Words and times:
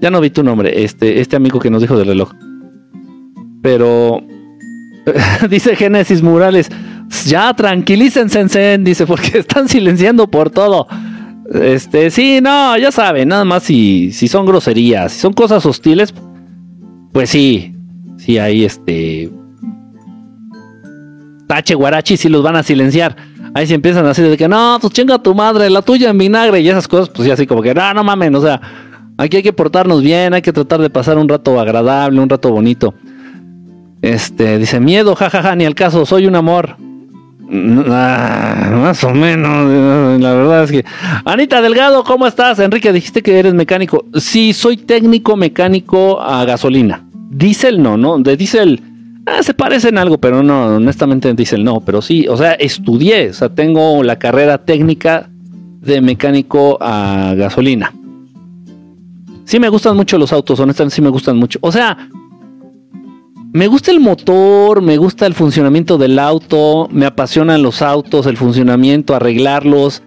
ya 0.00 0.10
no 0.10 0.20
vi 0.20 0.28
tu 0.28 0.42
nombre, 0.42 0.84
este, 0.84 1.20
este 1.20 1.36
amigo 1.36 1.58
que 1.58 1.70
nos 1.70 1.80
dijo 1.80 1.96
del 1.96 2.08
reloj. 2.08 2.32
Pero 3.62 4.22
dice 5.48 5.76
Génesis 5.76 6.22
Murales, 6.22 6.68
ya 7.24 7.54
tranquilícense, 7.54 8.76
dice, 8.78 9.06
porque 9.06 9.38
están 9.38 9.68
silenciando 9.68 10.26
por 10.28 10.50
todo. 10.50 10.86
Este, 11.54 12.10
sí, 12.10 12.40
no, 12.42 12.76
ya 12.76 12.92
saben, 12.92 13.28
nada 13.28 13.46
más 13.46 13.62
si, 13.62 14.12
si 14.12 14.28
son 14.28 14.44
groserías, 14.44 15.12
si 15.12 15.20
son 15.20 15.32
cosas 15.32 15.64
hostiles, 15.64 16.12
pues 17.12 17.30
sí, 17.30 17.74
sí, 18.18 18.38
ahí 18.38 18.64
este. 18.64 19.30
Tache 21.46 21.74
guarachi, 21.74 22.18
sí 22.18 22.28
los 22.28 22.42
van 22.42 22.56
a 22.56 22.62
silenciar. 22.62 23.16
Ahí 23.54 23.66
si 23.66 23.72
empiezan 23.72 24.04
a 24.04 24.08
decir 24.08 24.28
de 24.28 24.36
que 24.36 24.48
no, 24.48 24.76
pues 24.80 24.92
chinga 24.92 25.18
tu 25.18 25.34
madre, 25.34 25.70
la 25.70 25.80
tuya 25.80 26.10
en 26.10 26.18
vinagre 26.18 26.60
y 26.60 26.68
esas 26.68 26.88
cosas, 26.88 27.08
pues 27.08 27.26
ya 27.26 27.34
así 27.34 27.46
como 27.46 27.62
que 27.62 27.72
no, 27.72 27.94
no 27.94 28.02
mamen, 28.02 28.34
o 28.34 28.40
sea, 28.42 28.60
aquí 29.16 29.38
hay 29.38 29.42
que 29.42 29.52
portarnos 29.52 30.02
bien, 30.02 30.34
hay 30.34 30.42
que 30.42 30.52
tratar 30.52 30.80
de 30.80 30.90
pasar 30.90 31.18
un 31.18 31.28
rato 31.28 31.58
agradable, 31.60 32.20
un 32.20 32.28
rato 32.28 32.50
bonito. 32.50 32.94
Este, 34.02 34.58
dice 34.58 34.80
miedo, 34.80 35.14
jajaja, 35.14 35.56
ni 35.56 35.64
al 35.64 35.74
caso, 35.74 36.04
soy 36.04 36.26
un 36.26 36.36
amor. 36.36 36.76
Ah, 37.50 38.70
más 38.72 39.04
o 39.04 39.14
menos, 39.14 40.20
la 40.20 40.34
verdad 40.34 40.64
es 40.64 40.70
que. 40.70 40.84
Anita 41.24 41.62
Delgado, 41.62 42.04
¿cómo 42.04 42.26
estás? 42.26 42.58
Enrique, 42.58 42.92
dijiste 42.92 43.22
que 43.22 43.38
eres 43.38 43.54
mecánico. 43.54 44.04
Sí, 44.14 44.52
soy 44.52 44.76
técnico 44.76 45.36
mecánico 45.36 46.20
a 46.20 46.44
gasolina. 46.44 47.04
Diesel 47.30 47.82
no, 47.82 47.96
¿no? 47.96 48.18
De 48.18 48.36
diésel 48.36 48.80
ah, 49.26 49.42
se 49.42 49.54
parecen 49.54 49.98
algo, 49.98 50.18
pero 50.18 50.42
no, 50.42 50.76
honestamente 50.76 51.32
diésel 51.34 51.64
no. 51.64 51.80
Pero 51.80 52.02
sí, 52.02 52.26
o 52.28 52.36
sea, 52.36 52.52
estudié, 52.52 53.30
o 53.30 53.34
sea, 53.34 53.48
tengo 53.48 54.02
la 54.02 54.18
carrera 54.18 54.58
técnica 54.58 55.28
de 55.80 56.00
mecánico 56.00 56.78
a 56.80 57.34
gasolina. 57.36 57.92
Sí 59.44 59.58
me 59.60 59.68
gustan 59.68 59.96
mucho 59.96 60.18
los 60.18 60.32
autos, 60.32 60.58
honestamente 60.60 60.96
sí 60.96 61.02
me 61.02 61.10
gustan 61.10 61.36
mucho. 61.36 61.58
O 61.62 61.70
sea, 61.70 62.08
me 63.52 63.66
gusta 63.66 63.90
el 63.92 64.00
motor, 64.00 64.82
me 64.82 64.96
gusta 64.96 65.26
el 65.26 65.34
funcionamiento 65.34 65.98
del 65.98 66.18
auto, 66.18 66.88
me 66.90 67.06
apasionan 67.06 67.62
los 67.62 67.82
autos, 67.82 68.26
el 68.26 68.36
funcionamiento, 68.36 69.14
arreglarlos, 69.14 70.02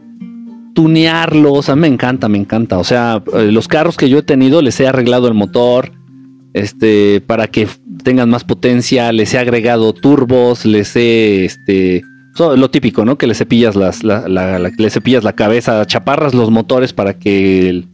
tunearlos, 0.73 1.69
a 1.69 1.75
mí 1.75 1.81
me 1.81 1.87
encanta, 1.87 2.27
me 2.29 2.37
encanta. 2.37 2.77
O 2.77 2.83
sea, 2.83 3.23
eh, 3.33 3.51
los 3.51 3.67
carros 3.67 3.95
que 3.95 4.09
yo 4.09 4.19
he 4.19 4.23
tenido 4.23 4.61
les 4.61 4.79
he 4.79 4.87
arreglado 4.87 5.27
el 5.27 5.33
motor, 5.33 5.91
este, 6.53 7.21
para 7.25 7.47
que 7.47 7.67
tengan 8.03 8.29
más 8.29 8.43
potencia, 8.43 9.11
les 9.11 9.33
he 9.33 9.37
agregado 9.39 9.93
turbos, 9.93 10.65
les 10.65 10.95
he, 10.95 11.45
este, 11.45 12.03
lo 12.37 12.69
típico, 12.69 13.05
¿no? 13.05 13.17
Que 13.17 13.27
le 13.27 13.33
cepillas 13.33 13.75
las, 13.75 14.03
la, 14.03 14.27
le 14.59 14.89
cepillas 14.89 15.23
la 15.23 15.33
cabeza, 15.33 15.85
chaparras 15.85 16.33
los 16.33 16.51
motores 16.51 16.93
para 16.93 17.17
que 17.17 17.69
el, 17.69 17.87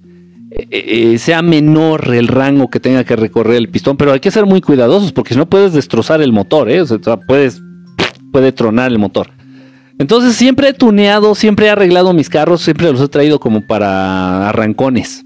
eh, 0.55 1.13
eh, 1.13 1.17
sea 1.17 1.41
menor 1.41 2.13
el 2.13 2.27
rango 2.27 2.69
que 2.69 2.79
tenga 2.79 3.03
que 3.03 3.15
recorrer 3.15 3.55
el 3.55 3.69
pistón, 3.69 3.97
pero 3.97 4.11
hay 4.11 4.19
que 4.19 4.29
ser 4.29 4.45
muy 4.45 4.61
cuidadosos 4.61 5.11
porque 5.11 5.33
si 5.33 5.39
no 5.39 5.49
puedes 5.49 5.73
destrozar 5.73 6.21
el 6.21 6.31
motor, 6.31 6.69
¿eh? 6.69 6.83
puedes, 7.27 7.59
puede 8.31 8.51
tronar 8.51 8.91
el 8.91 8.99
motor. 8.99 9.31
Entonces 9.97 10.35
siempre 10.35 10.69
he 10.69 10.73
tuneado, 10.73 11.33
siempre 11.33 11.65
he 11.65 11.69
arreglado 11.71 12.13
mis 12.13 12.29
carros, 12.29 12.61
siempre 12.61 12.91
los 12.91 13.01
he 13.01 13.07
traído 13.07 13.39
como 13.39 13.65
para 13.65 14.49
arrancones. 14.49 15.25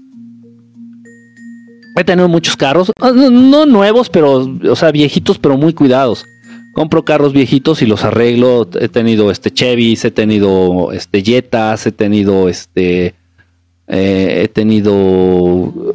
He 1.94 2.04
tenido 2.04 2.28
muchos 2.28 2.56
carros, 2.56 2.90
ah, 2.98 3.12
no, 3.12 3.66
nuevos, 3.66 4.08
pero, 4.08 4.48
o 4.70 4.76
sea, 4.76 4.92
viejitos, 4.92 5.38
pero 5.38 5.58
muy 5.58 5.74
cuidados. 5.74 6.24
Compro 6.72 7.04
carros 7.04 7.32
viejitos 7.34 7.82
y 7.82 7.86
los 7.86 8.04
arreglo. 8.04 8.68
He 8.80 8.88
tenido 8.88 9.30
este 9.30 9.50
Chevys, 9.50 10.04
he 10.04 10.10
tenido 10.10 10.92
este 10.92 11.22
Jetas, 11.22 11.86
he 11.86 11.92
tenido 11.92 12.48
este 12.48 13.17
eh, 13.90 14.42
he 14.42 14.48
tenido 14.48 15.94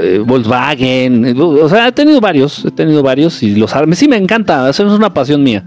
eh, 0.00 0.22
Volkswagen, 0.24 1.36
o 1.40 1.68
sea, 1.68 1.88
he 1.88 1.92
tenido 1.92 2.20
varios, 2.20 2.64
he 2.64 2.70
tenido 2.70 3.02
varios 3.02 3.42
y 3.42 3.56
los 3.56 3.72
sí 3.94 4.06
me 4.06 4.16
encanta, 4.16 4.68
eso 4.70 4.86
es 4.86 4.92
una 4.92 5.12
pasión 5.12 5.42
mía. 5.42 5.64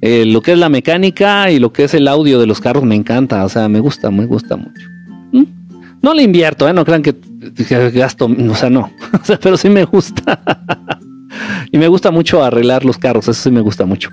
Eh, 0.00 0.24
lo 0.26 0.40
que 0.40 0.52
es 0.52 0.58
la 0.58 0.68
mecánica 0.68 1.52
y 1.52 1.60
lo 1.60 1.72
que 1.72 1.84
es 1.84 1.94
el 1.94 2.08
audio 2.08 2.40
de 2.40 2.48
los 2.48 2.60
carros 2.60 2.82
me 2.82 2.96
encanta, 2.96 3.44
o 3.44 3.48
sea, 3.48 3.68
me 3.68 3.78
gusta, 3.78 4.10
me 4.10 4.26
gusta 4.26 4.56
mucho. 4.56 4.88
¿Mm? 5.30 5.44
No 6.02 6.14
le 6.14 6.24
invierto, 6.24 6.70
no 6.72 6.84
crean 6.84 7.02
que, 7.02 7.14
gasto, 7.94 8.26
o 8.26 8.54
sea, 8.56 8.68
no, 8.68 8.90
pero 9.40 9.56
sí 9.56 9.70
me 9.70 9.84
gusta. 9.84 10.40
y 11.70 11.78
me 11.78 11.86
gusta 11.86 12.10
mucho 12.10 12.42
arreglar 12.42 12.84
los 12.84 12.98
carros, 12.98 13.28
eso 13.28 13.40
sí 13.40 13.52
me 13.52 13.60
gusta 13.60 13.86
mucho. 13.86 14.10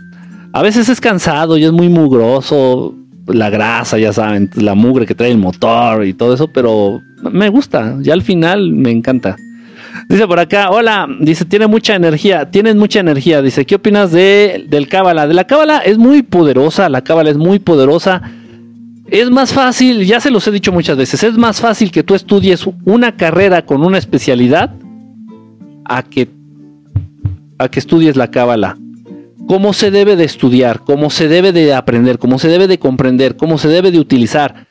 A 0.53 0.61
veces 0.61 0.87
es 0.89 1.01
cansado 1.01 1.57
y 1.57 1.63
es 1.63 1.71
muy 1.71 1.89
mugroso, 1.89 2.95
la 3.33 3.49
grasa, 3.49 3.97
ya 3.97 4.13
saben, 4.13 4.49
la 4.55 4.75
mugre 4.75 5.05
que 5.05 5.15
trae 5.15 5.31
el 5.31 5.37
motor 5.37 6.05
y 6.05 6.13
todo 6.13 6.33
eso, 6.33 6.47
pero 6.47 7.01
me 7.31 7.49
gusta, 7.49 7.95
ya 7.99 8.13
al 8.13 8.21
final 8.21 8.71
me 8.73 8.91
encanta. 8.91 9.35
Dice 10.07 10.27
por 10.27 10.39
acá, 10.39 10.69
hola, 10.69 11.07
dice, 11.19 11.45
tiene 11.45 11.67
mucha 11.67 11.95
energía, 11.95 12.49
tienes 12.49 12.75
mucha 12.75 12.99
energía, 12.99 13.41
dice, 13.41 13.65
¿qué 13.65 13.75
opinas 13.75 14.11
de, 14.11 14.65
del 14.69 14.87
cábala? 14.87 15.27
De 15.27 15.33
la 15.33 15.45
cábala 15.45 15.79
es 15.79 15.97
muy 15.97 16.21
poderosa, 16.21 16.89
la 16.89 17.03
cábala 17.03 17.29
es 17.29 17.37
muy 17.37 17.59
poderosa. 17.59 18.21
Es 19.07 19.31
más 19.31 19.53
fácil, 19.53 20.05
ya 20.05 20.19
se 20.19 20.29
los 20.29 20.47
he 20.47 20.51
dicho 20.51 20.71
muchas 20.71 20.95
veces, 20.95 21.23
es 21.23 21.35
más 21.35 21.59
fácil 21.59 21.91
que 21.91 22.03
tú 22.03 22.13
estudies 22.13 22.65
una 22.85 23.17
carrera 23.17 23.65
con 23.65 23.83
una 23.83 23.97
especialidad 23.97 24.75
a 25.85 26.03
que, 26.03 26.29
a 27.57 27.69
que 27.69 27.79
estudies 27.79 28.15
la 28.15 28.29
cábala 28.29 28.77
cómo 29.49 29.73
se 29.73 29.89
debe 29.89 30.15
de 30.15 30.25
estudiar, 30.25 30.83
cómo 30.83 31.09
se 31.09 31.27
debe 31.27 31.51
de 31.51 31.73
aprender, 31.73 32.19
cómo 32.19 32.37
se 32.37 32.49
debe 32.49 32.67
de 32.67 32.77
comprender, 32.77 33.35
cómo 33.35 33.57
se 33.57 33.67
debe 33.67 33.89
de 33.89 33.97
utilizar 33.97 34.67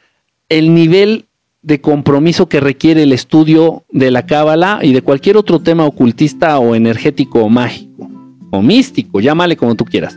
el 0.48 0.72
nivel 0.72 1.24
de 1.62 1.80
compromiso 1.80 2.48
que 2.48 2.60
requiere 2.60 3.02
el 3.02 3.12
estudio 3.12 3.82
de 3.90 4.12
la 4.12 4.24
cábala 4.24 4.78
y 4.80 4.92
de 4.92 5.02
cualquier 5.02 5.36
otro 5.36 5.58
tema 5.58 5.84
ocultista 5.84 6.60
o 6.60 6.76
energético 6.76 7.40
o 7.40 7.48
mágico 7.48 8.08
o 8.52 8.62
místico, 8.62 9.18
llámale 9.18 9.56
como 9.56 9.74
tú 9.74 9.84
quieras. 9.84 10.16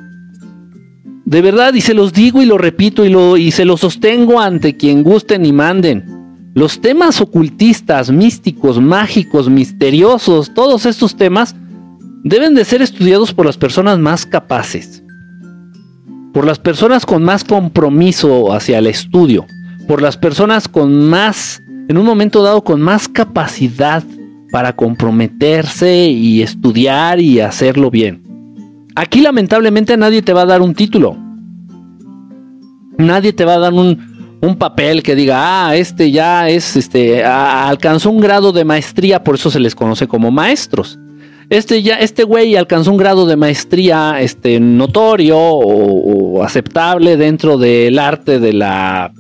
De 1.26 1.42
verdad, 1.42 1.74
y 1.74 1.82
se 1.82 1.96
los 1.96 2.14
digo 2.14 2.44
y 2.44 2.46
lo 2.46 2.60
repito 2.60 3.04
y, 3.04 3.10
lo, 3.10 3.38
y 3.38 3.50
se 3.50 3.66
lo 3.66 3.78
sostengo 3.78 4.40
ante 4.40 4.78
quien 4.78 5.02
gusten 5.02 5.44
y 5.44 5.54
manden. 5.54 6.06
Los 6.54 6.82
temas 6.82 7.20
ocultistas, 7.20 8.12
místicos, 8.12 8.80
mágicos, 8.80 9.50
misteriosos, 9.50 10.54
todos 10.54 10.86
estos 10.86 11.16
temas 11.16 11.56
deben 12.24 12.54
de 12.54 12.66
ser 12.66 12.82
estudiados 12.82 13.34
por 13.34 13.46
las 13.46 13.58
personas 13.58 14.00
más 14.00 14.26
capaces, 14.26 15.04
por 16.34 16.46
las 16.46 16.60
personas 16.60 17.06
con 17.06 17.24
más 17.24 17.44
compromiso 17.44 18.54
hacia 18.54 18.78
el 18.78 18.88
estudio, 18.88 19.46
por 19.88 20.02
las 20.02 20.18
personas 20.18 20.68
con 20.68 21.10
más, 21.10 21.62
en 21.90 21.98
un 21.98 22.06
momento 22.06 22.44
dado, 22.44 22.64
con 22.64 22.82
más 22.82 23.08
capacidad 23.08 24.04
para 24.52 24.76
comprometerse 24.76 26.08
y 26.10 26.42
estudiar 26.42 27.20
y 27.20 27.40
hacerlo 27.40 27.90
bien. 27.90 28.22
Aquí 28.96 29.22
lamentablemente 29.22 29.96
nadie 29.98 30.22
te 30.22 30.34
va 30.34 30.42
a 30.42 30.46
dar 30.46 30.62
un 30.62 30.76
título. 30.76 31.18
Nadie 32.98 33.34
te 33.34 33.46
va 33.46 33.56
a 33.56 33.60
dar 33.60 33.74
un, 33.74 34.12
papel 34.60 35.02
que 35.02 35.16
diga, 35.16 35.68
ah, 35.68 35.76
este 35.76 36.12
ya 36.12 36.50
es, 36.50 36.76
este, 36.76 37.24
alcanzó 37.24 38.12
un 38.12 38.20
grado 38.20 38.52
de 38.52 38.66
maestría, 38.66 39.24
por 39.24 39.36
eso 39.36 39.50
se 39.50 39.60
les 39.60 39.74
conoce 39.74 40.08
como 40.08 40.30
maestros 40.30 41.00
este 41.52 41.84
ya, 41.84 41.96
este 41.96 42.24
güey 42.24 42.56
alcanzó 42.56 42.92
un 42.92 42.98
grado 42.98 43.26
de 43.26 43.36
maestría 43.36 44.22
este, 44.22 44.58
notorio 44.62 45.38
o, 45.38 46.42
aceptable 46.44 47.18
dentro 47.18 47.58
del 47.58 48.00
arte 48.00 48.40
de 48.40 48.54
la, 48.54 49.12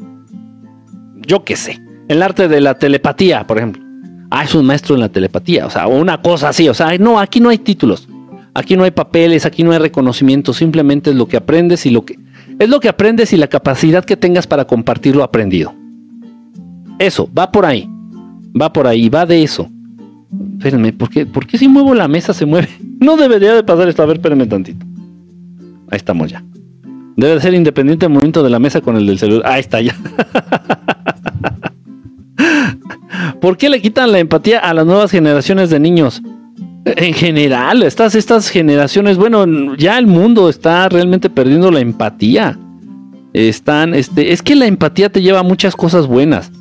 yo 1.27 1.43
qué 1.43 1.57
sé, 1.57 1.81
el 2.07 2.23
arte 2.23 2.47
de 2.47 2.61
la 2.61 2.79
telepatía, 2.79 3.45
por 3.45 3.57
ejemplo. 3.57 3.83
Ah, 4.29 4.45
es 4.45 4.55
un 4.55 4.65
maestro 4.65 4.95
en 4.95 5.01
la 5.01 5.09
telepatía, 5.09 5.65
o 5.65 5.69
sea, 5.69 5.87
una 5.87 6.21
cosa 6.21 6.47
así, 6.47 6.69
o 6.69 6.73
sea, 6.73 6.97
no, 6.97 7.19
aquí 7.19 7.41
no 7.41 7.49
hay 7.49 7.57
títulos, 7.57 8.07
aquí 8.53 8.77
no 8.77 8.85
hay 8.85 8.91
papeles, 8.91 9.45
aquí 9.45 9.61
no 9.63 9.73
hay 9.73 9.79
reconocimiento, 9.79 10.53
simplemente 10.53 11.09
es 11.09 11.17
lo 11.17 11.27
que 11.27 11.35
aprendes 11.35 11.85
y 11.85 11.89
lo 11.89 12.05
que, 12.05 12.17
es 12.57 12.69
lo 12.69 12.79
que 12.79 12.87
aprendes 12.87 13.33
y 13.33 13.37
la 13.37 13.47
capacidad 13.47 14.05
que 14.05 14.15
tengas 14.15 14.47
para 14.47 14.63
compartir 14.63 15.17
lo 15.17 15.25
aprendido. 15.25 15.75
Eso, 16.97 17.29
va 17.37 17.51
por 17.51 17.65
ahí, 17.65 17.89
va 18.59 18.71
por 18.71 18.87
ahí, 18.87 19.09
va 19.09 19.25
de 19.25 19.43
eso. 19.43 19.69
Espérenme, 20.57 20.93
¿por 20.93 21.09
qué, 21.09 21.25
¿por 21.25 21.45
qué 21.45 21.57
si 21.57 21.67
muevo 21.67 21.93
la 21.93 22.07
mesa 22.07 22.33
se 22.33 22.45
mueve? 22.45 22.69
No 23.01 23.17
debería 23.17 23.55
de 23.55 23.63
pasar 23.63 23.89
esto. 23.89 24.03
A 24.03 24.05
ver, 24.05 24.17
espérenme 24.17 24.45
tantito. 24.45 24.85
Ahí 25.89 25.97
estamos 25.97 26.29
ya. 26.29 26.43
Debe 27.17 27.33
de 27.33 27.41
ser 27.41 27.55
independiente 27.55 28.05
el 28.05 28.11
movimiento 28.11 28.43
de 28.43 28.51
la 28.51 28.59
mesa 28.59 28.79
con 28.79 28.95
el 28.95 29.07
del 29.07 29.17
celular. 29.17 29.51
Ahí 29.51 29.59
está 29.59 29.81
ya. 29.81 29.95
¿Por 33.41 33.57
qué 33.57 33.69
le 33.69 33.81
quitan 33.81 34.11
la 34.11 34.19
empatía 34.19 34.59
a 34.59 34.71
las 34.75 34.85
nuevas 34.85 35.09
generaciones 35.09 35.71
de 35.71 35.79
niños? 35.79 36.21
En 36.85 37.15
general, 37.15 37.81
estas, 37.81 38.13
estas 38.13 38.49
generaciones, 38.49 39.17
bueno, 39.17 39.75
ya 39.75 39.97
el 39.97 40.05
mundo 40.05 40.47
está 40.47 40.87
realmente 40.87 41.31
perdiendo 41.31 41.71
la 41.71 41.79
empatía. 41.79 42.59
Están, 43.33 43.95
este, 43.95 44.31
es 44.31 44.43
que 44.43 44.55
la 44.55 44.67
empatía 44.67 45.11
te 45.11 45.23
lleva 45.23 45.39
a 45.39 45.43
muchas 45.43 45.75
cosas 45.75 46.05
buenas 46.05 46.51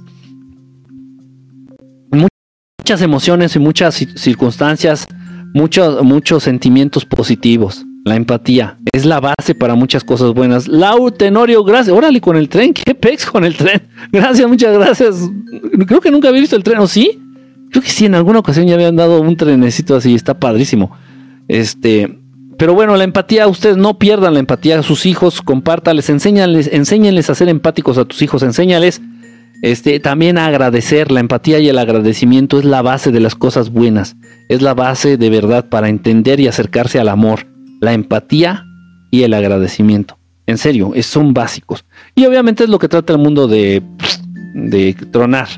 muchas 2.90 3.02
emociones 3.02 3.54
y 3.54 3.60
muchas 3.60 4.04
circunstancias, 4.16 5.06
muchos, 5.54 6.02
muchos 6.02 6.42
sentimientos 6.42 7.04
positivos. 7.04 7.86
La 8.04 8.16
empatía 8.16 8.78
es 8.92 9.04
la 9.04 9.20
base 9.20 9.54
para 9.54 9.76
muchas 9.76 10.02
cosas 10.02 10.34
buenas. 10.34 10.66
Lau 10.66 11.12
Tenorio, 11.12 11.62
gracias. 11.62 11.96
Órale 11.96 12.20
con 12.20 12.36
el 12.36 12.48
tren, 12.48 12.74
qué 12.74 12.92
pex 12.96 13.26
con 13.26 13.44
el 13.44 13.56
tren. 13.56 13.82
Gracias, 14.10 14.48
muchas 14.48 14.76
gracias. 14.76 15.30
Creo 15.86 16.00
que 16.00 16.10
nunca 16.10 16.30
había 16.30 16.40
visto 16.40 16.56
el 16.56 16.64
tren, 16.64 16.78
¿o 16.80 16.88
sí? 16.88 17.20
Creo 17.70 17.80
que 17.80 17.90
sí, 17.90 18.06
en 18.06 18.16
alguna 18.16 18.40
ocasión 18.40 18.66
ya 18.66 18.74
habían 18.74 18.96
dado 18.96 19.20
un 19.20 19.36
trenecito 19.36 19.94
así, 19.94 20.16
está 20.16 20.40
padrísimo. 20.40 20.90
Este, 21.46 22.18
pero 22.58 22.74
bueno, 22.74 22.96
la 22.96 23.04
empatía, 23.04 23.46
ustedes 23.46 23.76
no 23.76 24.00
pierdan 24.00 24.34
la 24.34 24.40
empatía 24.40 24.80
a 24.80 24.82
sus 24.82 25.06
hijos, 25.06 25.42
compártales, 25.42 26.10
enséñales, 26.10 26.68
enséñales 26.72 27.30
a 27.30 27.36
ser 27.36 27.50
empáticos 27.50 27.98
a 27.98 28.04
tus 28.04 28.20
hijos, 28.22 28.42
enséñales 28.42 29.00
este, 29.62 30.00
también 30.00 30.38
agradecer. 30.38 31.10
La 31.10 31.20
empatía 31.20 31.58
y 31.58 31.68
el 31.68 31.78
agradecimiento 31.78 32.58
es 32.58 32.64
la 32.64 32.82
base 32.82 33.10
de 33.10 33.20
las 33.20 33.34
cosas 33.34 33.70
buenas, 33.70 34.16
es 34.48 34.62
la 34.62 34.74
base 34.74 35.16
de 35.16 35.30
verdad 35.30 35.68
para 35.68 35.88
entender 35.88 36.40
y 36.40 36.48
acercarse 36.48 36.98
al 36.98 37.08
amor. 37.08 37.46
La 37.80 37.92
empatía 37.92 38.64
y 39.10 39.22
el 39.22 39.34
agradecimiento. 39.34 40.18
En 40.46 40.58
serio, 40.58 40.92
son 41.02 41.32
básicos. 41.32 41.84
Y 42.14 42.26
obviamente 42.26 42.64
es 42.64 42.70
lo 42.70 42.78
que 42.78 42.88
trata 42.88 43.12
el 43.12 43.20
mundo 43.20 43.46
de, 43.46 43.82
de 44.54 44.94
tronar. 45.12 45.48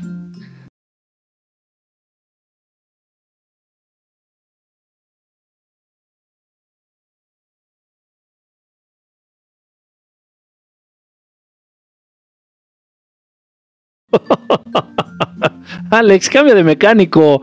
Alex, 15.89 16.29
cambia 16.29 16.55
de 16.55 16.63
mecánico. 16.63 17.41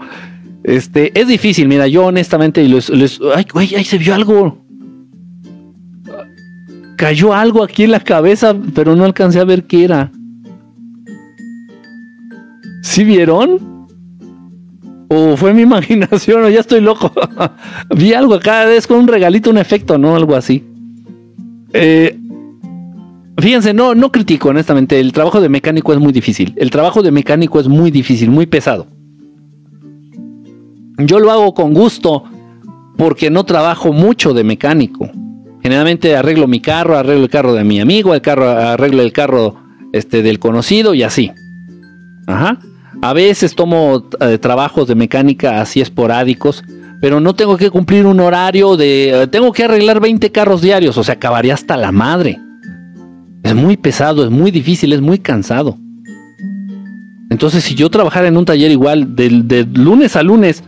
Este, 0.62 1.18
es 1.18 1.26
difícil, 1.26 1.68
mira, 1.68 1.86
yo 1.86 2.06
honestamente 2.06 2.60
ay, 2.60 3.46
güey, 3.52 3.74
ahí 3.74 3.84
se 3.84 3.98
vio 3.98 4.14
algo. 4.14 4.58
Cayó 6.96 7.32
algo 7.32 7.62
aquí 7.62 7.84
en 7.84 7.92
la 7.92 8.00
cabeza, 8.00 8.54
pero 8.74 8.94
no 8.94 9.04
alcancé 9.04 9.40
a 9.40 9.44
ver 9.44 9.64
qué 9.64 9.84
era. 9.84 10.12
¿Sí 12.82 13.04
vieron? 13.04 13.86
¿O 15.08 15.36
fue 15.36 15.54
mi 15.54 15.62
imaginación? 15.70 16.44
O 16.44 16.48
ya 16.50 16.60
estoy 16.60 16.80
loco. 16.80 17.12
Vi 17.96 18.12
algo 18.12 18.34
acá, 18.34 18.70
es 18.70 18.86
con 18.86 18.98
un 18.98 19.08
regalito, 19.08 19.50
un 19.50 19.58
efecto, 19.58 19.96
¿no? 19.96 20.14
Algo 20.14 20.36
así. 20.36 20.64
Eh, 21.72 22.19
Fíjense, 23.40 23.72
no, 23.72 23.94
no 23.94 24.12
critico, 24.12 24.50
honestamente. 24.50 25.00
El 25.00 25.12
trabajo 25.12 25.40
de 25.40 25.48
mecánico 25.48 25.92
es 25.92 25.98
muy 25.98 26.12
difícil. 26.12 26.54
El 26.56 26.70
trabajo 26.70 27.02
de 27.02 27.10
mecánico 27.10 27.60
es 27.60 27.68
muy 27.68 27.90
difícil, 27.90 28.30
muy 28.30 28.46
pesado. 28.46 28.86
Yo 30.98 31.18
lo 31.18 31.30
hago 31.30 31.54
con 31.54 31.72
gusto 31.72 32.24
porque 32.96 33.30
no 33.30 33.44
trabajo 33.44 33.92
mucho 33.92 34.34
de 34.34 34.44
mecánico. 34.44 35.10
Generalmente 35.62 36.16
arreglo 36.16 36.46
mi 36.46 36.60
carro, 36.60 36.96
arreglo 36.96 37.24
el 37.24 37.30
carro 37.30 37.54
de 37.54 37.64
mi 37.64 37.80
amigo, 37.80 38.14
el 38.14 38.20
carro, 38.20 38.48
arreglo 38.48 39.02
el 39.02 39.12
carro 39.12 39.56
este, 39.92 40.22
del 40.22 40.38
conocido 40.38 40.94
y 40.94 41.02
así. 41.02 41.32
Ajá. 42.26 42.58
A 43.02 43.12
veces 43.14 43.54
tomo 43.54 44.08
eh, 44.20 44.36
trabajos 44.38 44.88
de 44.88 44.94
mecánica 44.94 45.60
así 45.62 45.80
esporádicos, 45.80 46.62
pero 47.00 47.20
no 47.20 47.34
tengo 47.34 47.56
que 47.56 47.70
cumplir 47.70 48.04
un 48.04 48.20
horario 48.20 48.76
de... 48.76 49.22
Eh, 49.22 49.26
tengo 49.28 49.52
que 49.52 49.64
arreglar 49.64 50.00
20 50.00 50.30
carros 50.30 50.60
diarios, 50.60 50.98
o 50.98 51.04
sea, 51.04 51.14
acabaría 51.14 51.54
hasta 51.54 51.78
la 51.78 51.92
madre. 51.92 52.38
Es 53.42 53.54
muy 53.54 53.76
pesado, 53.76 54.24
es 54.24 54.30
muy 54.30 54.50
difícil, 54.50 54.92
es 54.92 55.00
muy 55.00 55.18
cansado. 55.18 55.76
Entonces, 57.30 57.64
si 57.64 57.74
yo 57.74 57.88
trabajara 57.90 58.28
en 58.28 58.36
un 58.36 58.44
taller 58.44 58.70
igual 58.70 59.14
de, 59.14 59.66
lunes 59.72 60.16
a 60.16 60.22
lunes, 60.22 60.64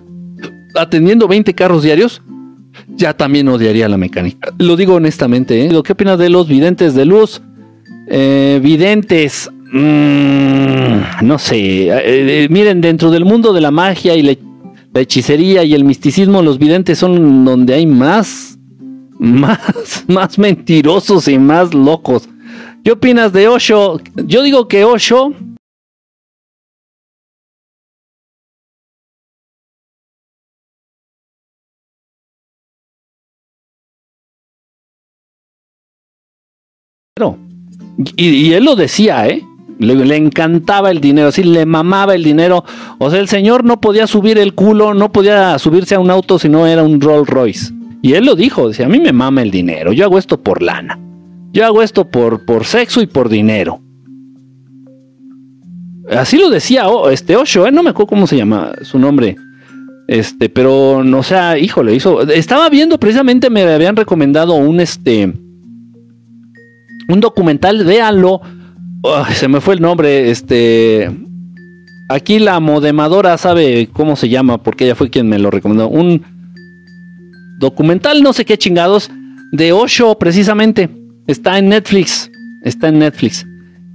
atendiendo 0.75 1.29
20 1.29 1.55
carros 1.55 1.83
diarios, 1.83 2.23
ya 2.89 3.13
también 3.15 3.49
odiaría 3.49 3.89
la 3.89 3.99
mecánica. 3.99 4.55
Lo 4.59 4.77
digo 4.77 4.95
honestamente. 4.95 5.67
¿eh? 5.67 5.83
¿Qué 5.85 5.93
opinas 5.93 6.19
de 6.19 6.31
los 6.31 6.49
videntes 6.49 6.95
de 6.95 7.05
luz? 7.05 7.43
Eh, 8.09 8.61
videntes. 8.63 9.51
Mm, 9.73 11.27
no 11.27 11.39
sé. 11.39 11.89
Eh, 11.91 12.47
miren, 12.49 12.81
dentro 12.81 13.11
del 13.11 13.25
mundo 13.25 13.53
de 13.53 13.61
la 13.61 13.71
magia 13.71 14.15
y 14.15 14.23
la, 14.23 14.37
hechicería 14.95 15.65
y 15.65 15.75
el 15.75 15.85
misticismo, 15.85 16.43
los 16.43 16.59
videntes 16.59 16.99
son 16.99 17.45
donde 17.45 17.75
hay 17.75 17.87
más, 17.87 18.59
más, 19.19 20.05
más 20.07 20.39
mentirosos 20.39 21.27
y 21.29 21.39
más 21.39 21.75
locos. 21.75 22.29
¿Qué 22.85 22.93
opinas 22.93 23.33
de 23.33 23.49
Osho? 23.49 24.01
Yo 24.27 24.43
digo 24.43 24.67
que 24.69 24.85
Osho 24.85 25.35
Y, 38.17 38.29
y, 38.29 38.53
él 38.55 38.65
lo 38.65 38.75
decía, 38.75 39.29
¿eh? 39.29 39.43
Le, 39.79 39.95
le, 39.95 40.17
encantaba 40.17 40.91
el 40.91 41.01
dinero, 41.01 41.29
así 41.29 41.43
le 41.43 41.67
mamaba 41.67 42.15
el 42.15 42.25
dinero. 42.25 42.65
O 42.99 43.11
sea, 43.11 43.21
el 43.21 43.29
señor 43.29 43.65
no 43.65 43.81
podía 43.81 44.07
subir 44.07 44.39
el 44.39 44.55
culo, 44.55 44.95
no 44.95 45.13
podía 45.13 45.59
subirse 45.59 45.95
a 45.95 46.01
un 46.01 46.11
auto 46.11 46.39
si 46.39 46.49
no 46.49 46.67
era 46.67 46.83
un 46.83 47.01
Rolls 47.01 47.29
Royce. 47.29 47.73
Y 48.01 48.15
él 48.15 48.25
lo 48.25 48.35
dijo, 48.35 48.69
decía, 48.69 48.87
a 48.87 48.89
mí 48.89 48.99
me 48.99 49.13
mama 49.13 49.43
el 49.43 49.51
dinero, 49.51 49.93
yo 49.93 50.05
hago 50.05 50.19
esto 50.19 50.41
por 50.41 50.63
lana. 50.63 50.99
Yo 51.53 51.67
hago 51.67 51.83
esto 51.83 52.09
por, 52.09 52.45
por 52.45 52.65
sexo 52.65 53.03
y 53.03 53.07
por 53.07 53.29
dinero. 53.29 53.81
Así 56.11 56.39
lo 56.39 56.51
decía 56.51 56.87
este 57.11 57.37
Osho, 57.37 57.67
¿eh? 57.67 57.73
no 57.73 57.83
me 57.83 57.91
acuerdo 57.91 58.09
cómo 58.09 58.27
se 58.27 58.37
llama 58.37 58.73
su 58.83 58.99
nombre. 58.99 59.37
Este, 60.09 60.49
pero 60.49 61.03
no 61.05 61.23
sea, 61.23 61.59
híjole, 61.59 61.95
hizo. 61.95 62.23
Estaba 62.23 62.69
viendo 62.69 62.99
precisamente, 62.99 63.51
me 63.51 63.63
habían 63.63 63.97
recomendado 63.97 64.55
un 64.55 64.81
este. 64.81 65.33
Un 67.09 67.21
documental, 67.21 67.85
véanlo. 67.85 68.41
se 69.33 69.49
me 69.49 69.61
fue 69.61 69.75
el 69.75 69.81
nombre. 69.81 70.31
Este. 70.31 71.11
Aquí 72.09 72.39
la 72.39 72.61
modemadora 72.61 73.39
sabe 73.39 73.89
cómo 73.93 74.17
se 74.17 74.29
llama, 74.29 74.63
porque 74.63 74.85
ella 74.85 74.95
fue 74.95 75.09
quien 75.09 75.29
me 75.29 75.39
lo 75.39 75.51
recomendó. 75.51 75.89
Un 75.89 76.23
documental, 77.59 78.23
no 78.23 78.33
sé 78.33 78.45
qué 78.45 78.59
chingados, 78.59 79.11
de 79.53 79.73
Osho, 79.73 80.19
precisamente. 80.19 81.02
Está 81.27 81.59
en 81.59 81.69
Netflix. 81.69 82.31
Está 82.63 82.89
en 82.89 82.99
Netflix. 82.99 83.47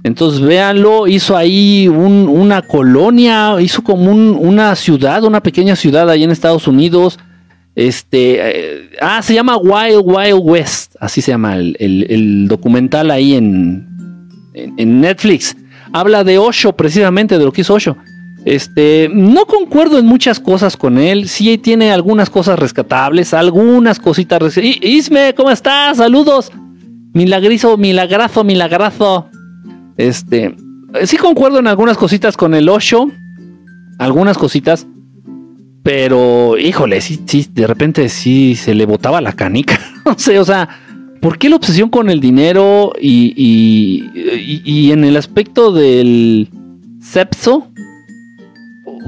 Entonces 0.04 0.40
véanlo, 0.40 1.06
hizo 1.06 1.36
ahí 1.36 1.88
una 1.88 2.62
colonia, 2.62 3.56
hizo 3.60 3.82
como 3.82 4.10
una 4.12 4.74
ciudad, 4.76 5.24
una 5.24 5.42
pequeña 5.42 5.76
ciudad 5.76 6.08
ahí 6.08 6.22
en 6.24 6.30
Estados 6.30 6.68
Unidos. 6.68 7.18
Este, 7.74 8.38
eh, 8.40 8.90
ah, 9.00 9.22
se 9.22 9.34
llama 9.34 9.56
Wild 9.56 10.02
Wild 10.04 10.40
West, 10.42 10.94
así 11.00 11.20
se 11.20 11.32
llama 11.32 11.56
el, 11.56 12.46
documental 12.48 13.10
ahí 13.10 13.34
en, 13.34 13.86
en, 14.54 15.00
Netflix. 15.00 15.56
Habla 15.92 16.24
de 16.24 16.38
Osho, 16.38 16.72
precisamente 16.72 17.38
de 17.38 17.44
lo 17.44 17.52
que 17.52 17.60
hizo 17.60 17.74
Osho. 17.74 17.96
Este, 18.44 19.10
no 19.12 19.46
concuerdo 19.46 19.98
en 19.98 20.06
muchas 20.06 20.40
cosas 20.40 20.76
con 20.76 20.96
él, 20.96 21.28
sí 21.28 21.58
tiene 21.58 21.92
algunas 21.92 22.30
cosas 22.30 22.58
rescatables, 22.58 23.34
algunas 23.34 23.98
cositas. 23.98 24.56
Isme, 24.56 25.34
¿cómo 25.34 25.50
estás? 25.50 25.98
Saludos. 25.98 26.50
Milagrizo, 27.12 27.76
milagrazo, 27.76 28.44
milagrazo. 28.44 29.28
Este, 29.96 30.54
sí 31.04 31.16
concuerdo 31.16 31.58
en 31.58 31.66
algunas 31.66 31.96
cositas 31.96 32.36
con 32.36 32.54
el 32.54 32.68
Osho, 32.68 33.10
algunas 33.98 34.38
cositas, 34.38 34.86
pero 35.82 36.56
híjole, 36.58 37.00
sí, 37.00 37.20
sí, 37.26 37.46
de 37.52 37.66
repente 37.66 38.08
sí 38.08 38.54
se 38.54 38.74
le 38.74 38.86
botaba 38.86 39.20
la 39.20 39.32
canica. 39.32 39.78
no 40.04 40.18
sé, 40.18 40.38
o 40.38 40.44
sea, 40.44 40.68
¿por 41.20 41.38
qué 41.38 41.48
la 41.48 41.56
obsesión 41.56 41.88
con 41.88 42.10
el 42.10 42.20
dinero 42.20 42.92
y, 43.00 43.32
y, 43.36 44.62
y 44.64 44.92
en 44.92 45.04
el 45.04 45.16
aspecto 45.16 45.72
del 45.72 46.48
sepso? 47.00 47.70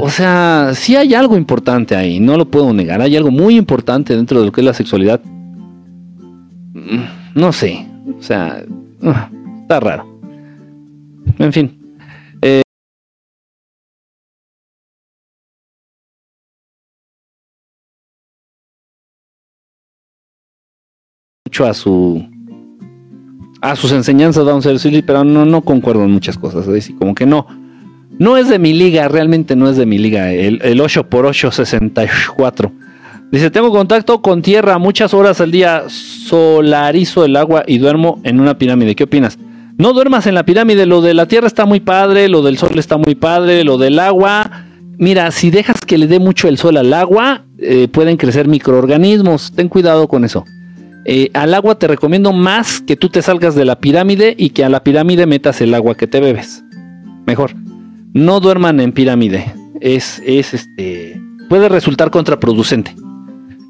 O 0.02 0.08
sea, 0.08 0.72
sí 0.74 0.96
hay 0.96 1.12
algo 1.14 1.36
importante 1.36 1.94
ahí, 1.94 2.20
no 2.20 2.36
lo 2.36 2.50
puedo 2.50 2.72
negar, 2.72 3.02
hay 3.02 3.16
algo 3.16 3.30
muy 3.30 3.56
importante 3.56 4.16
dentro 4.16 4.40
de 4.40 4.46
lo 4.46 4.52
que 4.52 4.62
es 4.62 4.64
la 4.64 4.72
sexualidad. 4.72 5.20
Mm, 6.72 7.19
no 7.34 7.52
sé, 7.52 7.86
o 8.18 8.22
sea, 8.22 8.64
ah, 9.02 9.30
está 9.62 9.80
raro. 9.80 10.20
En 11.38 11.52
fin. 11.52 11.96
Eh, 12.42 12.62
mucho 21.46 21.66
a 21.66 21.74
su 21.74 22.24
a 23.62 23.76
sus 23.76 23.92
enseñanzas 23.92 24.44
Don 24.44 24.62
Silly, 24.62 25.02
pero 25.02 25.24
no, 25.24 25.44
no 25.44 25.62
concuerdo 25.62 26.04
en 26.04 26.10
muchas 26.10 26.38
cosas. 26.38 26.66
Es 26.68 26.90
como 26.98 27.14
que 27.14 27.26
no. 27.26 27.46
No 28.18 28.36
es 28.36 28.48
de 28.48 28.58
mi 28.58 28.72
liga, 28.72 29.08
realmente 29.08 29.56
no 29.56 29.68
es 29.68 29.76
de 29.76 29.86
mi 29.86 29.98
liga. 29.98 30.32
El, 30.32 30.60
el 30.62 30.80
8x8 30.80 31.50
64. 31.52 32.72
Dice, 33.30 33.50
tengo 33.50 33.70
contacto 33.70 34.22
con 34.22 34.42
tierra 34.42 34.78
muchas 34.78 35.14
horas 35.14 35.40
al 35.40 35.52
día, 35.52 35.84
solarizo 35.88 37.24
el 37.24 37.36
agua 37.36 37.62
y 37.64 37.78
duermo 37.78 38.20
en 38.24 38.40
una 38.40 38.58
pirámide. 38.58 38.96
¿Qué 38.96 39.04
opinas? 39.04 39.38
No 39.78 39.92
duermas 39.92 40.26
en 40.26 40.34
la 40.34 40.44
pirámide, 40.44 40.84
lo 40.84 41.00
de 41.00 41.14
la 41.14 41.26
tierra 41.26 41.46
está 41.46 41.64
muy 41.64 41.78
padre, 41.78 42.28
lo 42.28 42.42
del 42.42 42.58
sol 42.58 42.76
está 42.76 42.96
muy 42.96 43.14
padre, 43.14 43.62
lo 43.62 43.78
del 43.78 44.00
agua. 44.00 44.66
Mira, 44.98 45.30
si 45.30 45.50
dejas 45.50 45.80
que 45.80 45.96
le 45.96 46.08
dé 46.08 46.18
mucho 46.18 46.48
el 46.48 46.58
sol 46.58 46.76
al 46.76 46.92
agua, 46.92 47.44
eh, 47.58 47.86
pueden 47.88 48.16
crecer 48.16 48.48
microorganismos. 48.48 49.52
Ten 49.52 49.68
cuidado 49.68 50.08
con 50.08 50.24
eso. 50.24 50.44
Eh, 51.04 51.30
al 51.32 51.54
agua 51.54 51.78
te 51.78 51.86
recomiendo 51.86 52.32
más 52.32 52.80
que 52.80 52.96
tú 52.96 53.08
te 53.08 53.22
salgas 53.22 53.54
de 53.54 53.64
la 53.64 53.78
pirámide 53.78 54.34
y 54.36 54.50
que 54.50 54.64
a 54.64 54.68
la 54.68 54.82
pirámide 54.82 55.26
metas 55.26 55.60
el 55.60 55.72
agua 55.72 55.94
que 55.94 56.08
te 56.08 56.20
bebes. 56.20 56.64
Mejor. 57.26 57.52
No 58.12 58.40
duerman 58.40 58.80
en 58.80 58.92
pirámide. 58.92 59.54
es, 59.80 60.20
es 60.26 60.52
este, 60.52 61.18
puede 61.48 61.68
resultar 61.68 62.10
contraproducente. 62.10 62.94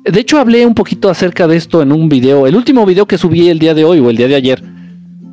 De 0.05 0.19
hecho, 0.19 0.39
hablé 0.39 0.65
un 0.65 0.75
poquito 0.75 1.11
acerca 1.11 1.47
de 1.47 1.57
esto 1.57 1.83
en 1.83 1.93
un 1.93 2.09
video, 2.09 2.47
el 2.47 2.57
último 2.57 2.87
video 2.87 3.07
que 3.07 3.19
subí 3.19 3.51
el 3.51 3.59
día 3.59 3.75
de 3.75 3.85
hoy 3.85 3.99
o 3.99 4.09
el 4.09 4.17
día 4.17 4.29
de 4.29 4.35
ayer, 4.35 4.63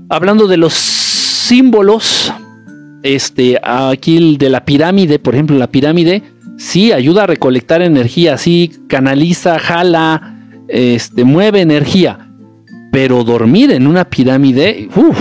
hablando 0.09 0.45
de 0.45 0.57
los 0.57 0.73
símbolos, 0.73 2.33
este, 3.01 3.57
aquí 3.63 4.35
de 4.35 4.49
la 4.49 4.65
pirámide, 4.65 5.19
por 5.19 5.35
ejemplo, 5.35 5.57
la 5.57 5.67
pirámide, 5.67 6.21
sí 6.57 6.91
ayuda 6.91 7.23
a 7.23 7.27
recolectar 7.27 7.81
energía, 7.81 8.37
sí 8.37 8.71
canaliza, 8.87 9.57
jala, 9.57 10.35
este, 10.67 11.23
mueve 11.23 11.61
energía, 11.61 12.29
pero 12.91 13.23
dormir 13.23 13.71
en 13.71 13.87
una 13.87 14.03
pirámide, 14.03 14.89
uff. 14.97 15.17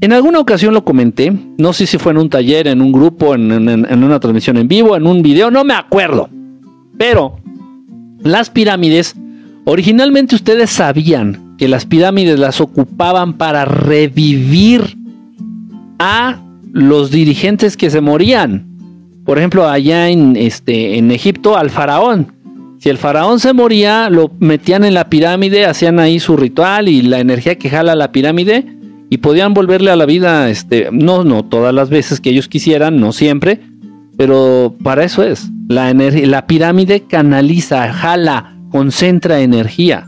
En 0.00 0.14
alguna 0.14 0.38
ocasión 0.38 0.72
lo 0.72 0.84
comenté, 0.84 1.34
no 1.58 1.74
sé 1.74 1.86
si 1.86 1.98
fue 1.98 2.12
en 2.12 2.18
un 2.18 2.30
taller, 2.30 2.66
en 2.68 2.80
un 2.80 2.92
grupo, 2.92 3.34
en, 3.34 3.50
en 3.68 4.04
una 4.04 4.20
transmisión 4.20 4.56
en 4.56 4.68
vivo, 4.68 4.96
en 4.96 5.06
un 5.06 5.20
video, 5.20 5.50
no 5.50 5.64
me 5.64 5.74
acuerdo. 5.74 6.30
Pero 6.98 7.38
las 8.20 8.50
pirámides, 8.50 9.14
originalmente 9.64 10.34
ustedes 10.34 10.70
sabían 10.70 11.56
que 11.58 11.68
las 11.68 11.86
pirámides 11.86 12.38
las 12.38 12.60
ocupaban 12.60 13.34
para 13.34 13.64
revivir 13.64 14.96
a 15.98 16.40
los 16.72 17.10
dirigentes 17.10 17.76
que 17.76 17.90
se 17.90 18.00
morían. 18.00 18.66
Por 19.24 19.38
ejemplo, 19.38 19.68
allá 19.68 20.08
en, 20.08 20.36
este, 20.36 20.98
en 20.98 21.10
Egipto, 21.10 21.56
al 21.56 21.70
faraón. 21.70 22.32
Si 22.78 22.90
el 22.90 22.98
faraón 22.98 23.40
se 23.40 23.52
moría, 23.52 24.10
lo 24.10 24.30
metían 24.38 24.84
en 24.84 24.94
la 24.94 25.08
pirámide, 25.08 25.64
hacían 25.64 25.98
ahí 25.98 26.20
su 26.20 26.36
ritual 26.36 26.88
y 26.88 27.02
la 27.02 27.20
energía 27.20 27.56
que 27.56 27.70
jala 27.70 27.94
la 27.94 28.12
pirámide 28.12 28.66
y 29.08 29.18
podían 29.18 29.54
volverle 29.54 29.90
a 29.90 29.96
la 29.96 30.04
vida, 30.04 30.50
este, 30.50 30.88
no, 30.92 31.24
no 31.24 31.44
todas 31.44 31.72
las 31.72 31.88
veces 31.88 32.20
que 32.20 32.30
ellos 32.30 32.48
quisieran, 32.48 33.00
no 33.00 33.12
siempre, 33.12 33.60
pero 34.16 34.74
para 34.82 35.04
eso 35.04 35.22
es. 35.22 35.50
La, 35.68 35.92
la 35.92 36.46
pirámide 36.46 37.02
canaliza, 37.08 37.92
jala, 37.92 38.56
concentra 38.70 39.40
energía. 39.40 40.06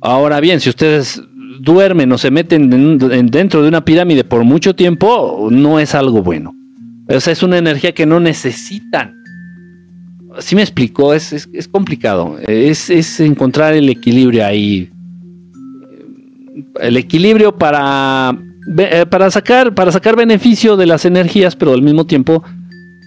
Ahora 0.00 0.40
bien, 0.40 0.60
si 0.60 0.68
ustedes 0.68 1.22
duermen 1.60 2.12
o 2.12 2.18
se 2.18 2.30
meten 2.30 2.98
dentro 3.30 3.62
de 3.62 3.68
una 3.68 3.84
pirámide 3.84 4.24
por 4.24 4.44
mucho 4.44 4.74
tiempo, 4.74 5.48
no 5.50 5.80
es 5.80 5.94
algo 5.94 6.22
bueno. 6.22 6.54
O 7.08 7.20
sea, 7.20 7.32
es 7.32 7.42
una 7.42 7.58
energía 7.58 7.92
que 7.92 8.06
no 8.06 8.20
necesitan. 8.20 9.14
Si 10.38 10.56
me 10.56 10.62
explicó, 10.62 11.14
es, 11.14 11.32
es, 11.32 11.68
complicado. 11.68 12.36
Es, 12.46 12.90
es, 12.90 13.20
encontrar 13.20 13.74
el 13.74 13.88
equilibrio 13.88 14.44
ahí. 14.44 14.90
El 16.80 16.96
equilibrio 16.96 17.56
para, 17.56 18.36
eh, 18.78 19.06
para, 19.08 19.30
sacar, 19.30 19.74
para 19.74 19.92
sacar 19.92 20.16
beneficio 20.16 20.76
de 20.76 20.86
las 20.86 21.04
energías, 21.04 21.54
pero 21.54 21.72
al 21.72 21.82
mismo 21.82 22.04
tiempo 22.04 22.42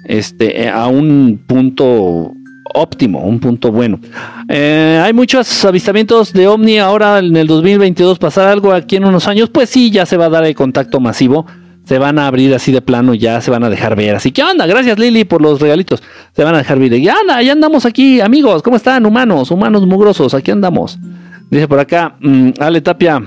este, 0.05 0.63
eh, 0.63 0.69
a 0.69 0.87
un 0.87 1.41
punto 1.45 2.33
óptimo, 2.73 3.25
un 3.25 3.39
punto 3.39 3.71
bueno. 3.71 3.99
Eh, 4.47 5.01
hay 5.03 5.13
muchos 5.13 5.65
avistamientos 5.65 6.33
de 6.33 6.47
ovni 6.47 6.77
ahora 6.77 7.19
en 7.19 7.35
el 7.35 7.47
2022, 7.47 8.19
pasar 8.19 8.47
algo 8.47 8.71
aquí 8.71 8.95
en 8.95 9.05
unos 9.05 9.27
años, 9.27 9.49
pues 9.49 9.69
sí, 9.69 9.91
ya 9.91 10.05
se 10.05 10.17
va 10.17 10.25
a 10.25 10.29
dar 10.29 10.45
el 10.45 10.55
contacto 10.55 10.99
masivo. 10.99 11.45
Se 11.85 11.99
van 11.99 12.19
a 12.19 12.27
abrir 12.27 12.53
así 12.53 12.73
de 12.73 12.81
plano, 12.81 13.13
ya 13.13 13.39
se 13.39 13.49
van 13.49 13.63
a 13.63 13.69
dejar 13.69 13.95
ver. 13.95 14.13
Así 14.15 14.33
que 14.33 14.41
anda, 14.41 14.65
gracias 14.65 14.99
Lili 14.99 15.23
por 15.23 15.41
los 15.41 15.61
regalitos. 15.61 16.03
Se 16.35 16.43
van 16.43 16.53
a 16.53 16.57
dejar 16.57 16.79
ver. 16.79 16.99
Ya 16.99 17.15
anda, 17.21 17.41
ya 17.41 17.53
andamos 17.53 17.85
aquí, 17.85 18.19
amigos. 18.19 18.61
¿Cómo 18.61 18.75
están? 18.75 19.05
Humanos, 19.05 19.51
humanos 19.51 19.87
mugrosos, 19.87 20.33
aquí 20.33 20.51
andamos. 20.51 20.99
Dice 21.49 21.65
por 21.65 21.79
acá, 21.79 22.17
mm, 22.19 22.49
Ale 22.59 22.81
Tapia, 22.81 23.23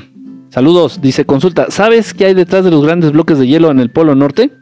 saludos. 0.50 1.00
Dice, 1.00 1.24
consulta, 1.24 1.70
¿sabes 1.70 2.12
qué 2.12 2.26
hay 2.26 2.34
detrás 2.34 2.62
de 2.62 2.70
los 2.70 2.84
grandes 2.84 3.12
bloques 3.12 3.38
de 3.38 3.46
hielo 3.46 3.70
en 3.70 3.80
el 3.80 3.90
Polo 3.90 4.14
Norte? 4.14 4.52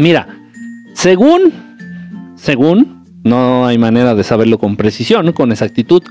Mira, 0.00 0.28
según, 0.94 1.52
según, 2.34 3.04
no 3.22 3.66
hay 3.66 3.76
manera 3.76 4.14
de 4.14 4.24
saberlo 4.24 4.58
con 4.58 4.76
precisión, 4.76 5.30
con 5.32 5.52
exactitud. 5.52 6.02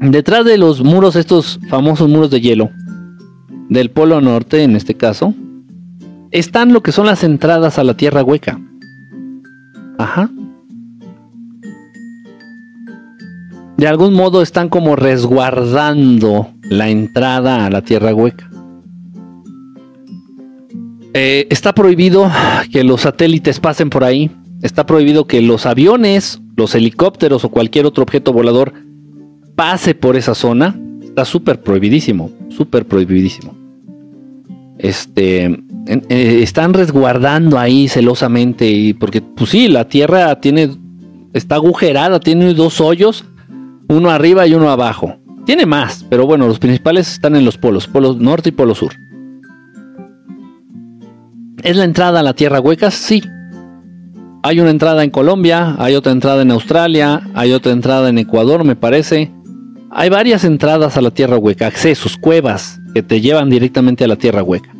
Detrás 0.00 0.44
de 0.44 0.58
los 0.58 0.84
muros, 0.84 1.16
estos 1.16 1.58
famosos 1.70 2.10
muros 2.10 2.30
de 2.30 2.42
hielo, 2.42 2.68
del 3.70 3.90
Polo 3.90 4.20
Norte 4.20 4.64
en 4.64 4.76
este 4.76 4.94
caso, 4.94 5.32
están 6.30 6.74
lo 6.74 6.82
que 6.82 6.92
son 6.92 7.06
las 7.06 7.24
entradas 7.24 7.78
a 7.78 7.84
la 7.84 7.94
Tierra 7.94 8.22
Hueca. 8.22 8.60
Ajá. 9.96 10.30
De 13.78 13.88
algún 13.88 14.12
modo 14.12 14.42
están 14.42 14.68
como 14.68 14.94
resguardando 14.94 16.50
la 16.64 16.90
entrada 16.90 17.64
a 17.64 17.70
la 17.70 17.80
Tierra 17.80 18.14
Hueca. 18.14 18.49
Eh, 21.12 21.46
está 21.50 21.74
prohibido 21.74 22.30
que 22.72 22.84
los 22.84 23.02
satélites 23.02 23.60
pasen 23.60 23.90
por 23.90 24.04
ahí. 24.04 24.30
Está 24.62 24.86
prohibido 24.86 25.26
que 25.26 25.40
los 25.40 25.66
aviones, 25.66 26.40
los 26.56 26.74
helicópteros 26.74 27.44
o 27.44 27.48
cualquier 27.48 27.86
otro 27.86 28.02
objeto 28.02 28.32
volador 28.32 28.72
pase 29.56 29.94
por 29.94 30.16
esa 30.16 30.34
zona. 30.34 30.78
Está 31.02 31.24
súper 31.24 31.60
prohibidísimo, 31.60 32.30
súper 32.50 32.86
prohibidísimo. 32.86 33.54
Este, 34.78 35.44
eh, 35.86 36.40
están 36.42 36.72
resguardando 36.72 37.58
ahí 37.58 37.88
celosamente 37.88 38.70
y 38.70 38.94
porque, 38.94 39.20
pues 39.20 39.50
sí, 39.50 39.68
la 39.68 39.88
Tierra 39.88 40.40
tiene, 40.40 40.70
está 41.32 41.56
agujerada, 41.56 42.20
tiene 42.20 42.54
dos 42.54 42.80
hoyos, 42.80 43.24
uno 43.88 44.10
arriba 44.10 44.46
y 44.46 44.54
uno 44.54 44.70
abajo. 44.70 45.16
Tiene 45.44 45.66
más, 45.66 46.06
pero 46.08 46.26
bueno, 46.26 46.46
los 46.46 46.58
principales 46.58 47.10
están 47.10 47.34
en 47.34 47.44
los 47.44 47.58
polos, 47.58 47.88
polo 47.88 48.14
norte 48.14 48.50
y 48.50 48.52
polo 48.52 48.74
sur. 48.74 48.92
¿Es 51.62 51.76
la 51.76 51.84
entrada 51.84 52.20
a 52.20 52.22
la 52.22 52.34
Tierra 52.34 52.60
Hueca? 52.60 52.90
Sí. 52.90 53.22
Hay 54.42 54.60
una 54.60 54.70
entrada 54.70 55.04
en 55.04 55.10
Colombia, 55.10 55.76
hay 55.78 55.94
otra 55.94 56.12
entrada 56.12 56.42
en 56.42 56.50
Australia, 56.50 57.22
hay 57.34 57.52
otra 57.52 57.72
entrada 57.72 58.08
en 58.08 58.18
Ecuador, 58.18 58.64
me 58.64 58.76
parece. 58.76 59.30
Hay 59.90 60.08
varias 60.08 60.44
entradas 60.44 60.96
a 60.96 61.02
la 61.02 61.10
Tierra 61.10 61.36
Hueca, 61.36 61.66
accesos, 61.66 62.16
cuevas 62.16 62.80
que 62.94 63.02
te 63.02 63.20
llevan 63.20 63.50
directamente 63.50 64.04
a 64.04 64.08
la 64.08 64.16
Tierra 64.16 64.42
Hueca. 64.42 64.70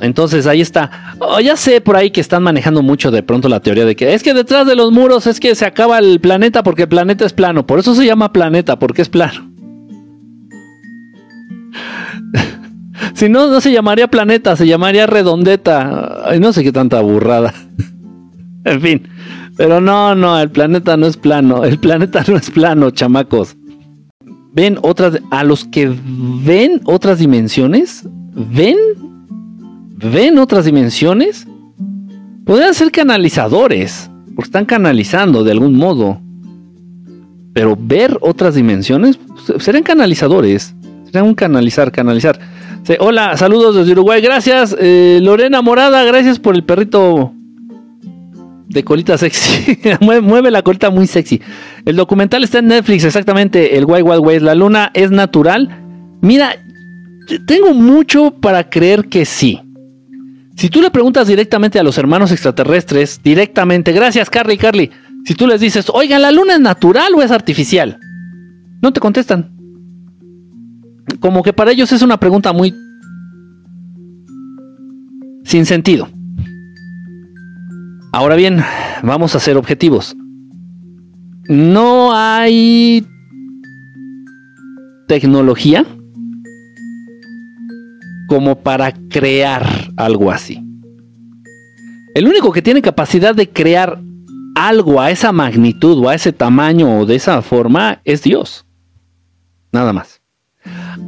Entonces 0.00 0.46
ahí 0.46 0.60
está. 0.60 1.14
Oh, 1.18 1.40
ya 1.40 1.56
sé 1.56 1.80
por 1.80 1.96
ahí 1.96 2.10
que 2.10 2.20
están 2.20 2.42
manejando 2.42 2.82
mucho 2.82 3.10
de 3.10 3.22
pronto 3.22 3.48
la 3.48 3.60
teoría 3.60 3.84
de 3.84 3.96
que 3.96 4.14
es 4.14 4.22
que 4.22 4.34
detrás 4.34 4.66
de 4.66 4.76
los 4.76 4.92
muros 4.92 5.26
es 5.26 5.40
que 5.40 5.54
se 5.54 5.64
acaba 5.64 5.98
el 5.98 6.20
planeta 6.20 6.62
porque 6.62 6.82
el 6.82 6.88
planeta 6.88 7.24
es 7.24 7.32
plano. 7.32 7.66
Por 7.66 7.78
eso 7.78 7.94
se 7.94 8.04
llama 8.04 8.32
planeta, 8.32 8.78
porque 8.78 9.02
es 9.02 9.08
plano. 9.08 9.47
Si 13.18 13.28
no, 13.28 13.48
no 13.48 13.60
se 13.60 13.72
llamaría 13.72 14.06
planeta, 14.06 14.54
se 14.54 14.64
llamaría 14.64 15.04
redondeta. 15.08 16.22
Ay, 16.24 16.38
no 16.38 16.52
sé 16.52 16.62
qué 16.62 16.70
tanta 16.70 17.00
burrada. 17.00 17.52
en 18.64 18.80
fin. 18.80 19.08
Pero 19.56 19.80
no, 19.80 20.14
no, 20.14 20.38
el 20.38 20.52
planeta 20.52 20.96
no 20.96 21.08
es 21.08 21.16
plano. 21.16 21.64
El 21.64 21.80
planeta 21.80 22.24
no 22.28 22.36
es 22.36 22.48
plano, 22.48 22.92
chamacos. 22.92 23.56
Ven 24.52 24.78
otras. 24.82 25.20
A 25.32 25.42
los 25.42 25.64
que 25.64 25.92
ven 26.44 26.80
otras 26.84 27.18
dimensiones. 27.18 28.04
Ven. 28.54 28.76
Ven 29.96 30.38
otras 30.38 30.64
dimensiones. 30.64 31.44
Podrían 32.44 32.72
ser 32.72 32.92
canalizadores. 32.92 34.08
Porque 34.36 34.46
están 34.46 34.64
canalizando 34.64 35.42
de 35.42 35.50
algún 35.50 35.74
modo. 35.74 36.20
Pero 37.52 37.76
ver 37.76 38.16
otras 38.20 38.54
dimensiones. 38.54 39.16
Pues, 39.16 39.64
serían 39.64 39.82
canalizadores. 39.82 40.76
Serían 41.06 41.24
un 41.24 41.34
canalizar, 41.34 41.90
canalizar 41.90 42.38
hola, 42.98 43.36
saludos 43.36 43.76
desde 43.76 43.92
Uruguay. 43.92 44.20
Gracias, 44.22 44.74
eh, 44.78 45.18
Lorena 45.22 45.60
Morada. 45.60 46.04
Gracias 46.04 46.38
por 46.38 46.54
el 46.54 46.64
perrito 46.64 47.32
de 48.68 48.84
colita 48.84 49.18
sexy. 49.18 49.78
mueve, 50.00 50.50
la 50.50 50.62
colita 50.62 50.90
muy 50.90 51.06
sexy. 51.06 51.40
El 51.84 51.96
documental 51.96 52.44
está 52.44 52.60
en 52.60 52.68
Netflix, 52.68 53.04
exactamente. 53.04 53.76
El 53.76 53.84
Wild 53.84 54.06
Wild 54.06 54.24
West. 54.24 54.42
La 54.42 54.54
luna 54.54 54.90
es 54.94 55.10
natural. 55.10 55.68
Mira, 56.22 56.56
tengo 57.46 57.74
mucho 57.74 58.30
para 58.30 58.70
creer 58.70 59.08
que 59.08 59.24
sí. 59.26 59.60
Si 60.56 60.70
tú 60.70 60.80
le 60.80 60.90
preguntas 60.90 61.28
directamente 61.28 61.78
a 61.78 61.82
los 61.82 61.98
hermanos 61.98 62.32
extraterrestres, 62.32 63.20
directamente, 63.22 63.92
gracias 63.92 64.30
Carly, 64.30 64.56
Carly. 64.56 64.90
Si 65.24 65.34
tú 65.34 65.46
les 65.46 65.60
dices, 65.60 65.86
oigan, 65.92 66.22
¿la 66.22 66.32
luna 66.32 66.54
es 66.54 66.60
natural 66.60 67.14
o 67.14 67.22
es 67.22 67.30
artificial? 67.30 68.00
No 68.80 68.92
te 68.92 68.98
contestan 68.98 69.57
como 71.20 71.42
que 71.42 71.52
para 71.52 71.72
ellos 71.72 71.92
es 71.92 72.02
una 72.02 72.18
pregunta 72.18 72.52
muy 72.52 72.74
sin 75.44 75.66
sentido. 75.66 76.08
Ahora 78.12 78.36
bien, 78.36 78.62
vamos 79.02 79.34
a 79.34 79.40
ser 79.40 79.56
objetivos. 79.56 80.16
No 81.48 82.12
hay 82.14 83.06
tecnología 85.06 85.86
como 88.28 88.60
para 88.60 88.92
crear 89.08 89.66
algo 89.96 90.30
así. 90.30 90.62
El 92.14 92.28
único 92.28 92.52
que 92.52 92.62
tiene 92.62 92.82
capacidad 92.82 93.34
de 93.34 93.48
crear 93.48 94.00
algo 94.54 95.00
a 95.00 95.10
esa 95.10 95.32
magnitud 95.32 96.04
o 96.04 96.08
a 96.08 96.14
ese 96.14 96.32
tamaño 96.32 96.98
o 96.98 97.06
de 97.06 97.14
esa 97.14 97.40
forma 97.42 98.00
es 98.04 98.22
Dios. 98.22 98.66
Nada 99.72 99.92
más. 99.92 100.17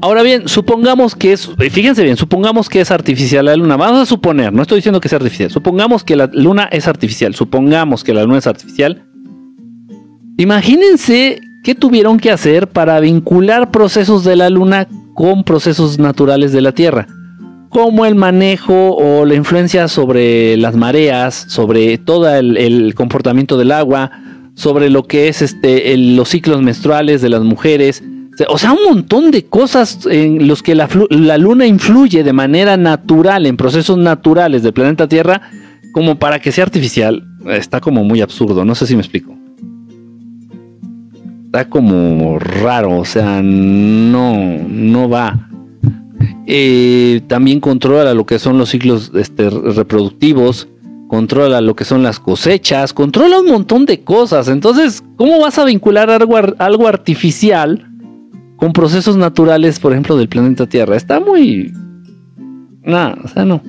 Ahora 0.02 0.22
bien, 0.22 0.48
supongamos 0.48 1.14
que 1.14 1.32
es, 1.32 1.50
fíjense 1.70 2.02
bien, 2.02 2.16
supongamos 2.16 2.68
que 2.68 2.80
es 2.80 2.90
artificial 2.90 3.44
la 3.44 3.56
luna. 3.56 3.76
Vamos 3.76 4.00
a 4.00 4.06
suponer, 4.06 4.52
no 4.52 4.62
estoy 4.62 4.76
diciendo 4.76 5.00
que 5.00 5.08
sea 5.08 5.16
artificial, 5.16 5.50
supongamos 5.50 6.04
que 6.04 6.16
la 6.16 6.30
luna 6.32 6.68
es 6.72 6.88
artificial, 6.88 7.34
supongamos 7.34 8.02
que 8.02 8.14
la 8.14 8.24
luna 8.24 8.38
es 8.38 8.46
artificial. 8.46 9.04
Imagínense 10.38 11.40
qué 11.62 11.74
tuvieron 11.74 12.18
que 12.18 12.30
hacer 12.30 12.66
para 12.68 12.98
vincular 13.00 13.70
procesos 13.70 14.24
de 14.24 14.36
la 14.36 14.48
luna 14.48 14.88
con 15.14 15.44
procesos 15.44 15.98
naturales 15.98 16.52
de 16.52 16.62
la 16.62 16.72
Tierra, 16.72 17.06
como 17.68 18.06
el 18.06 18.14
manejo 18.14 18.96
o 18.96 19.26
la 19.26 19.34
influencia 19.34 19.86
sobre 19.88 20.56
las 20.56 20.76
mareas, 20.76 21.44
sobre 21.48 21.98
todo 21.98 22.34
el, 22.34 22.94
comportamiento 22.94 23.58
del 23.58 23.70
agua, 23.70 24.10
sobre 24.54 24.88
lo 24.88 25.02
que 25.02 25.28
es 25.28 25.42
este, 25.42 25.94
los 25.96 26.30
ciclos 26.30 26.62
menstruales 26.62 27.20
de 27.20 27.28
las 27.28 27.42
mujeres, 27.42 28.02
o 28.48 28.58
sea, 28.58 28.72
un 28.72 28.84
montón 28.84 29.30
de 29.30 29.44
cosas 29.44 30.06
en 30.10 30.46
los 30.48 30.62
que 30.62 30.74
la, 30.74 30.88
luna 31.38 31.66
influye 31.66 32.22
de 32.22 32.32
manera 32.32 32.76
natural, 32.76 33.46
en 33.46 33.56
procesos 33.56 33.98
naturales 33.98 34.62
del 34.62 34.72
planeta 34.72 35.08
Tierra, 35.08 35.42
como 35.92 36.18
para 36.18 36.38
que 36.38 36.52
sea 36.52 36.64
artificial. 36.64 37.26
Está 37.46 37.80
como 37.80 38.04
muy 38.04 38.20
absurdo, 38.20 38.64
no 38.64 38.74
sé 38.74 38.86
si 38.86 38.94
me 38.94 39.02
explico. 39.02 39.34
Está 41.46 41.68
como 41.68 42.38
raro, 42.38 42.98
o 42.98 43.04
sea, 43.04 43.42
no, 43.42 44.58
no 44.68 45.08
va. 45.08 45.48
Eh, 46.46 47.22
también 47.26 47.60
controla 47.60 48.14
lo 48.14 48.24
que 48.26 48.38
son 48.38 48.58
los 48.58 48.70
ciclos 48.70 49.10
este, 49.14 49.50
reproductivos, 49.50 50.68
controla 51.08 51.60
lo 51.60 51.74
que 51.74 51.84
son 51.84 52.04
las 52.04 52.20
cosechas, 52.20 52.92
controla 52.92 53.40
un 53.40 53.46
montón 53.46 53.86
de 53.86 54.02
cosas. 54.04 54.48
Entonces, 54.48 55.02
¿cómo 55.16 55.40
vas 55.40 55.58
a 55.58 55.64
vincular 55.64 56.08
algo 56.10 56.86
artificial? 56.86 57.89
Con 58.60 58.74
procesos 58.74 59.16
naturales, 59.16 59.80
por 59.80 59.92
ejemplo, 59.92 60.18
del 60.18 60.28
planeta 60.28 60.66
Tierra. 60.66 60.94
Está 60.94 61.18
muy... 61.18 61.72
Nada, 62.82 63.16
o 63.24 63.26
sea, 63.26 63.46
no. 63.46 63.62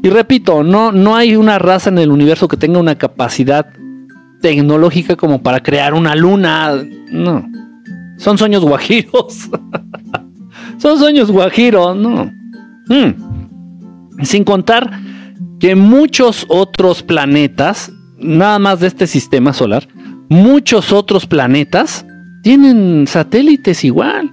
Y 0.00 0.08
repito, 0.10 0.62
no, 0.62 0.92
no 0.92 1.16
hay 1.16 1.34
una 1.34 1.58
raza 1.58 1.90
en 1.90 1.98
el 1.98 2.12
universo 2.12 2.46
que 2.46 2.56
tenga 2.56 2.78
una 2.78 2.94
capacidad 2.94 3.66
tecnológica 4.40 5.16
como 5.16 5.42
para 5.42 5.60
crear 5.60 5.92
una 5.92 6.14
luna. 6.14 6.80
No. 7.10 7.50
Son 8.16 8.38
sueños 8.38 8.62
guajiros. 8.62 9.50
Son 10.78 10.98
sueños 11.00 11.32
guajiros, 11.32 11.96
no. 11.96 12.30
Hmm. 12.86 14.22
Sin 14.22 14.44
contar 14.44 15.00
que 15.58 15.74
muchos 15.74 16.46
otros 16.48 17.02
planetas, 17.02 17.92
nada 18.20 18.60
más 18.60 18.78
de 18.78 18.86
este 18.86 19.08
sistema 19.08 19.52
solar, 19.52 19.88
muchos 20.28 20.92
otros 20.92 21.26
planetas 21.26 22.06
tienen 22.42 23.06
satélites 23.06 23.84
igual. 23.84 24.32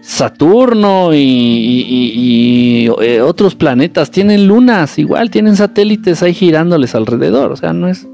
Saturno 0.00 1.10
y, 1.14 2.88
eh, 3.00 3.20
otros 3.22 3.54
planetas 3.54 4.10
tienen 4.10 4.46
lunas, 4.46 4.98
igual 4.98 5.30
tienen 5.30 5.56
satélites 5.56 6.22
ahí 6.22 6.34
girándoles 6.34 6.94
alrededor, 6.94 7.52
o 7.52 7.56
sea, 7.56 7.72
no 7.72 7.88
es... 7.88 8.06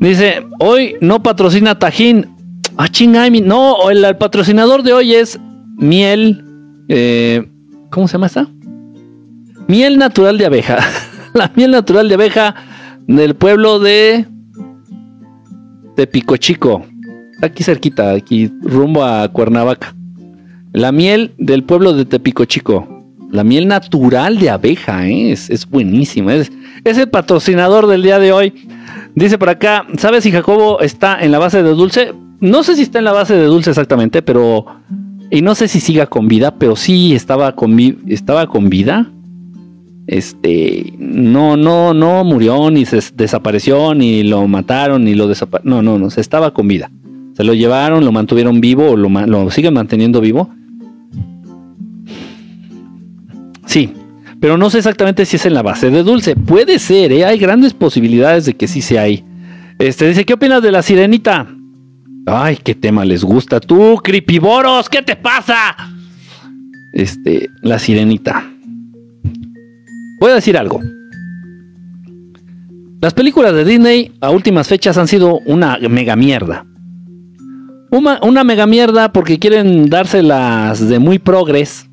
Dice, 0.00 0.44
hoy 0.58 0.96
no 1.00 1.22
patrocina 1.22 1.78
Tajín. 1.78 2.26
Ah, 2.76 2.88
no, 3.44 3.90
el, 3.90 4.16
patrocinador 4.16 4.82
de 4.82 4.92
hoy 4.94 5.14
es 5.14 5.38
miel. 5.76 6.42
Eh, 6.88 7.46
¿Cómo 7.90 8.08
se 8.08 8.14
llama 8.14 8.26
esta? 8.26 8.48
Miel 9.68 9.98
natural 9.98 10.38
de 10.38 10.46
abeja. 10.46 10.78
La 11.34 11.52
miel 11.54 11.70
natural 11.70 12.08
de 12.08 12.14
abeja 12.14 12.54
del 13.06 13.36
pueblo 13.36 13.78
de 13.78 14.26
Tepico 15.94 16.36
Chico, 16.36 16.84
aquí 17.42 17.62
cerquita, 17.62 18.12
aquí 18.12 18.50
rumbo 18.62 19.04
a 19.04 19.28
Cuernavaca. 19.28 19.94
La 20.72 20.90
miel 20.90 21.34
del 21.36 21.64
pueblo 21.64 21.92
de 21.92 22.06
Tepico 22.06 22.44
Chico. 22.46 22.88
La 23.30 23.44
miel 23.44 23.66
natural 23.66 24.38
de 24.38 24.50
abeja, 24.50 25.06
¿eh? 25.06 25.32
es, 25.32 25.68
buenísima. 25.68 26.34
Es, 26.34 26.52
es 26.84 26.98
el 26.98 27.08
patrocinador 27.08 27.86
del 27.86 28.02
día 28.02 28.18
de 28.18 28.32
hoy. 28.32 28.52
Dice 29.14 29.38
por 29.38 29.48
acá, 29.48 29.86
¿sabes 29.98 30.24
si 30.24 30.30
Jacobo 30.30 30.80
está 30.80 31.22
en 31.22 31.32
la 31.32 31.38
base 31.38 31.62
de 31.62 31.70
dulce? 31.70 32.14
No 32.40 32.62
sé 32.62 32.76
si 32.76 32.82
está 32.82 32.98
en 32.98 33.04
la 33.06 33.12
base 33.12 33.34
de 33.34 33.44
dulce 33.44 33.70
exactamente, 33.70 34.22
pero... 34.22 34.66
Y 35.30 35.40
no 35.40 35.54
sé 35.54 35.66
si 35.66 35.80
siga 35.80 36.06
con 36.06 36.28
vida, 36.28 36.54
pero 36.58 36.76
sí 36.76 37.14
estaba 37.14 37.54
con, 37.54 37.78
estaba 38.06 38.46
con 38.46 38.68
vida 38.68 39.10
este, 40.12 40.92
no, 40.98 41.56
no, 41.56 41.94
no 41.94 42.22
murió, 42.22 42.70
ni 42.70 42.84
se 42.84 43.00
desapareció, 43.14 43.94
ni 43.94 44.22
lo 44.22 44.46
mataron, 44.46 45.04
ni 45.04 45.14
lo 45.14 45.26
desapareció. 45.26 45.70
No, 45.70 45.80
no, 45.80 45.98
no, 45.98 46.10
se 46.10 46.20
estaba 46.20 46.52
con 46.52 46.68
vida. 46.68 46.90
Se 47.34 47.44
lo 47.44 47.54
llevaron, 47.54 48.04
lo 48.04 48.12
mantuvieron 48.12 48.60
vivo, 48.60 48.90
o 48.90 48.96
lo, 48.96 49.08
lo 49.08 49.50
siguen 49.50 49.72
manteniendo 49.72 50.20
vivo. 50.20 50.50
Sí, 53.64 53.94
pero 54.38 54.58
no 54.58 54.68
sé 54.68 54.78
exactamente 54.78 55.24
si 55.24 55.36
es 55.36 55.46
en 55.46 55.54
la 55.54 55.62
base 55.62 55.88
de 55.90 56.02
dulce. 56.02 56.36
Puede 56.36 56.78
ser, 56.78 57.10
¿eh? 57.10 57.24
hay 57.24 57.38
grandes 57.38 57.72
posibilidades 57.72 58.44
de 58.44 58.54
que 58.54 58.68
sí 58.68 58.82
sea 58.82 59.02
ahí. 59.02 59.24
Este 59.78 60.06
dice, 60.08 60.26
¿qué 60.26 60.34
opinas 60.34 60.62
de 60.62 60.72
la 60.72 60.82
sirenita? 60.82 61.48
Ay, 62.26 62.58
qué 62.62 62.74
tema 62.74 63.06
les 63.06 63.24
gusta. 63.24 63.60
Tú, 63.60 63.98
Cripiboros, 64.04 64.90
¿qué 64.90 65.00
te 65.00 65.16
pasa? 65.16 65.74
Este, 66.92 67.48
la 67.62 67.78
sirenita. 67.78 68.51
Voy 70.22 70.30
a 70.30 70.36
decir 70.36 70.56
algo. 70.56 70.80
Las 73.00 73.12
películas 73.12 73.54
de 73.54 73.64
Disney 73.64 74.12
a 74.20 74.30
últimas 74.30 74.68
fechas 74.68 74.96
han 74.96 75.08
sido 75.08 75.40
una 75.46 75.78
mega 75.90 76.14
mierda. 76.14 76.64
Una, 77.90 78.44
mega 78.44 78.68
mierda 78.68 79.12
porque 79.12 79.40
quieren 79.40 79.90
dárselas 79.90 80.88
de 80.88 81.00
muy 81.00 81.18
progres. 81.18 81.90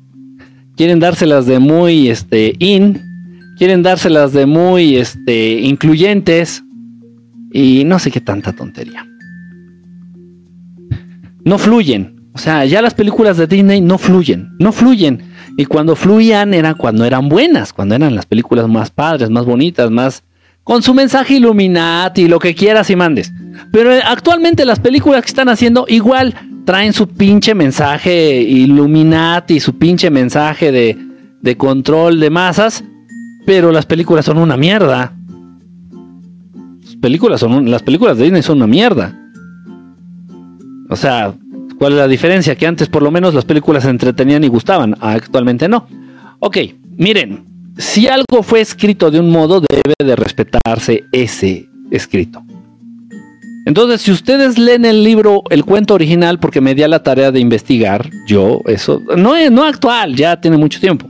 Quieren 0.76 1.00
dárselas 1.00 1.46
de 1.46 1.58
muy 1.58 2.08
este, 2.08 2.54
in. 2.60 3.02
Quieren 3.58 3.82
dárselas 3.82 4.32
de 4.32 4.46
muy 4.46 4.96
este, 4.96 5.54
incluyentes. 5.62 6.62
Y 7.52 7.82
no 7.82 7.98
sé 7.98 8.12
qué 8.12 8.20
tanta 8.20 8.52
tontería. 8.52 9.08
No 11.44 11.58
fluyen. 11.58 12.30
O 12.32 12.38
sea, 12.38 12.64
ya 12.64 12.80
las 12.80 12.94
películas 12.94 13.38
de 13.38 13.48
Disney 13.48 13.80
no 13.80 13.98
fluyen. 13.98 14.50
No 14.60 14.70
fluyen. 14.70 15.29
Y 15.60 15.66
cuando 15.66 15.94
fluían 15.94 16.54
era 16.54 16.72
cuando 16.72 17.04
eran 17.04 17.28
buenas, 17.28 17.74
cuando 17.74 17.94
eran 17.94 18.14
las 18.14 18.24
películas 18.24 18.66
más 18.66 18.90
padres, 18.90 19.28
más 19.28 19.44
bonitas, 19.44 19.90
más 19.90 20.24
con 20.64 20.82
su 20.82 20.94
mensaje 20.94 21.34
Illuminati, 21.34 22.28
lo 22.28 22.38
que 22.38 22.54
quieras 22.54 22.88
y 22.88 22.96
mandes. 22.96 23.30
Pero 23.70 23.92
eh, 23.92 24.00
actualmente 24.02 24.64
las 24.64 24.80
películas 24.80 25.20
que 25.20 25.28
están 25.28 25.50
haciendo 25.50 25.84
igual 25.86 26.34
traen 26.64 26.94
su 26.94 27.08
pinche 27.08 27.54
mensaje 27.54 28.40
Illuminati, 28.40 29.60
su 29.60 29.76
pinche 29.76 30.08
mensaje 30.08 30.72
de, 30.72 31.56
control 31.58 32.20
de 32.20 32.30
masas, 32.30 32.82
pero 33.44 33.70
las 33.70 33.84
películas 33.84 34.24
son 34.24 34.38
una 34.38 34.56
mierda. 34.56 35.14
Las 36.82 36.96
películas, 36.96 37.38
son 37.38 37.70
las 37.70 37.82
películas 37.82 38.16
de 38.16 38.24
Disney 38.24 38.40
son 38.40 38.56
una 38.56 38.66
mierda. 38.66 39.14
O 40.88 40.96
sea, 40.96 41.34
¿Cuál 41.80 41.94
es 41.94 41.98
la 41.98 42.08
diferencia? 42.08 42.56
Que 42.56 42.66
antes 42.66 42.90
por 42.90 43.02
lo 43.02 43.10
menos 43.10 43.32
las 43.32 43.46
películas 43.46 43.84
se 43.84 43.88
entretenían 43.88 44.44
y 44.44 44.48
gustaban, 44.48 44.94
actualmente 45.00 45.66
no. 45.66 45.86
Ok, 46.38 46.58
miren, 46.98 47.46
si 47.78 48.06
algo 48.06 48.42
fue 48.42 48.60
escrito 48.60 49.10
de 49.10 49.18
un 49.18 49.30
modo, 49.30 49.62
debe 49.62 49.94
de 50.04 50.14
respetarse 50.14 51.04
ese 51.10 51.66
escrito. 51.90 52.44
Entonces, 53.64 54.02
si 54.02 54.12
ustedes 54.12 54.58
leen 54.58 54.84
el 54.84 55.02
libro, 55.02 55.42
el 55.48 55.64
cuento 55.64 55.94
original, 55.94 56.38
porque 56.38 56.60
me 56.60 56.74
di 56.74 56.82
a 56.82 56.88
la 56.88 57.02
tarea 57.02 57.32
de 57.32 57.40
investigar, 57.40 58.10
yo, 58.26 58.60
eso, 58.66 59.00
no 59.16 59.32
no 59.48 59.64
actual, 59.64 60.14
ya 60.14 60.38
tiene 60.38 60.58
mucho 60.58 60.80
tiempo. 60.80 61.08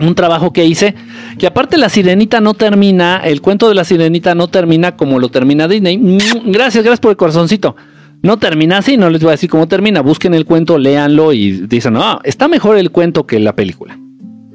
Un 0.00 0.14
trabajo 0.16 0.52
que 0.52 0.66
hice, 0.66 0.96
que 1.38 1.46
aparte 1.46 1.78
la 1.78 1.88
sirenita 1.88 2.40
no 2.40 2.54
termina, 2.54 3.18
el 3.18 3.42
cuento 3.42 3.68
de 3.68 3.76
la 3.76 3.84
sirenita 3.84 4.34
no 4.34 4.48
termina 4.48 4.96
como 4.96 5.20
lo 5.20 5.28
termina 5.28 5.68
Disney. 5.68 5.98
Gracias, 6.46 6.82
gracias 6.82 6.98
por 6.98 7.12
el 7.12 7.16
corazoncito. 7.16 7.76
No 8.22 8.38
termina 8.38 8.78
así, 8.78 8.96
no 8.96 9.10
les 9.10 9.20
voy 9.20 9.30
a 9.30 9.32
decir 9.32 9.50
cómo 9.50 9.66
termina. 9.66 10.00
Busquen 10.00 10.32
el 10.34 10.44
cuento, 10.44 10.78
léanlo 10.78 11.32
y 11.32 11.66
dicen, 11.66 11.94
no, 11.94 12.20
está 12.22 12.46
mejor 12.46 12.78
el 12.78 12.90
cuento 12.90 13.26
que 13.26 13.40
la 13.40 13.56
película. 13.56 13.98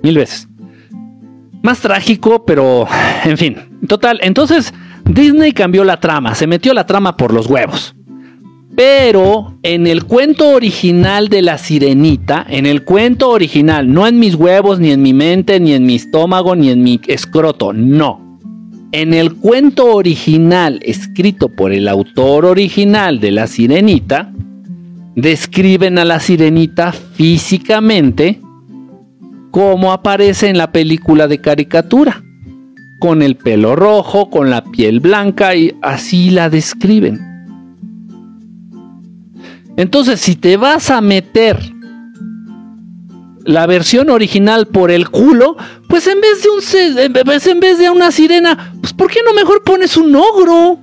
Mil 0.02 0.16
veces. 0.16 0.48
Más 1.64 1.80
trágico, 1.80 2.46
pero 2.46 2.88
en 3.26 3.38
fin. 3.38 3.58
Total, 3.88 4.20
entonces 4.22 4.74
Disney 5.04 5.52
cambió 5.52 5.84
la 5.84 6.00
trama, 6.00 6.34
se 6.34 6.48
metió 6.48 6.74
la 6.74 6.86
trama 6.86 7.18
por 7.18 7.34
los 7.34 7.48
huevos. 7.48 7.94
Pero 8.76 9.58
en 9.64 9.88
el 9.88 10.04
cuento 10.04 10.50
original 10.50 11.30
de 11.30 11.42
la 11.42 11.58
sirenita, 11.58 12.46
en 12.48 12.68
el 12.68 12.84
cuento 12.84 13.30
original, 13.30 13.92
no 13.92 14.08
en 14.08 14.20
mis 14.20 14.36
huevos, 14.36 14.80
ni 14.80 14.92
en 14.92 15.02
mi 15.02 15.14
mente, 15.14 15.60
ni 15.60 15.74
en 15.74 15.84
mi 15.84 15.96
estómago, 15.96 16.56
ni 16.56 16.70
en 16.70 16.84
mi 16.84 17.02
escroto, 17.08 17.74
no. 17.74 18.27
En 18.98 19.14
el 19.14 19.36
cuento 19.36 19.94
original, 19.94 20.80
escrito 20.82 21.50
por 21.50 21.72
el 21.72 21.88
autor 21.88 22.46
original 22.46 23.20
de 23.20 23.30
La 23.30 23.46
Sirenita, 23.46 24.34
describen 25.16 26.00
a 26.00 26.04
la 26.04 26.20
Sirenita 26.20 26.92
físicamente 26.92 28.42
como 29.52 29.92
aparece 29.92 30.50
en 30.50 30.58
la 30.58 30.72
película 30.72 31.28
de 31.28 31.40
caricatura, 31.40 32.24
con 32.98 33.22
el 33.22 33.36
pelo 33.36 33.76
rojo, 33.76 34.32
con 34.32 34.50
la 34.50 34.64
piel 34.64 35.00
blanca 35.00 35.54
y 35.54 35.76
así 35.84 36.32
la 36.32 36.50
describen. 36.50 37.20
Entonces, 39.78 40.20
si 40.22 40.36
te 40.36 40.58
vas 40.58 40.90
a 40.90 41.02
meter 41.02 41.60
la 43.48 43.66
versión 43.66 44.10
original 44.10 44.68
por 44.68 44.92
el 44.92 45.10
culo, 45.10 45.56
pues 45.88 46.06
en 46.08 46.20
vez 46.20 46.44
de 46.44 46.50
un 46.50 47.24
pues 47.24 47.48
en 47.48 47.60
vez 47.62 47.78
de 47.78 47.90
una 47.90 48.12
sirena, 48.12 48.74
pues 48.82 48.94
¿por 48.94 49.10
qué 49.10 49.22
no 49.26 49.34
mejor 49.34 49.64
pones 49.64 49.96
un 49.96 50.14
ogro? 50.16 50.82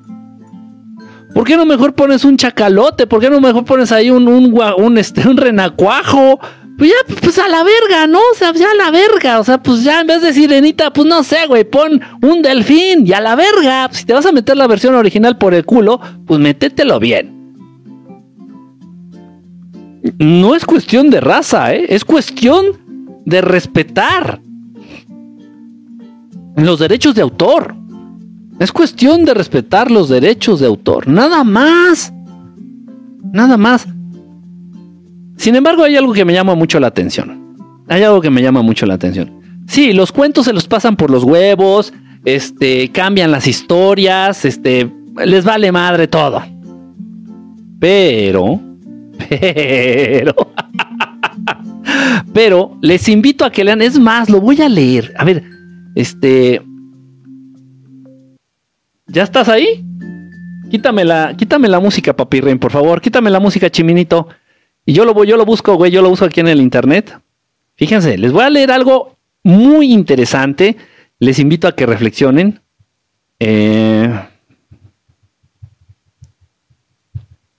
¿Por 1.35 1.45
qué 1.45 1.59
no 1.59 1.67
mejor 1.67 1.95
pones 1.95 2.25
un 2.25 2.39
chacalote? 2.39 3.07
¿Por 3.07 3.21
qué 3.21 3.29
no 3.29 3.41
mejor 3.41 3.67
pones 3.67 3.93
ahí 3.93 4.09
un, 4.09 4.29
un, 4.29 4.59
un, 4.79 4.99
este, 4.99 5.29
un 5.29 5.37
renacuajo? 5.37 6.41
Pues 6.79 6.91
ya, 6.91 7.15
pues 7.21 7.39
a 7.39 7.49
la 7.49 7.63
verga, 7.65 8.07
¿no? 8.07 8.21
O 8.33 8.35
sea, 8.35 8.53
ya 8.55 8.71
a 8.71 8.75
la 8.75 8.91
verga. 8.91 9.41
O 9.41 9.45
sea, 9.45 9.63
pues 9.63 9.85
ya 9.85 10.01
en 10.01 10.07
vez 10.07 10.23
de 10.23 10.33
sirenita, 10.33 10.91
pues 10.93 11.07
no 11.07 11.23
sé, 11.23 11.47
güey, 11.47 11.65
pon 11.65 12.01
un 12.23 12.41
delfín 12.41 13.07
y 13.07 13.13
a 13.13 13.21
la 13.21 13.35
verga. 13.37 13.91
Si 13.93 14.07
te 14.07 14.15
vas 14.15 14.25
a 14.25 14.33
meter 14.33 14.57
la 14.57 14.67
versión 14.67 14.95
original 14.95 15.37
por 15.37 15.53
el 15.53 15.67
culo, 15.67 16.01
pues 16.27 16.41
métetelo 16.41 16.99
bien. 16.99 17.44
No 20.19 20.55
es 20.55 20.65
cuestión 20.65 21.11
de 21.11 21.21
raza, 21.21 21.75
¿eh? 21.75 21.87
Es 21.89 22.05
cuestión 22.05 23.23
de 23.25 23.41
respetar 23.41 24.41
los 26.57 26.79
derechos 26.79 27.15
de 27.15 27.23
autor. 27.23 27.75
Es 28.59 28.71
cuestión 28.71 29.25
de 29.25 29.35
respetar 29.35 29.91
los 29.91 30.09
derechos 30.09 30.61
de 30.61 30.67
autor. 30.67 31.09
Nada 31.09 31.43
más. 31.43 32.13
Nada 33.33 33.57
más. 33.57 33.87
Sin 35.37 35.57
embargo, 35.57 35.83
hay 35.83 35.97
algo 35.97 36.13
que 36.13 36.25
me 36.25 36.33
llama 36.33 36.55
mucho 36.55 36.79
la 36.79 36.89
atención. 36.89 37.57
Hay 37.89 38.03
algo 38.03 38.21
que 38.21 38.31
me 38.31 38.43
llama 38.43 38.63
mucho 38.63 38.87
la 38.87 38.95
atención. 38.95 39.41
Sí, 39.67 39.93
los 39.93 40.13
cuentos 40.13 40.45
se 40.45 40.53
los 40.53 40.69
pasan 40.69 40.97
por 40.97 41.11
los 41.11 41.25
huevos, 41.25 41.93
este, 42.25 42.91
cambian 42.93 43.31
las 43.31 43.47
historias, 43.47 44.45
este, 44.45 44.91
les 45.25 45.45
vale 45.45 45.73
madre 45.73 46.07
todo. 46.07 46.43
Pero, 47.81 48.61
pero, 49.29 50.35
pero 52.33 52.79
les 52.81 53.09
invito 53.09 53.45
a 53.45 53.51
que 53.51 53.65
lean. 53.65 53.83
Es 53.83 53.99
más, 53.99 54.29
lo 54.31 54.41
voy 54.41 54.61
a 54.61 54.69
leer. 54.69 55.15
A 55.17 55.25
ver, 55.25 55.43
este, 55.95 56.63
¿ya 59.07 59.23
estás 59.23 59.49
ahí? 59.49 59.85
Quítame 60.71 61.05
la, 61.05 61.35
quítame 61.37 61.69
la 61.69 61.81
música, 61.81 62.17
papi 62.17 62.41
Ren, 62.41 62.59
por 62.59 62.73
favor. 62.73 63.01
Quítame 63.01 63.31
la 63.31 63.41
música, 63.41 63.71
chiminito. 63.71 64.29
Y 64.87 64.93
yo 64.93 65.05
lo, 65.05 65.25
yo 65.25 65.37
lo 65.37 65.47
busco, 65.47 65.77
güey, 65.77 65.91
yo 65.91 66.03
lo 66.03 66.11
uso 66.11 66.25
aquí 66.25 66.41
en 66.41 66.49
el 66.49 66.61
internet. 66.61 67.19
Fíjense, 67.77 68.19
les 68.19 68.33
voy 68.33 68.43
a 68.43 68.51
leer 68.51 68.71
algo 68.71 69.17
muy 69.43 69.93
interesante. 69.93 70.77
Les 71.19 71.39
invito 71.39 71.69
a 71.69 71.75
que 71.75 71.87
reflexionen. 71.87 72.61
Eh, 73.39 74.13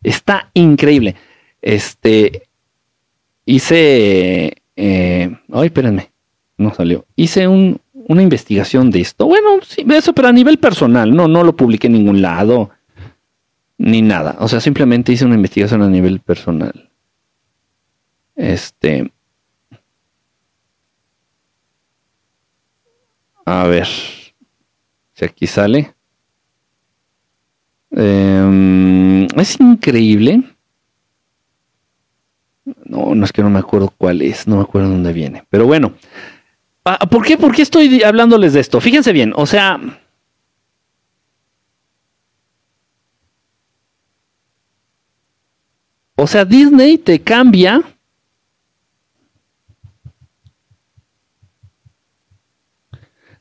está 0.03 0.49
increíble. 0.53 1.15
Este, 1.65 2.47
hice, 3.43 4.61
eh, 4.75 5.37
ay, 5.51 5.65
espérenme, 5.65 6.11
no 6.57 6.71
salió. 6.75 7.07
Hice 7.15 7.47
una 7.47 8.21
investigación 8.21 8.91
de 8.91 9.01
esto. 9.01 9.25
Bueno, 9.25 9.57
sí, 9.67 9.83
eso, 9.89 10.13
pero 10.13 10.27
a 10.27 10.31
nivel 10.31 10.59
personal, 10.59 11.15
no, 11.15 11.27
no 11.27 11.43
lo 11.43 11.55
publiqué 11.55 11.87
en 11.87 11.93
ningún 11.93 12.21
lado, 12.21 12.69
ni 13.79 14.03
nada. 14.03 14.35
O 14.41 14.47
sea, 14.47 14.59
simplemente 14.59 15.11
hice 15.11 15.25
una 15.25 15.33
investigación 15.33 15.81
a 15.81 15.89
nivel 15.89 16.19
personal. 16.19 16.91
Este. 18.35 19.11
A 23.43 23.65
ver. 23.65 23.87
Si 23.87 25.25
aquí 25.25 25.47
sale. 25.47 25.95
Em, 27.89 29.25
es 29.35 29.59
increíble. 29.59 30.54
No, 32.85 33.15
no 33.15 33.25
es 33.25 33.31
que 33.31 33.41
no 33.41 33.49
me 33.49 33.59
acuerdo 33.59 33.93
cuál 33.97 34.21
es, 34.21 34.47
no 34.47 34.57
me 34.57 34.61
acuerdo 34.61 34.89
dónde 34.89 35.11
viene. 35.11 35.43
Pero 35.49 35.65
bueno, 35.65 35.93
¿por 37.09 37.25
qué, 37.25 37.37
¿por 37.37 37.53
qué 37.53 37.63
estoy 37.63 38.03
hablándoles 38.03 38.53
de 38.53 38.59
esto? 38.59 38.79
Fíjense 38.79 39.11
bien, 39.11 39.33
o 39.35 39.45
sea, 39.45 39.79
o 46.15 46.27
sea, 46.27 46.45
Disney 46.45 46.97
te 46.97 47.19
cambia 47.21 47.81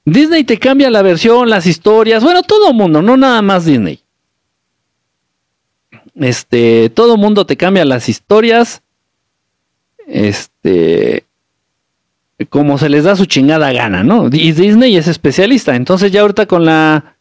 Disney 0.07 0.44
te 0.44 0.59
cambia 0.59 0.90
la 0.90 1.02
versión, 1.02 1.48
las 1.48 1.66
historias, 1.66 2.22
bueno, 2.22 2.42
todo 2.42 2.72
mundo, 2.74 3.00
no 3.00 3.16
nada 3.16 3.40
más 3.40 3.64
Disney. 3.64 4.00
Este, 6.14 6.90
todo 6.90 7.16
mundo 7.16 7.46
te 7.46 7.57
cambia 7.57 7.85
las 7.85 8.09
historias. 8.09 8.84
Este, 10.07 11.25
como 12.49 12.79
se 12.79 12.88
les 12.88 13.05
da 13.05 13.17
su 13.17 13.27
chingada 13.27 13.73
gana, 13.73 14.03
¿no? 14.03 14.29
Y 14.31 14.53
Disney 14.53 14.97
es 14.97 15.09
especialista. 15.09 15.77
Entonces 15.77 16.12
ya 16.12 16.23
ahorita 16.23 16.47
con 16.47 16.64
la 16.64 17.17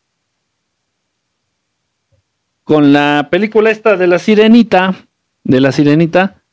con 2.64 2.94
la 2.94 3.28
película 3.30 3.72
esta 3.72 3.98
de 3.98 4.08
la 4.08 4.20
sirenita, 4.20 4.96
de 5.44 5.60
la 5.60 5.72
sirenita, 5.72 6.44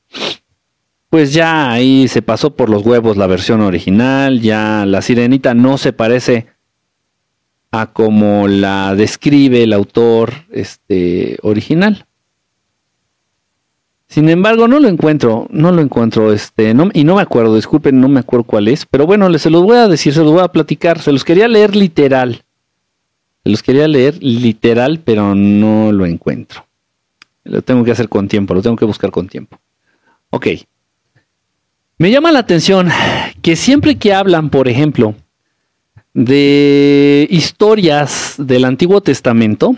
pues 1.09 1.33
ya 1.33 1.71
ahí 1.71 2.09
se 2.09 2.23
pasó 2.23 2.57
por 2.57 2.69
los 2.69 2.85
huevos 2.85 3.17
la 3.17 3.27
versión 3.27 3.61
original, 3.61 4.41
ya 4.41 4.85
la 4.87 5.03
sirenita 5.03 5.55
no 5.55 5.79
se 5.79 5.93
parece 5.93 6.47
a 7.73 7.93
como 7.93 8.49
la 8.49 8.95
describe 8.95 9.63
el 9.63 9.73
autor 9.73 10.33
este, 10.51 11.39
original. 11.43 12.07
Sin 14.11 14.29
embargo, 14.29 14.67
no 14.67 14.81
lo 14.81 14.89
encuentro, 14.89 15.47
no 15.51 15.71
lo 15.71 15.81
encuentro, 15.81 16.33
este, 16.33 16.71
y 16.95 17.05
no 17.05 17.15
me 17.15 17.23
acuerdo, 17.23 17.55
disculpen, 17.55 18.01
no 18.01 18.09
me 18.09 18.19
acuerdo 18.19 18.43
cuál 18.43 18.67
es, 18.67 18.85
pero 18.85 19.07
bueno, 19.07 19.33
se 19.39 19.51
los 19.51 19.63
voy 19.63 19.77
a 19.77 19.87
decir, 19.87 20.13
se 20.13 20.25
los 20.25 20.33
voy 20.33 20.43
a 20.43 20.49
platicar, 20.49 20.99
se 20.99 21.13
los 21.13 21.23
quería 21.23 21.47
leer 21.47 21.77
literal, 21.77 22.43
se 23.45 23.51
los 23.51 23.63
quería 23.63 23.87
leer 23.87 24.21
literal, 24.21 24.99
pero 25.05 25.37
no 25.37 25.93
lo 25.93 26.07
encuentro. 26.07 26.67
Lo 27.45 27.63
tengo 27.63 27.85
que 27.85 27.93
hacer 27.93 28.09
con 28.09 28.27
tiempo, 28.27 28.53
lo 28.53 28.63
tengo 28.63 28.75
que 28.75 28.85
buscar 28.85 29.13
con 29.13 29.29
tiempo. 29.29 29.61
Ok, 30.31 30.49
me 31.99 32.11
llama 32.11 32.33
la 32.33 32.41
atención 32.41 32.89
que 33.43 33.55
siempre 33.55 33.97
que 33.97 34.13
hablan, 34.13 34.51
por 34.51 34.67
ejemplo, 34.67 35.15
de 36.15 37.29
historias 37.31 38.35
del 38.39 38.65
Antiguo 38.65 39.03
Testamento, 39.03 39.77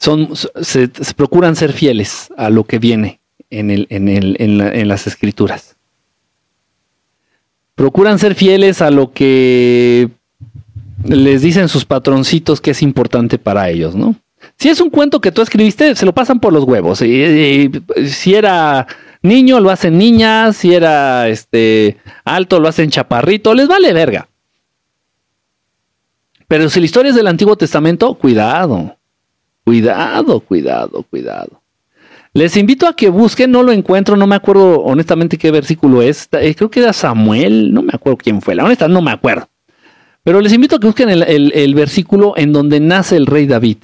se, 0.00 0.88
procuran 1.14 1.56
ser 1.56 1.72
fieles 1.72 2.32
a 2.36 2.48
lo 2.48 2.64
que 2.64 2.78
viene 2.78 3.20
en, 3.50 4.88
las 4.88 5.06
escrituras. 5.06 5.76
Procuran 7.74 8.18
ser 8.18 8.34
fieles 8.34 8.80
a 8.80 8.90
lo 8.90 9.12
que 9.12 10.08
les 11.04 11.42
dicen 11.42 11.68
sus 11.68 11.84
patroncitos 11.84 12.60
que 12.60 12.70
es 12.72 12.82
importante 12.82 13.38
para 13.38 13.68
ellos, 13.68 13.94
¿no? 13.94 14.14
Si 14.56 14.68
es 14.68 14.80
un 14.80 14.90
cuento 14.90 15.20
que 15.20 15.32
tú 15.32 15.42
escribiste, 15.42 15.94
se 15.94 16.06
lo 16.06 16.14
pasan 16.14 16.40
por 16.40 16.52
los 16.52 16.64
huevos. 16.64 16.98
si 16.98 18.34
era 18.34 18.86
niño 19.22 19.60
lo 19.60 19.70
hacen 19.70 19.98
niñas, 19.98 20.56
si 20.56 20.74
era 20.74 21.28
este 21.28 21.98
alto 22.24 22.58
lo 22.58 22.68
hacen 22.68 22.90
chaparrito, 22.90 23.54
les 23.54 23.68
vale 23.68 23.92
verga. 23.92 24.28
Pero 26.48 26.70
si 26.70 26.80
la 26.80 26.86
historia 26.86 27.10
es 27.10 27.16
del 27.16 27.26
Antiguo 27.26 27.56
Testamento, 27.56 28.14
cuidado, 28.14 28.96
cuidado, 29.70 30.40
cuidado, 30.40 31.04
cuidado. 31.04 31.62
Les 32.32 32.56
invito 32.56 32.88
a 32.88 32.96
que 32.96 33.08
busquen, 33.08 33.52
no 33.52 33.62
lo 33.62 33.70
encuentro, 33.70 34.16
no 34.16 34.26
me 34.26 34.34
acuerdo 34.34 34.80
honestamente 34.80 35.38
qué 35.38 35.52
versículo 35.52 36.02
es. 36.02 36.28
Eh, 36.32 36.56
creo 36.56 36.68
que 36.68 36.80
era 36.80 36.92
Samuel, 36.92 37.72
no 37.72 37.82
me 37.82 37.92
acuerdo 37.94 38.16
quién 38.16 38.42
fue, 38.42 38.56
la 38.56 38.64
honesta 38.64 38.88
no 38.88 39.00
me 39.00 39.12
acuerdo. 39.12 39.48
Pero 40.24 40.40
les 40.40 40.52
invito 40.52 40.74
a 40.74 40.80
que 40.80 40.88
busquen 40.88 41.08
el 41.08 41.74
versículo 41.76 42.34
en 42.36 42.52
donde 42.52 42.80
nace 42.80 43.16
el 43.16 43.26
rey 43.26 43.46
David. 43.46 43.78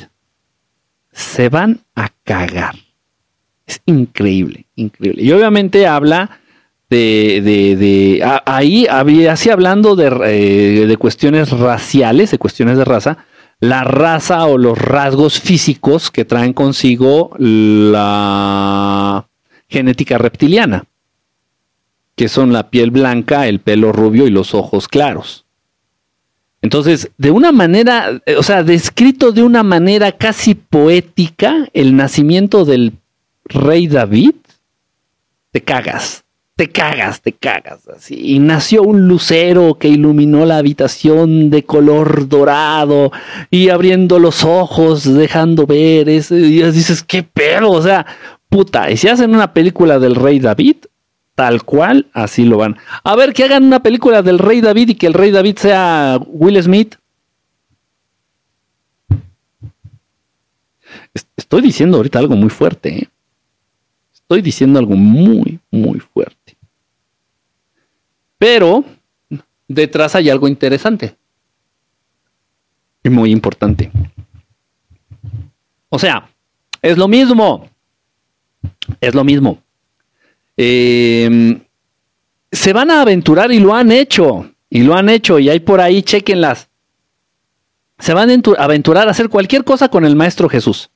Se 1.13 1.49
van 1.49 1.83
a 1.95 2.11
cagar. 2.25 2.75
Es 3.65 3.81
increíble, 3.87 4.67
increíble. 4.75 5.23
Y 5.23 5.31
obviamente 5.31 5.87
habla 5.87 6.41
de, 6.91 8.23
ahí, 8.45 8.87
así 8.87 9.51
hablando 9.51 9.97
eh, 10.01 10.85
de 10.87 10.97
cuestiones 10.97 11.51
raciales, 11.51 12.33
de 12.33 12.39
cuestiones 12.39 12.77
de 12.77 12.85
raza, 12.85 13.19
la 13.61 13.85
raza 13.85 14.47
o 14.47 14.59
los 14.59 14.77
rasgos 14.79 15.41
físicos 15.41 16.11
que 16.11 16.25
traen 16.25 16.53
consigo 16.53 17.35
la 17.39 19.27
genética 19.69 20.19
reptiliana, 20.19 20.85
que 22.15 22.29
son 22.29 22.53
la 22.53 22.71
piel 22.71 22.91
blanca, 22.91 23.47
el 23.47 23.61
pelo 23.61 23.93
rubio 23.93 24.27
y 24.27 24.31
los 24.31 24.55
ojos 24.55 24.89
claros. 24.89 25.45
Entonces, 26.63 27.11
de 27.17 27.31
una 27.31 27.53
manera, 27.53 28.21
o 28.37 28.43
sea, 28.43 28.63
descrito 28.63 29.33
de 29.33 29.43
una 29.43 29.63
manera 29.63 30.13
casi 30.13 30.55
poética, 30.55 31.69
el 31.73 31.97
nacimiento 31.97 32.65
del 32.65 32.95
rey 33.45 33.87
David, 33.87 34.35
te 35.53 35.63
cagas, 35.63 36.25
te 36.57 36.69
cagas, 36.71 37.21
te 37.21 37.33
cagas. 37.33 37.87
Así. 37.89 38.19
Y 38.19 38.39
nació 38.39 38.83
un 38.83 39.07
lucero 39.07 39.77
que 39.79 39.89
iluminó 39.89 40.45
la 40.47 40.59
habitación 40.59 41.51
de 41.51 41.65
color 41.65 42.29
dorado 42.29 43.13
y 43.51 43.69
abriendo 43.69 44.19
los 44.19 44.43
ojos, 44.43 45.05
dejando 45.05 45.67
ver. 45.67 46.09
y 46.09 46.21
dices, 46.21 47.03
¿qué 47.03 47.23
pedo? 47.23 47.71
O 47.71 47.83
sea, 47.83 48.07
Puta, 48.49 48.91
y 48.91 48.97
si 48.97 49.09
hacen 49.09 49.35
una 49.35 49.53
película 49.53 49.99
del 49.99 50.15
rey 50.15 50.39
David, 50.39 50.77
tal 51.35 51.65
cual, 51.65 52.07
así 52.13 52.45
lo 52.45 52.59
van. 52.59 52.77
A 53.03 53.17
ver, 53.17 53.33
que 53.33 53.45
hagan 53.45 53.65
una 53.65 53.83
película 53.83 54.23
del 54.23 54.39
rey 54.39 54.61
David 54.61 54.91
y 54.91 54.95
que 54.95 55.07
el 55.07 55.15
rey 55.15 55.31
David 55.31 55.59
sea 55.59 56.19
Will 56.27 56.63
Smith. 56.63 56.95
Estoy 61.37 61.63
diciendo 61.63 61.97
ahorita 61.97 62.19
algo 62.19 62.37
muy 62.37 62.51
fuerte. 62.51 62.99
¿eh? 62.99 63.09
Estoy 64.15 64.43
diciendo 64.43 64.79
algo 64.79 64.95
muy, 64.95 65.59
muy 65.71 65.99
fuerte. 66.01 66.36
Pero 68.47 68.85
detrás 69.67 70.15
hay 70.15 70.31
algo 70.31 70.47
interesante. 70.47 71.17
Y 73.03 73.09
muy 73.09 73.33
importante. 73.33 73.91
O 75.89 75.99
sea, 75.99 76.29
es 76.81 76.97
lo 76.97 77.09
mismo. 77.09 77.69
Es 79.01 79.17
lo 79.17 79.25
mismo. 79.25 79.59
Em, 80.57 81.61
se 82.53 82.73
van 82.73 82.93
a 82.93 83.01
aventurar 83.01 83.51
y 83.51 83.59
lo 83.59 83.75
han 83.75 83.91
hecho. 83.91 84.49
Y 84.71 84.85
lo 84.85 84.95
han 84.95 85.09
hecho. 85.09 85.41
Y 85.41 85.49
hay 85.49 85.59
por 85.59 85.81
ahí, 85.81 86.05
chequenlas. 86.05 86.69
Se 87.99 88.15
van 88.15 88.31
a 88.31 88.63
aventurar 88.63 89.09
a 89.09 89.11
hacer 89.11 89.29
cualquier 89.29 89.65
cosa 89.65 89.89
con 89.89 90.05
el 90.05 90.15
Maestro 90.15 90.49
Jesús. 90.49 90.89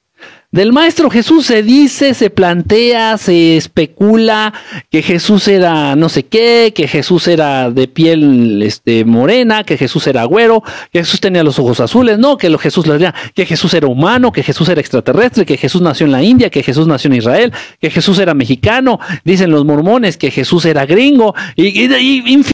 Del 0.53 0.73
Maestro 0.73 1.11
Jesús 1.11 1.47
se 1.47 1.63
dice, 1.63 2.13
se 2.13 2.29
plantea, 2.29 3.19
se 3.19 3.57
especula 3.57 4.53
que 4.91 5.01
Jesús 5.01 5.47
era 5.47 5.95
no 5.95 6.09
sé 6.09 6.25
qué, 6.25 6.73
que 6.75 6.89
Jesús 6.89 7.29
era 7.29 7.71
de 7.71 7.87
piel 7.87 8.61
este, 8.61 9.05
morena, 9.05 9.63
que 9.63 9.79
Jesús 9.79 10.09
era 10.09 10.25
güero, 10.25 10.65
que 10.93 10.99
Jesús 10.99 11.21
tenía 11.21 11.45
los 11.45 11.61
ojos 11.61 11.79
azules, 11.79 12.19
no, 12.19 12.37
que 12.37 12.51
lo 12.51 12.59
Jesús 12.59 12.85
que 13.33 13.47
Jesús 13.47 13.75
era 13.75 13.87
humano, 13.87 14.33
que 14.33 14.43
Jesús 14.43 14.69
era 14.69 14.81
extraterrestre, 14.81 15.47
que 15.47 15.57
Jesús 15.57 15.83
nació 15.83 16.07
en 16.07 16.13
la 16.13 16.25
India, 16.25 16.51
que 16.51 16.65
Jesús 16.65 16.89
nació 16.89 17.13
en 17.13 17.19
Israel, 17.19 17.53
que 17.81 17.91
Jesús 17.91 18.19
era 18.19 18.35
mexicano, 18.35 18.99
dicen 19.25 19.53
los 19.53 19.65
mormones 19.65 20.17
que 20.17 20.33
Jesús 20.33 20.65
era 20.65 20.85
gringo, 20.85 21.33
y, 21.55 21.67
y, 21.69 22.45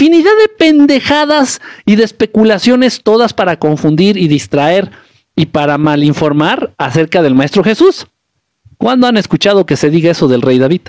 infinidad 0.00 0.32
de 0.40 0.48
pendejadas 0.48 1.60
y 1.84 1.96
de 1.96 2.04
especulaciones, 2.04 3.02
todas 3.02 3.34
para 3.34 3.58
confundir 3.58 4.16
y 4.16 4.28
distraer 4.28 4.90
y 5.36 5.44
para 5.44 5.76
malinformar 5.76 6.72
acerca 6.78 7.20
del 7.20 7.34
Maestro 7.34 7.62
Jesús. 7.62 8.06
¿Cuándo 8.78 9.06
han 9.06 9.18
escuchado 9.18 9.66
que 9.66 9.76
se 9.76 9.90
diga 9.90 10.10
eso 10.10 10.26
del 10.26 10.40
rey 10.40 10.58
David? 10.58 10.80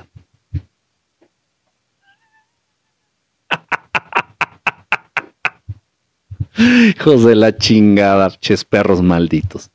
Hijos 6.58 7.26
de 7.26 7.36
la 7.36 7.58
chingada, 7.58 8.30
ches 8.39 8.63
perros 8.63 9.02
malditos. 9.02 9.71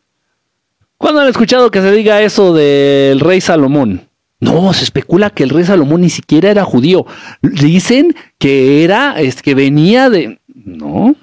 ¿Cuándo 0.96 1.20
han 1.20 1.28
escuchado 1.28 1.70
que 1.70 1.82
se 1.82 1.92
diga 1.92 2.22
eso 2.22 2.54
del 2.54 3.20
rey 3.20 3.42
Salomón? 3.42 4.05
No, 4.38 4.72
se 4.74 4.84
especula 4.84 5.30
que 5.30 5.44
el 5.44 5.50
rey 5.50 5.64
Salomón 5.64 6.02
ni 6.02 6.10
siquiera 6.10 6.50
era 6.50 6.64
judío. 6.64 7.06
Dicen 7.42 8.14
que 8.38 8.84
era, 8.84 9.18
es 9.20 9.42
que 9.42 9.54
venía 9.54 10.10
de. 10.10 10.40
No. 10.46 11.16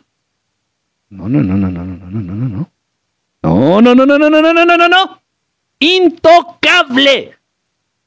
No, 1.10 1.30
no, 1.30 1.43
no, 1.43 1.56
no, 1.56 1.69
no, 1.69 1.86
no, 1.86 1.95
no, 1.95 2.10
no, 2.10 2.34
no, 2.34 2.49
no. 2.49 2.69
No, 3.43 3.82
no, 3.82 3.93
no, 3.93 4.06
no, 4.06 4.17
no, 4.17 4.30
no, 4.30 4.41
no, 4.41 4.54
no, 4.54 4.65
no, 4.65 4.78
no, 4.78 4.89
no. 4.89 5.21
Intocable. 5.80 7.38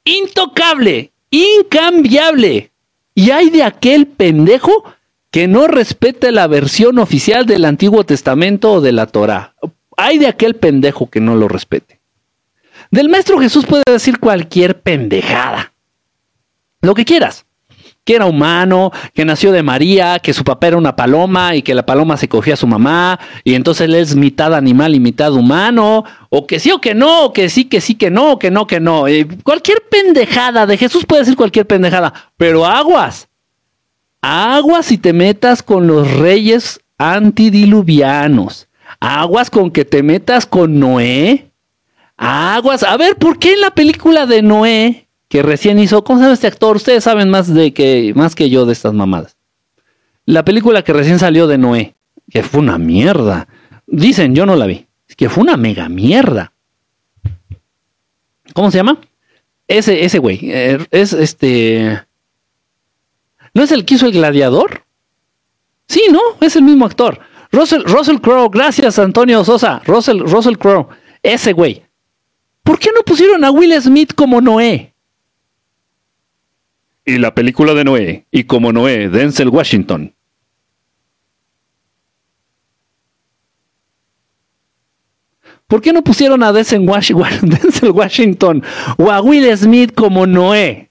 Intocable. 0.04 1.12
Incambiable. 1.30 2.72
Y 3.14 3.30
hay 3.30 3.50
de 3.50 3.62
aquel 3.62 4.06
pendejo 4.06 4.84
que 5.30 5.46
no 5.46 5.66
respete 5.68 6.32
la 6.32 6.46
versión 6.46 6.98
oficial 6.98 7.46
del 7.46 7.64
Antiguo 7.64 8.04
Testamento 8.04 8.72
o 8.72 8.80
de 8.80 8.92
la 8.92 9.06
Torah. 9.06 9.54
Hay 9.96 10.18
de 10.18 10.26
aquel 10.26 10.56
pendejo 10.56 11.10
que 11.10 11.20
no 11.20 11.36
lo 11.36 11.48
respete. 11.48 11.95
Del 12.90 13.08
Maestro 13.08 13.38
Jesús 13.38 13.66
puede 13.66 13.82
decir 13.86 14.18
cualquier 14.18 14.80
pendejada. 14.80 15.72
Lo 16.80 16.94
que 16.94 17.04
quieras. 17.04 17.44
Que 18.04 18.14
era 18.14 18.26
humano, 18.26 18.92
que 19.14 19.24
nació 19.24 19.50
de 19.50 19.64
María, 19.64 20.20
que 20.20 20.32
su 20.32 20.44
papá 20.44 20.68
era 20.68 20.76
una 20.76 20.94
paloma 20.94 21.56
y 21.56 21.62
que 21.62 21.74
la 21.74 21.84
paloma 21.84 22.16
se 22.16 22.28
cogía 22.28 22.54
a 22.54 22.56
su 22.56 22.68
mamá 22.68 23.18
y 23.42 23.54
entonces 23.54 23.86
él 23.86 23.96
es 23.96 24.14
mitad 24.14 24.54
animal 24.54 24.94
y 24.94 25.00
mitad 25.00 25.32
humano, 25.32 26.04
o 26.30 26.46
que 26.46 26.60
sí 26.60 26.70
o 26.70 26.80
que 26.80 26.94
no, 26.94 27.24
o 27.24 27.32
que 27.32 27.48
sí, 27.48 27.64
que 27.64 27.80
sí, 27.80 27.96
que 27.96 28.10
no, 28.10 28.38
que 28.38 28.52
no, 28.52 28.68
que 28.68 28.78
no. 28.78 29.08
Eh, 29.08 29.26
cualquier 29.42 29.82
pendejada 29.90 30.66
de 30.66 30.76
Jesús 30.76 31.04
puede 31.04 31.22
decir 31.22 31.36
cualquier 31.36 31.66
pendejada, 31.66 32.12
pero 32.36 32.64
aguas. 32.64 33.28
Aguas 34.20 34.86
si 34.86 34.98
te 34.98 35.12
metas 35.12 35.62
con 35.64 35.88
los 35.88 36.08
reyes 36.18 36.80
antidiluvianos. 36.98 38.68
Aguas 39.00 39.50
con 39.50 39.70
que 39.70 39.84
te 39.84 40.02
metas 40.02 40.46
con 40.46 40.78
Noé, 40.78 41.45
Aguas. 42.16 42.82
A 42.82 42.96
ver, 42.96 43.16
¿por 43.16 43.38
qué 43.38 43.52
en 43.54 43.60
la 43.60 43.70
película 43.70 44.26
de 44.26 44.42
Noé, 44.42 45.08
que 45.28 45.42
recién 45.42 45.78
hizo, 45.78 46.04
¿cómo 46.04 46.18
se 46.18 46.24
llama 46.24 46.34
este 46.34 46.46
actor? 46.46 46.76
Ustedes 46.76 47.04
saben 47.04 47.30
más 47.30 47.52
de 47.52 47.72
que, 47.72 48.12
más 48.14 48.34
que 48.34 48.48
yo 48.50 48.66
de 48.66 48.72
estas 48.72 48.94
mamadas. 48.94 49.36
La 50.24 50.44
película 50.44 50.82
que 50.82 50.92
recién 50.92 51.18
salió 51.18 51.46
de 51.46 51.58
Noé, 51.58 51.94
que 52.30 52.42
fue 52.42 52.60
una 52.60 52.78
mierda. 52.78 53.48
Dicen, 53.86 54.34
yo 54.34 54.46
no 54.46 54.56
la 54.56 54.66
vi. 54.66 54.86
Que 55.16 55.28
fue 55.28 55.44
una 55.44 55.56
mega 55.56 55.88
mierda. 55.88 56.52
¿Cómo 58.52 58.70
se 58.70 58.78
llama? 58.78 59.00
Ese, 59.68 60.04
ese 60.04 60.18
güey. 60.18 60.40
Eh, 60.42 60.78
es 60.90 61.12
este. 61.12 62.02
¿No 63.54 63.62
es 63.62 63.72
el 63.72 63.84
que 63.84 63.94
hizo 63.94 64.06
el 64.06 64.12
gladiador? 64.12 64.82
Sí, 65.88 66.02
¿no? 66.10 66.20
Es 66.40 66.56
el 66.56 66.62
mismo 66.62 66.84
actor. 66.84 67.20
Russell, 67.52 67.84
Russell 67.84 68.18
Crowe, 68.18 68.50
gracias 68.50 68.98
Antonio 68.98 69.44
Sosa. 69.44 69.80
Russell, 69.86 70.20
Russell 70.20 70.56
Crowe. 70.56 70.88
Ese 71.22 71.52
güey. 71.52 71.85
¿Por 72.66 72.80
qué 72.80 72.90
no 72.92 73.02
pusieron 73.02 73.44
a 73.44 73.52
Will 73.52 73.80
Smith 73.80 74.12
como 74.12 74.40
Noé? 74.40 74.92
Y 77.04 77.16
la 77.18 77.32
película 77.32 77.74
de 77.74 77.84
Noé, 77.84 78.26
y 78.32 78.42
como 78.42 78.72
Noé, 78.72 79.08
Denzel 79.08 79.50
Washington. 79.50 80.12
¿Por 85.68 85.80
qué 85.80 85.92
no 85.92 86.02
pusieron 86.02 86.42
a 86.42 86.52
Denzel 86.52 86.80
Washington 87.92 88.64
o 88.98 89.12
a 89.12 89.20
Will 89.20 89.56
Smith 89.56 89.94
como 89.94 90.26
Noé? 90.26 90.90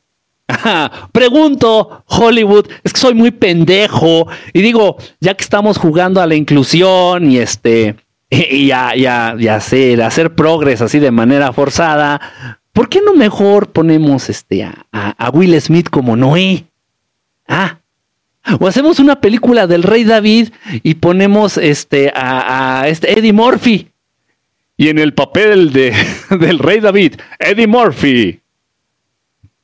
Pregunto, 1.12 2.06
Hollywood, 2.06 2.68
es 2.86 2.94
que 2.94 3.02
soy 3.02 3.16
muy 3.16 3.32
pendejo 3.32 4.28
y 4.54 4.62
digo, 4.62 4.96
ya 5.20 5.34
que 5.34 5.44
estamos 5.44 5.78
jugando 5.78 6.22
a 6.22 6.26
la 6.26 6.36
inclusión 6.36 7.30
y 7.30 7.40
este 7.40 7.98
y 8.30 8.72
a, 8.72 8.96
y 8.96 9.48
hacer, 9.48 10.02
hacer 10.02 10.36
progres 10.36 10.82
así 10.82 11.00
de 11.00 11.12
manera 11.12 11.54
forzada, 11.54 12.20
¿por 12.74 12.90
qué 12.90 13.02
no 13.02 13.14
mejor 13.14 13.72
ponemos 13.72 14.30
este, 14.30 14.64
a, 14.64 15.32
Will 15.34 15.60
Smith 15.62 15.90
como 15.90 16.16
Noé? 16.16 16.66
Ah, 17.48 17.80
o 18.60 18.68
hacemos 18.68 19.00
una 19.00 19.22
película 19.22 19.68
del 19.68 19.84
Rey 19.84 20.04
David 20.04 20.50
y 20.84 20.96
ponemos 20.96 21.58
este, 21.58 22.12
a, 22.14 22.86
este 22.88 23.20
Eddie 23.20 23.34
Murphy. 23.34 23.90
Y 24.78 24.90
en 24.90 25.00
el 25.00 25.14
papel 25.14 25.72
de, 25.72 25.96
del 26.40 26.60
Rey 26.60 26.80
David, 26.80 27.16
Eddie 27.40 27.68
Murphy. 27.68 28.42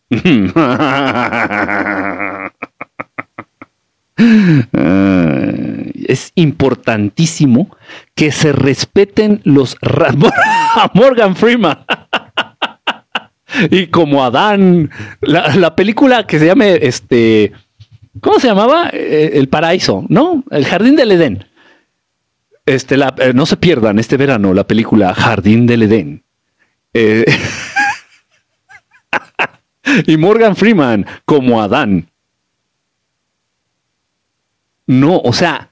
es 6.12 6.34
importantísimo 6.36 7.76
que 8.15 8.32
se 8.32 8.52
respeten 8.52 9.41
los 9.45 9.78
a 9.82 10.91
Morgan 10.93 11.36
Freeman. 11.36 11.86
y 13.71 13.88
como 13.88 14.24
Adán, 14.24 14.91
la, 15.21 15.76
película 15.76 16.28
que 16.28 16.38
se 16.38 16.47
llame 16.47 16.80
este, 16.82 17.54
¿cómo 18.19 18.39
se 18.39 18.47
llamaba? 18.47 18.89
Eh, 18.91 19.32
el 19.36 19.47
paraíso, 19.47 20.06
¿no? 20.10 20.43
El 20.52 20.65
jardín 20.65 20.97
del 20.97 21.13
Edén. 21.13 21.45
Este, 22.65 22.97
la, 22.97 23.15
eh, 23.17 23.32
no 23.34 23.45
se 23.45 23.58
pierdan 23.58 23.97
este 23.97 24.17
verano 24.17 24.54
la 24.54 24.67
película 24.67 25.15
Jardín 25.15 25.65
del 25.65 25.84
Edén. 25.84 26.24
Eh, 26.93 27.26
y 30.08 30.17
Morgan 30.17 30.58
Freeman 30.58 31.06
como 31.26 31.62
Adán. 31.62 32.10
No, 34.88 35.19
o 35.19 35.32
sea, 35.32 35.71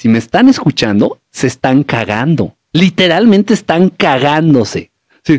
si 0.00 0.08
me 0.08 0.18
están 0.18 0.48
escuchando, 0.48 1.20
se 1.30 1.46
están 1.46 1.82
cagando. 1.82 2.56
Literalmente 2.72 3.52
están 3.52 3.90
cagándose. 3.90 4.92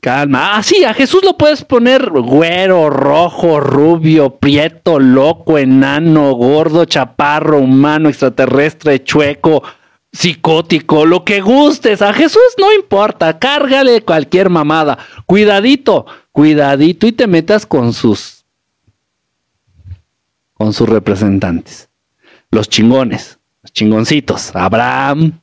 Calma. 0.00 0.56
Ah, 0.56 0.62
sí, 0.64 0.82
a 0.82 0.92
Jesús 0.92 1.22
lo 1.22 1.38
puedes 1.38 1.62
poner 1.62 2.10
güero, 2.10 2.90
rojo, 2.90 3.60
rubio, 3.60 4.30
prieto, 4.30 4.98
loco, 4.98 5.58
enano, 5.58 6.32
gordo, 6.32 6.86
chaparro, 6.86 7.60
humano, 7.60 8.08
extraterrestre, 8.08 9.04
chueco, 9.04 9.62
psicótico, 10.10 11.06
lo 11.06 11.24
que 11.24 11.40
gustes. 11.42 12.02
A 12.02 12.12
Jesús 12.12 12.42
no 12.58 12.72
importa, 12.72 13.38
cárgale 13.38 14.02
cualquier 14.02 14.50
mamada. 14.50 14.98
Cuidadito, 15.24 16.04
cuidadito 16.32 17.06
y 17.06 17.12
te 17.12 17.28
metas 17.28 17.64
con 17.64 17.92
sus 17.92 18.44
con 20.54 20.72
sus 20.72 20.88
representantes 20.88 21.89
los 22.50 22.68
chingones, 22.68 23.38
los 23.62 23.72
chingoncitos, 23.72 24.54
Abraham, 24.54 25.40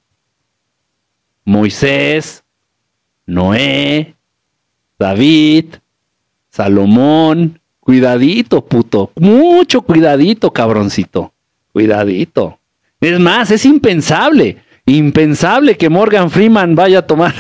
Moisés, 1.45 2.43
Noé, 3.25 4.15
David, 4.99 5.75
Salomón. 6.49 7.59
Cuidadito, 7.79 8.65
puto. 8.65 9.11
Mucho 9.15 9.81
cuidadito, 9.81 10.51
cabroncito. 10.51 11.31
Cuidadito. 11.71 12.59
Es 12.99 13.17
más, 13.19 13.49
es 13.51 13.63
impensable. 13.63 14.57
Impensable 14.85 15.77
que 15.77 15.89
Morgan 15.89 16.29
Freeman 16.29 16.75
vaya 16.75 16.99
a 16.99 17.07
tomar, 17.07 17.33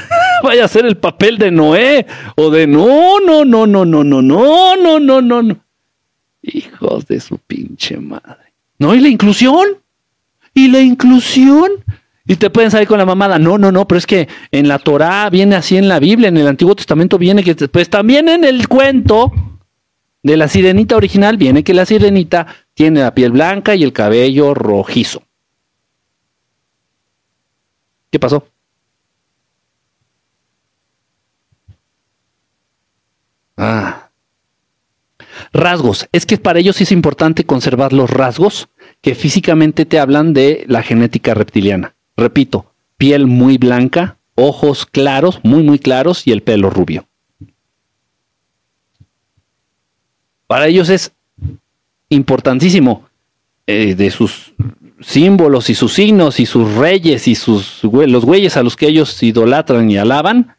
vaya 0.43 0.61
a 0.61 0.65
hacer 0.65 0.85
el 0.85 0.97
papel 0.97 1.37
de 1.37 1.51
Noé 1.51 2.05
o 2.35 2.49
de 2.49 2.67
no, 2.67 3.19
no, 3.19 3.43
no, 3.43 3.65
no, 3.65 3.83
no, 3.83 4.03
no, 4.03 4.21
no, 4.21 4.99
no, 4.99 5.21
no, 5.21 5.41
no. 5.41 5.57
Hijos 6.41 7.07
de 7.07 7.19
su 7.19 7.37
pinche 7.39 7.97
madre. 7.97 8.46
¿No? 8.79 8.93
¿Y 8.95 8.99
la 8.99 9.09
inclusión? 9.09 9.65
¿Y 10.53 10.69
la 10.69 10.81
inclusión? 10.81 11.71
Y 12.25 12.35
te 12.35 12.49
pueden 12.49 12.71
salir 12.71 12.87
con 12.87 12.97
la 12.97 13.05
mamada. 13.05 13.39
No, 13.39 13.57
no, 13.57 13.71
no, 13.71 13.87
pero 13.87 13.97
es 13.97 14.05
que 14.05 14.27
en 14.51 14.67
la 14.67 14.79
Torah 14.79 15.29
viene 15.29 15.55
así 15.55 15.77
en 15.77 15.87
la 15.87 15.99
Biblia, 15.99 16.27
en 16.29 16.37
el 16.37 16.47
Antiguo 16.47 16.75
Testamento 16.75 17.17
viene 17.17 17.43
que, 17.43 17.55
pues 17.55 17.89
también 17.89 18.27
en 18.27 18.43
el 18.43 18.67
cuento 18.67 19.31
de 20.23 20.35
la 20.35 20.47
sirenita 20.47 20.97
original 20.97 21.37
viene 21.37 21.63
que 21.63 21.73
la 21.73 21.85
sirenita 21.85 22.47
tiene 22.73 23.01
la 23.01 23.15
piel 23.15 23.31
blanca 23.31 23.75
y 23.75 23.83
el 23.83 23.93
cabello 23.93 24.53
rojizo. 24.53 25.23
¿Qué 28.11 28.19
pasó? 28.19 28.47
Ah. 33.57 34.06
Rasgos. 35.53 36.07
Es 36.11 36.25
que 36.25 36.37
para 36.37 36.59
ellos 36.59 36.79
es 36.81 36.91
importante 36.91 37.45
conservar 37.45 37.93
los 37.93 38.09
rasgos 38.09 38.69
que 39.01 39.15
físicamente 39.15 39.85
te 39.85 39.99
hablan 39.99 40.33
de 40.33 40.65
la 40.67 40.83
genética 40.83 41.33
reptiliana. 41.33 41.95
Repito, 42.15 42.73
piel 42.97 43.27
muy 43.27 43.57
blanca, 43.57 44.17
ojos 44.35 44.85
claros, 44.85 45.39
muy 45.43 45.63
muy 45.63 45.79
claros 45.79 46.25
y 46.25 46.31
el 46.31 46.41
pelo 46.41 46.69
rubio. 46.69 47.07
Para 50.47 50.67
ellos 50.67 50.89
es 50.89 51.11
importantísimo 52.09 53.07
eh, 53.67 53.95
de 53.95 54.09
sus 54.11 54.53
símbolos 55.01 55.69
y 55.69 55.75
sus 55.75 55.93
signos 55.93 56.39
y 56.39 56.45
sus 56.45 56.73
reyes 56.75 57.27
y 57.27 57.35
sus 57.35 57.81
los 57.83 58.25
güeyes 58.25 58.57
a 58.57 58.63
los 58.63 58.75
que 58.75 58.87
ellos 58.87 59.21
idolatran 59.21 59.91
y 59.91 59.97
alaban, 59.97 60.55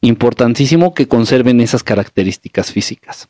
importantísimo 0.00 0.94
que 0.94 1.08
conserven 1.08 1.60
esas 1.60 1.82
características 1.82 2.70
físicas. 2.70 3.28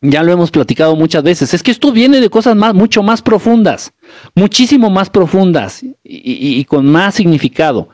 Ya 0.00 0.22
lo 0.22 0.32
hemos 0.32 0.50
platicado 0.50 0.94
muchas 0.94 1.22
veces. 1.24 1.52
Es 1.54 1.62
que 1.62 1.72
esto 1.72 1.90
viene 1.90 2.20
de 2.20 2.30
cosas 2.30 2.54
más, 2.54 2.72
mucho 2.72 3.02
más 3.02 3.20
profundas, 3.20 3.92
muchísimo 4.34 4.90
más 4.90 5.10
profundas 5.10 5.84
y, 6.04 6.64
con 6.64 6.86
más 6.86 7.16
significado. 7.16 7.88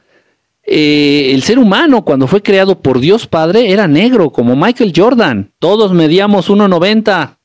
Eh, 0.67 1.31
el 1.33 1.43
ser 1.43 1.59
humano, 1.59 2.05
cuando 2.05 2.27
fue 2.27 2.43
creado 2.43 2.81
por 2.81 3.01
Dios 3.01 3.27
Padre, 3.27 3.71
era 3.71 3.89
negro, 3.89 4.31
como 4.31 4.55
Michael 4.55 4.93
Jordan. 4.95 5.53
Todos 5.59 5.93
medíamos 5.93 6.51
1,90. 6.51 7.39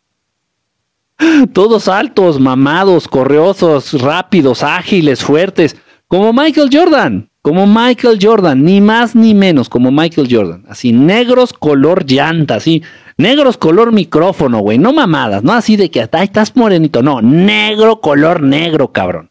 Todos 1.53 1.87
altos, 1.87 2.39
mamados, 2.39 3.07
correosos, 3.07 4.01
rápidos, 4.01 4.63
ágiles, 4.63 5.21
fuertes, 5.21 5.77
como 6.07 6.33
Michael 6.33 6.69
Jordan. 6.71 7.29
Como 7.41 7.65
Michael 7.65 8.19
Jordan, 8.21 8.65
ni 8.65 8.81
más 8.81 9.15
ni 9.15 9.33
menos, 9.33 9.69
como 9.69 9.91
Michael 9.91 10.27
Jordan. 10.29 10.65
Así, 10.67 10.91
negros 10.91 11.53
color 11.53 12.05
llanta, 12.05 12.55
así, 12.55 12.83
Negros 13.19 13.57
color 13.57 13.91
micrófono, 13.91 14.59
güey. 14.59 14.77
No 14.77 14.93
mamadas, 14.93 15.43
no 15.43 15.51
así 15.51 15.75
de 15.75 15.91
que 15.91 15.99
estás 15.99 16.55
morenito. 16.55 17.03
No, 17.03 17.21
negro 17.21 17.99
color 17.99 18.41
negro, 18.41 18.93
cabrón. 18.93 19.29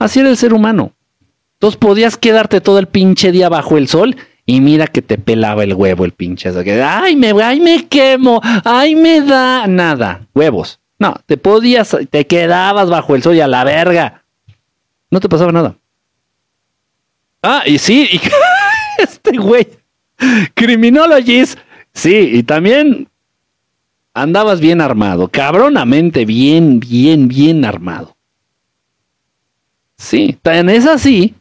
Así 0.00 0.18
era 0.18 0.30
el 0.30 0.36
ser 0.36 0.52
humano. 0.52 0.94
Entonces 1.52 1.78
podías 1.78 2.16
quedarte 2.16 2.60
todo 2.60 2.80
el 2.80 2.88
pinche 2.88 3.30
día 3.30 3.48
bajo 3.48 3.78
el 3.78 3.86
sol 3.86 4.16
y 4.46 4.60
mira 4.60 4.88
que 4.88 5.00
te 5.00 5.16
pelaba 5.16 5.62
el 5.62 5.74
huevo 5.74 6.04
el 6.04 6.10
pinche. 6.10 6.50
ay, 6.82 7.14
me, 7.14 7.30
ay, 7.40 7.60
me 7.60 7.86
quemo, 7.86 8.40
ay, 8.64 8.96
me 8.96 9.20
da 9.20 9.68
nada. 9.68 10.26
Huevos. 10.34 10.80
No, 10.98 11.14
te 11.26 11.36
podías, 11.36 11.96
te 12.10 12.26
quedabas 12.26 12.90
bajo 12.90 13.14
el 13.14 13.22
sol 13.22 13.36
y 13.36 13.40
a 13.40 13.46
la 13.46 13.62
verga. 13.62 14.24
No 15.08 15.20
te 15.20 15.28
pasaba 15.28 15.52
nada. 15.52 15.76
Ah, 17.44 17.62
y 17.64 17.78
sí, 17.78 18.08
y 18.12 18.20
este 18.98 19.38
güey, 19.38 19.68
Criminologist, 20.54 21.60
sí, 21.94 22.30
y 22.34 22.42
también 22.42 23.06
andabas 24.14 24.60
bien 24.60 24.80
armado, 24.80 25.28
cabronamente 25.28 26.24
bien, 26.24 26.80
bien, 26.80 27.28
bien 27.28 27.64
armado. 27.64 28.16
Sí, 29.96 30.38
tan 30.42 30.68
es 30.70 30.86
así 30.86 31.34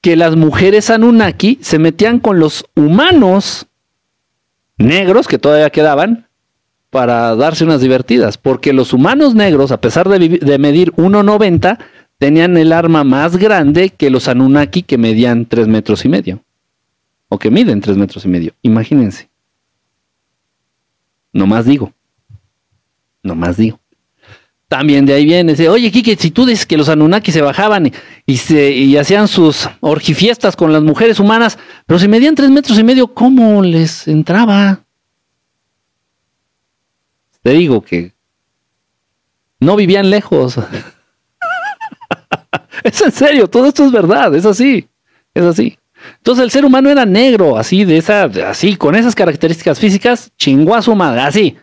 que 0.00 0.16
las 0.16 0.36
mujeres 0.36 0.90
Anunnaki 0.90 1.58
se 1.60 1.78
metían 1.78 2.20
con 2.20 2.38
los 2.38 2.64
humanos 2.74 3.66
negros 4.76 5.26
que 5.28 5.38
todavía 5.38 5.70
quedaban 5.70 6.26
para 6.90 7.34
darse 7.34 7.64
unas 7.64 7.80
divertidas, 7.80 8.38
porque 8.38 8.72
los 8.72 8.92
humanos 8.92 9.34
negros, 9.34 9.72
a 9.72 9.80
pesar 9.80 10.08
de, 10.08 10.28
de 10.28 10.58
medir 10.58 10.92
1,90, 10.92 11.78
tenían 12.18 12.56
el 12.56 12.72
arma 12.72 13.04
más 13.04 13.36
grande 13.36 13.90
que 13.90 14.10
los 14.10 14.28
Anunnaki 14.28 14.82
que 14.82 14.98
medían 14.98 15.46
3 15.46 15.68
metros 15.68 16.04
y 16.04 16.08
medio, 16.08 16.42
o 17.28 17.38
que 17.38 17.50
miden 17.50 17.80
3 17.80 17.96
metros 17.96 18.24
y 18.24 18.28
medio, 18.28 18.52
imagínense. 18.62 19.28
No 21.36 21.46
más 21.46 21.66
digo. 21.66 21.92
No 23.22 23.34
más 23.34 23.58
digo. 23.58 23.78
También 24.68 25.04
de 25.04 25.12
ahí 25.12 25.26
viene, 25.26 25.52
dice, 25.52 25.68
oye, 25.68 25.92
Kike, 25.92 26.16
si 26.16 26.30
tú 26.30 26.46
dices 26.46 26.64
que 26.64 26.78
los 26.78 26.88
Anunnaki 26.88 27.30
se 27.30 27.42
bajaban 27.42 27.92
y, 28.24 28.36
se, 28.38 28.70
y 28.70 28.96
hacían 28.96 29.28
sus 29.28 29.68
orgifiestas 29.80 30.56
con 30.56 30.72
las 30.72 30.82
mujeres 30.82 31.20
humanas, 31.20 31.58
pero 31.84 32.00
si 32.00 32.08
medían 32.08 32.34
tres 32.34 32.50
metros 32.50 32.78
y 32.78 32.84
medio, 32.84 33.08
¿cómo 33.08 33.62
les 33.62 34.08
entraba? 34.08 34.80
Te 37.42 37.50
digo 37.50 37.82
que 37.82 38.14
no 39.60 39.76
vivían 39.76 40.08
lejos. 40.08 40.58
es 42.82 43.02
en 43.02 43.12
serio, 43.12 43.48
todo 43.48 43.66
esto 43.66 43.84
es 43.84 43.92
verdad, 43.92 44.34
es 44.34 44.46
así, 44.46 44.88
es 45.34 45.44
así. 45.44 45.78
Entonces 46.18 46.44
el 46.44 46.50
ser 46.50 46.64
humano 46.64 46.90
era 46.90 47.06
negro, 47.06 47.56
así, 47.56 47.84
de 47.84 47.98
esa, 47.98 48.24
así, 48.24 48.76
con 48.76 48.94
esas 48.94 49.14
características 49.14 49.78
físicas, 49.78 50.32
chingó 50.36 50.74
a 50.74 50.82
su 50.82 50.94
madre, 50.94 51.20
así. 51.20 51.56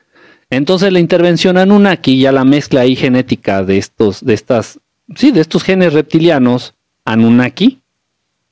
Entonces 0.50 0.92
la 0.94 1.00
intervención 1.00 1.58
Anunnaki, 1.58 2.20
ya 2.20 2.32
la 2.32 2.46
mezcla 2.46 2.82
ahí 2.82 2.96
genética 2.96 3.64
de 3.64 3.78
estos, 3.78 4.24
de 4.24 4.34
estas, 4.34 4.80
sí, 5.16 5.32
de 5.32 5.42
estos 5.42 5.64
genes 5.64 5.94
reptilianos, 5.94 6.74
Anunnaki, 7.06 7.82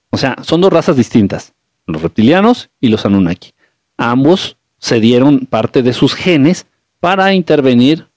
o 0.10 0.17
sea, 0.17 0.36
son 0.41 0.62
dos 0.62 0.73
razas 0.73 0.97
distintas, 0.97 1.54
los 1.88 2.01
reptilianos 2.01 2.69
y 2.80 2.89
los 2.89 3.06
Anunnaki. 3.06 3.54
Ambos 3.97 4.58
se 4.77 4.99
dieron 4.99 5.45
parte 5.45 5.84
de 5.84 5.93
sus 5.93 6.15
genes 6.15 6.65
para 6.99 7.34
intervenir 7.34 8.08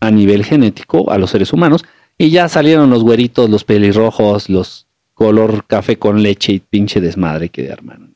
a 0.00 0.10
nivel 0.10 0.44
genético 0.44 1.10
a 1.10 1.18
los 1.18 1.30
seres 1.30 1.52
humanos 1.52 1.84
y 2.18 2.30
ya 2.30 2.48
salieron 2.48 2.90
los 2.90 3.02
güeritos, 3.02 3.48
los 3.48 3.64
pelirrojos, 3.64 4.48
los 4.48 4.83
color 5.14 5.64
café 5.66 5.98
con 5.98 6.22
leche 6.22 6.52
y 6.52 6.60
pinche 6.60 7.00
desmadre 7.00 7.48
que 7.48 7.62
de 7.62 7.68
hermano. 7.68 8.08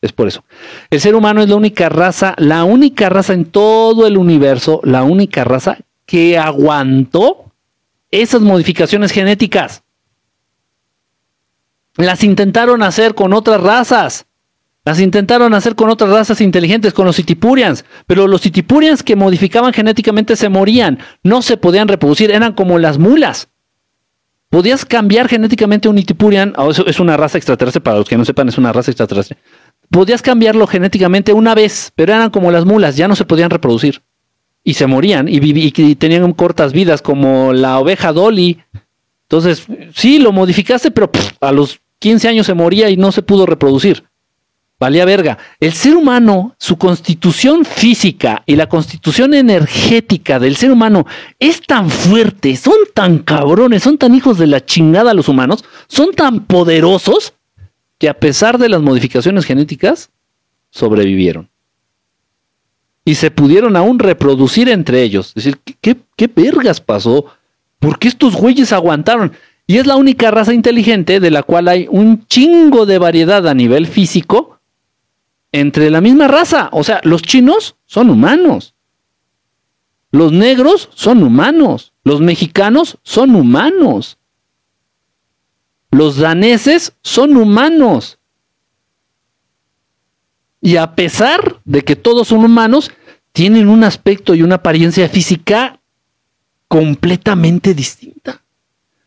Es 0.00 0.12
por 0.12 0.28
eso. 0.28 0.44
El 0.90 1.00
ser 1.00 1.14
humano 1.14 1.42
es 1.42 1.48
la 1.48 1.56
única 1.56 1.88
raza, 1.88 2.34
la 2.38 2.64
única 2.64 3.08
raza 3.08 3.32
en 3.32 3.46
todo 3.46 4.06
el 4.06 4.18
universo, 4.18 4.80
la 4.84 5.02
única 5.02 5.44
raza 5.44 5.78
que 6.04 6.38
aguantó 6.38 7.52
esas 8.10 8.42
modificaciones 8.42 9.12
genéticas. 9.12 9.82
Las 11.96 12.22
intentaron 12.22 12.82
hacer 12.82 13.14
con 13.14 13.32
otras 13.32 13.60
razas. 13.60 14.26
Las 14.84 15.00
intentaron 15.00 15.54
hacer 15.54 15.74
con 15.74 15.88
otras 15.88 16.10
razas 16.10 16.42
inteligentes, 16.42 16.92
con 16.92 17.06
los 17.06 17.18
Itipurians, 17.18 17.86
pero 18.06 18.28
los 18.28 18.44
Itipurians 18.44 19.02
que 19.02 19.16
modificaban 19.16 19.72
genéticamente 19.72 20.36
se 20.36 20.50
morían, 20.50 20.98
no 21.22 21.40
se 21.40 21.56
podían 21.56 21.88
reproducir, 21.88 22.30
eran 22.30 22.52
como 22.52 22.78
las 22.78 22.98
mulas. 22.98 23.48
Podías 24.54 24.84
cambiar 24.84 25.26
genéticamente 25.26 25.88
un 25.88 25.98
Itipurian, 25.98 26.52
oh, 26.56 26.70
es 26.70 27.00
una 27.00 27.16
raza 27.16 27.38
extraterrestre, 27.38 27.80
para 27.80 27.98
los 27.98 28.08
que 28.08 28.16
no 28.16 28.24
sepan, 28.24 28.48
es 28.48 28.56
una 28.56 28.72
raza 28.72 28.92
extraterrestre. 28.92 29.36
Podías 29.90 30.22
cambiarlo 30.22 30.68
genéticamente 30.68 31.32
una 31.32 31.56
vez, 31.56 31.90
pero 31.96 32.12
eran 32.12 32.30
como 32.30 32.52
las 32.52 32.64
mulas, 32.64 32.96
ya 32.96 33.08
no 33.08 33.16
se 33.16 33.24
podían 33.24 33.50
reproducir. 33.50 34.02
Y 34.62 34.74
se 34.74 34.86
morían 34.86 35.26
y, 35.26 35.40
y 35.42 35.94
tenían 35.96 36.32
cortas 36.34 36.72
vidas, 36.72 37.02
como 37.02 37.52
la 37.52 37.80
oveja 37.80 38.12
Dolly. 38.12 38.60
Entonces, 39.22 39.66
sí, 39.92 40.20
lo 40.20 40.30
modificaste, 40.30 40.92
pero 40.92 41.10
a 41.40 41.50
los 41.50 41.80
15 41.98 42.28
años 42.28 42.46
se 42.46 42.54
moría 42.54 42.88
y 42.90 42.96
no 42.96 43.10
se 43.10 43.22
pudo 43.22 43.46
reproducir. 43.46 44.04
Valía 44.84 45.06
verga. 45.06 45.38
El 45.60 45.72
ser 45.72 45.96
humano, 45.96 46.54
su 46.58 46.76
constitución 46.76 47.64
física 47.64 48.42
y 48.44 48.54
la 48.54 48.68
constitución 48.68 49.32
energética 49.32 50.38
del 50.38 50.56
ser 50.56 50.70
humano 50.70 51.06
es 51.38 51.62
tan 51.62 51.88
fuerte, 51.88 52.54
son 52.54 52.74
tan 52.92 53.20
cabrones, 53.20 53.82
son 53.82 53.96
tan 53.96 54.14
hijos 54.14 54.36
de 54.36 54.46
la 54.46 54.62
chingada 54.62 55.14
los 55.14 55.30
humanos, 55.30 55.64
son 55.88 56.12
tan 56.12 56.44
poderosos 56.44 57.32
que 57.98 58.10
a 58.10 58.20
pesar 58.20 58.58
de 58.58 58.68
las 58.68 58.82
modificaciones 58.82 59.46
genéticas, 59.46 60.10
sobrevivieron. 60.68 61.48
Y 63.06 63.14
se 63.14 63.30
pudieron 63.30 63.76
aún 63.76 63.98
reproducir 63.98 64.68
entre 64.68 65.02
ellos. 65.02 65.28
Es 65.28 65.44
decir, 65.44 65.60
¿qué, 65.80 65.96
vergas 66.26 66.82
pasó? 66.82 67.24
¿Por 67.78 67.98
qué 67.98 68.08
estos 68.08 68.36
güeyes 68.36 68.70
aguantaron? 68.70 69.32
Y 69.66 69.78
es 69.78 69.86
la 69.86 69.96
única 69.96 70.30
raza 70.30 70.52
inteligente 70.52 71.20
de 71.20 71.30
la 71.30 71.42
cual 71.42 71.68
hay 71.68 71.86
un 71.90 72.26
chingo 72.26 72.84
de 72.84 72.98
variedad 72.98 73.48
a 73.48 73.54
nivel 73.54 73.86
físico 73.86 74.53
entre 75.54 75.88
la 75.88 76.00
misma 76.00 76.26
raza. 76.26 76.68
O 76.72 76.82
sea, 76.82 77.00
los 77.04 77.22
chinos 77.22 77.76
son 77.86 78.10
humanos. 78.10 78.74
Los 80.10 80.32
negros 80.32 80.90
son 80.94 81.22
humanos. 81.22 81.92
Los 82.02 82.20
mexicanos 82.20 82.98
son 83.04 83.36
humanos. 83.36 84.18
Los 85.92 86.16
daneses 86.16 86.94
son 87.02 87.36
humanos. 87.36 88.18
Y 90.60 90.76
a 90.76 90.96
pesar 90.96 91.60
de 91.64 91.82
que 91.82 91.94
todos 91.94 92.28
son 92.28 92.44
humanos, 92.44 92.90
tienen 93.30 93.68
un 93.68 93.84
aspecto 93.84 94.34
y 94.34 94.42
una 94.42 94.56
apariencia 94.56 95.08
física 95.08 95.78
completamente 96.66 97.74
distinta. 97.74 98.42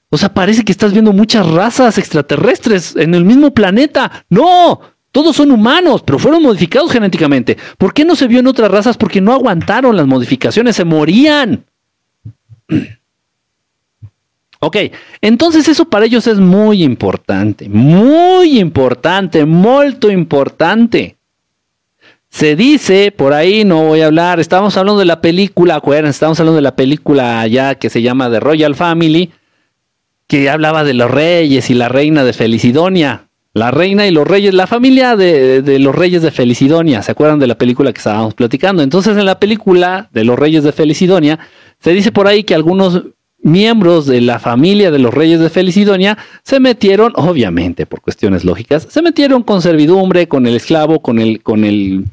O 0.10 0.18
sea, 0.18 0.34
parece 0.34 0.64
que 0.64 0.72
estás 0.72 0.94
viendo 0.94 1.12
muchas 1.12 1.46
razas 1.46 1.98
extraterrestres 1.98 2.96
en 2.96 3.16
el 3.16 3.26
mismo 3.26 3.54
planeta. 3.54 4.26
No, 4.30 4.80
todos 5.18 5.36
son 5.36 5.50
humanos, 5.50 6.04
pero 6.06 6.20
fueron 6.20 6.44
modificados 6.44 6.92
genéticamente. 6.92 7.58
¿Por 7.80 7.92
qué 7.92 8.06
no 8.06 8.16
se 8.16 8.28
vio 8.28 8.40
en 8.40 8.46
otras 8.46 8.70
razas? 8.70 8.98
Porque 8.98 9.20
no 9.20 9.34
aguantaron 9.34 9.98
las 9.98 10.06
modificaciones, 10.06 10.76
se 10.76 10.86
morían. 10.86 11.66
Ok, 14.60 14.76
entonces 15.22 15.68
eso 15.68 15.86
para 15.86 16.08
ellos 16.08 16.26
es 16.26 16.40
muy 16.40 16.84
importante, 16.84 17.70
muy 17.70 18.60
importante, 18.60 19.46
muy 19.46 19.96
importante. 20.10 21.16
Se 22.28 22.56
dice, 22.56 23.12
por 23.12 23.34
ahí 23.34 23.64
no 23.66 23.84
voy 23.84 24.02
a 24.02 24.08
hablar, 24.08 24.40
estamos 24.40 24.76
hablando 24.76 24.98
de 25.00 25.06
la 25.06 25.22
película, 25.22 25.76
acuérdense, 25.76 26.16
estamos 26.16 26.40
hablando 26.40 26.56
de 26.56 26.64
la 26.64 26.76
película 26.76 27.46
ya 27.46 27.76
que 27.76 27.92
se 27.92 28.02
llama 28.02 28.32
The 28.32 28.40
Royal 28.40 28.74
Family, 28.74 29.30
que 30.26 30.50
hablaba 30.50 30.84
de 30.84 30.96
los 30.96 31.12
reyes 31.12 31.70
y 31.70 31.76
la 31.76 31.88
reina 31.88 32.24
de 32.24 32.34
Felicidonia. 32.34 33.27
La 33.58 33.72
reina 33.72 34.06
y 34.06 34.12
los 34.12 34.28
reyes, 34.28 34.54
la 34.54 34.68
familia 34.68 35.16
de, 35.16 35.64
de, 35.64 35.80
los 35.80 35.96
reyes 35.96 36.22
de 36.22 36.30
Felicidonia, 36.30 37.02
¿se 37.02 37.12
acuerdan 37.12 37.40
de 37.40 37.48
la 37.48 37.58
película 37.58 37.92
que 37.92 37.98
estábamos 37.98 38.36
platicando? 38.36 38.84
Entonces 38.84 39.18
en 39.18 39.26
la 39.26 39.40
película 39.40 40.10
de 40.14 40.24
los 40.24 40.38
reyes 40.38 40.64
de 40.64 40.72
Felicidonia, 40.72 41.40
se 41.80 41.92
dice 41.92 42.12
por 42.12 42.28
ahí 42.28 42.44
que 42.44 42.54
algunos 42.54 43.04
miembros 43.40 44.06
de 44.06 44.22
la 44.22 44.38
familia 44.40 44.92
de 44.92 45.00
los 45.00 45.14
reyes 45.14 45.40
de 45.40 45.50
Felicidonia 45.50 46.18
se 46.44 46.60
metieron, 46.60 47.14
obviamente 47.16 47.88
por 47.88 48.02
cuestiones 48.02 48.46
lógicas, 48.46 48.88
se 48.90 49.02
metieron 49.02 49.42
con 49.42 49.62
servidumbre, 49.62 50.28
con 50.28 50.46
el 50.46 50.56
esclavo, 50.56 51.02
con 51.02 51.18
el, 51.18 51.42
con 51.42 51.64
el 51.64 52.06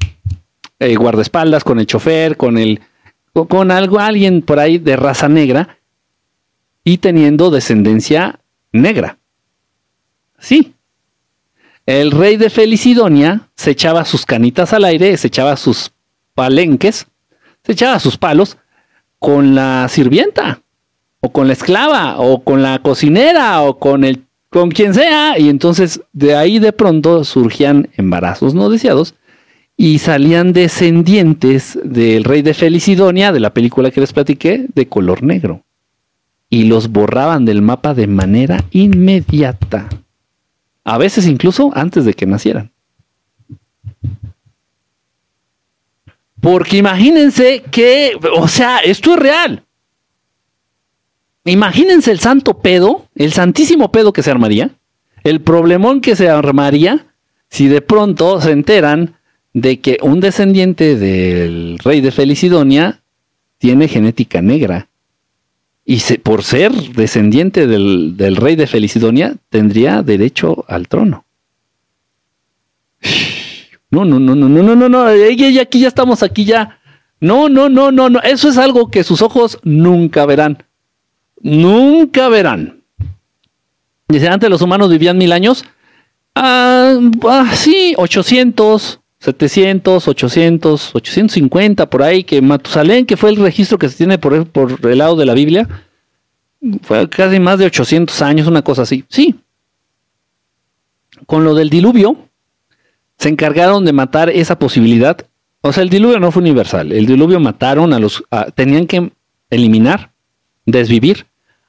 eh, 0.79 0.95
guardaespaldas, 0.95 1.63
con 1.63 1.79
el 1.79 1.85
chofer, 1.85 2.37
con 2.37 2.57
el, 2.57 2.81
con 3.33 3.69
algo, 3.69 3.99
alguien 3.99 4.41
por 4.41 4.59
ahí 4.59 4.77
de 4.77 4.95
raza 4.95 5.29
negra 5.29 5.77
y 6.83 6.97
teniendo 6.97 7.51
descendencia 7.51 8.39
negra. 8.71 9.17
Sí. 10.39 10.74
El 11.85 12.11
rey 12.11 12.37
de 12.37 12.49
Felicidonia 12.49 13.49
se 13.55 13.71
echaba 13.71 14.05
sus 14.05 14.25
canitas 14.25 14.73
al 14.73 14.85
aire, 14.85 15.15
se 15.17 15.27
echaba 15.27 15.55
sus 15.55 15.91
palenques, 16.33 17.05
se 17.63 17.71
echaba 17.73 17.99
sus 17.99 18.17
palos 18.17 18.57
con 19.19 19.55
la 19.55 19.87
sirvienta 19.89 20.61
o 21.19 21.31
con 21.31 21.47
la 21.47 21.53
esclava, 21.53 22.19
o 22.19 22.43
con 22.43 22.61
la 22.61 22.79
cocinera, 22.79 23.61
o 23.63 23.79
con 23.79 24.03
el 24.03 24.23
con 24.49 24.71
quien 24.71 24.93
sea, 24.93 25.37
y 25.37 25.49
entonces 25.49 26.01
de 26.13 26.33
ahí 26.35 26.59
de 26.59 26.71
pronto 26.71 27.25
surgían 27.25 27.89
embarazos 27.97 28.53
no 28.53 28.69
deseados 28.69 29.15
y 29.75 29.99
salían 29.99 30.53
descendientes 30.53 31.77
del 31.83 32.23
rey 32.23 32.41
de 32.41 32.53
Felicidonia, 32.53 33.33
de 33.33 33.41
la 33.41 33.53
película 33.53 33.91
que 33.91 33.99
les 33.99 34.13
platiqué, 34.13 34.65
de 34.73 34.87
color 34.87 35.23
negro. 35.23 35.63
Y 36.49 36.65
los 36.65 36.89
borraban 36.89 37.43
del 37.43 37.61
mapa 37.61 37.93
de 37.93 38.07
manera 38.07 38.63
inmediata. 38.71 39.89
A 40.85 40.97
veces 40.97 41.27
incluso 41.27 41.71
antes 41.75 42.05
de 42.05 42.13
que 42.13 42.25
nacieran. 42.25 42.71
Porque 46.39 46.77
imagínense 46.77 47.63
que, 47.71 48.17
o 48.37 48.47
sea, 48.47 48.77
esto 48.77 49.15
es 49.15 49.19
real. 49.19 49.63
Imagínense 51.43 52.11
el 52.11 52.19
santo 52.19 52.59
pedo, 52.59 53.07
el 53.15 53.33
santísimo 53.33 53.91
pedo 53.91 54.13
que 54.13 54.23
se 54.23 54.31
armaría, 54.31 54.69
el 55.23 55.41
problemón 55.41 56.01
que 56.01 56.15
se 56.15 56.29
armaría 56.29 57.07
si 57.49 57.67
de 57.67 57.81
pronto 57.81 58.39
se 58.41 58.51
enteran 58.51 59.15
de 59.53 59.79
que 59.79 59.97
un 60.01 60.19
descendiente 60.19 60.95
del 60.95 61.79
rey 61.79 62.01
de 62.01 62.11
Felicidonia 62.11 63.01
tiene 63.57 63.87
genética 63.87 64.41
negra. 64.41 64.87
Y 65.85 65.99
por 66.17 66.43
ser 66.43 66.71
descendiente 66.73 67.67
del, 67.67 68.17
del, 68.17 68.35
rey 68.37 68.55
de 68.55 68.65
Felicidonia, 68.65 69.35
tendría 69.49 70.01
derecho 70.01 70.65
al 70.67 70.87
trono. 70.87 71.25
No, 73.91 74.03
no, 74.03 74.19
no, 74.19 74.35
no, 74.35 74.49
no, 74.49 74.63
no, 74.63 74.75
no, 74.75 74.89
no. 74.89 75.05
Aquí 75.05 75.79
ya 75.79 75.87
estamos, 75.87 76.23
aquí 76.23 76.43
ya. 76.43 76.79
No, 77.19 77.49
no, 77.49 77.69
no, 77.69 77.91
no, 77.91 78.09
no. 78.09 78.19
Eso 78.21 78.49
es 78.49 78.57
algo 78.57 78.89
que 78.89 79.03
sus 79.03 79.21
ojos 79.21 79.59
nunca 79.63 80.25
verán 80.25 80.65
nunca 81.45 82.27
verán. 82.27 82.81
Dice, 84.07 84.27
antes 84.27 84.49
los 84.49 84.61
humanos 84.61 84.89
vivían 84.89 85.17
mil 85.17 85.31
años. 85.31 85.63
Ah, 86.33 86.97
ah 87.29 87.51
sí, 87.53 87.93
800, 87.97 88.99
700, 89.25 90.07
800, 90.07 90.95
850, 90.95 91.89
por 91.89 92.03
ahí, 92.03 92.23
que 92.23 92.41
Matusalén, 92.41 93.05
que 93.05 93.17
fue 93.17 93.31
el 93.31 93.37
registro 93.37 93.77
que 93.77 93.89
se 93.89 93.97
tiene 93.97 94.19
por 94.19 94.33
el, 94.33 94.45
por 94.45 94.83
lado 94.95 95.15
de 95.15 95.25
la 95.25 95.33
Biblia, 95.33 95.67
fue 96.83 97.09
casi 97.09 97.39
más 97.39 97.57
de 97.57 97.65
800 97.65 98.21
años, 98.21 98.47
una 98.47 98.61
cosa 98.61 98.83
así. 98.83 99.03
Sí. 99.09 99.35
Con 101.25 101.43
lo 101.43 101.55
del 101.55 101.69
diluvio, 101.69 102.17
se 103.17 103.29
encargaron 103.29 103.83
de 103.83 103.93
matar 103.93 104.29
esa 104.29 104.59
posibilidad. 104.59 105.17
O 105.61 105.73
sea, 105.73 105.81
el 105.81 105.89
diluvio 105.89 106.19
no 106.19 106.31
fue 106.31 106.43
universal. 106.43 106.91
El 106.91 107.07
diluvio 107.07 107.39
mataron 107.39 107.93
a 107.93 107.99
los... 107.99 108.23
tenían 108.53 108.85
que 108.85 109.11
eliminar, 109.49 110.11
desvivir 110.65 111.25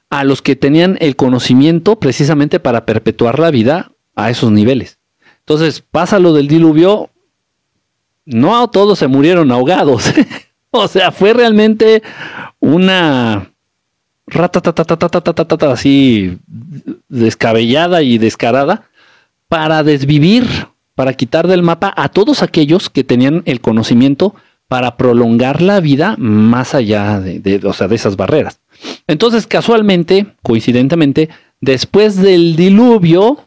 a 0.09 0.23
los 0.23 0.41
que 0.41 0.55
tenían 0.55 0.97
el 1.01 1.15
conocimiento 1.15 1.99
precisamente 1.99 2.59
para 2.59 2.85
perpetuar 2.85 3.39
la 3.39 3.49
vida 3.49 3.91
a 4.15 4.29
esos 4.29 4.51
niveles. 4.51 4.99
Entonces, 5.39 5.81
pasa 5.81 6.19
lo 6.19 6.33
del 6.33 6.47
diluvio, 6.47 7.09
no 8.27 8.69
todos 8.69 8.99
se 8.99 9.07
murieron 9.07 9.51
ahogados. 9.51 10.13
o 10.71 10.87
sea, 10.87 11.11
fue 11.11 11.33
realmente 11.33 12.03
una 12.59 13.51
rata 14.27 14.61
así 15.71 16.37
descabellada 17.07 18.03
y 18.03 18.17
descarada 18.17 18.83
para 19.47 19.83
desvivir, 19.83 20.45
para 20.95 21.13
quitar 21.13 21.47
del 21.47 21.63
mapa 21.63 21.93
a 21.95 22.09
todos 22.09 22.43
aquellos 22.43 22.89
que 22.89 23.05
tenían 23.05 23.41
el 23.45 23.61
conocimiento 23.61 24.35
para 24.67 24.97
prolongar 24.97 25.61
la 25.61 25.79
vida 25.79 26.15
más 26.17 26.75
allá 26.75 27.21
de, 27.21 27.61
o 27.63 27.71
sea, 27.71 27.87
de 27.87 27.95
esas 27.95 28.17
barreras. 28.17 28.59
Entonces, 29.07 29.47
casualmente, 29.47 30.27
coincidentemente, 30.43 31.29
después 31.61 32.17
del 32.17 32.57
diluvio, 32.57 33.45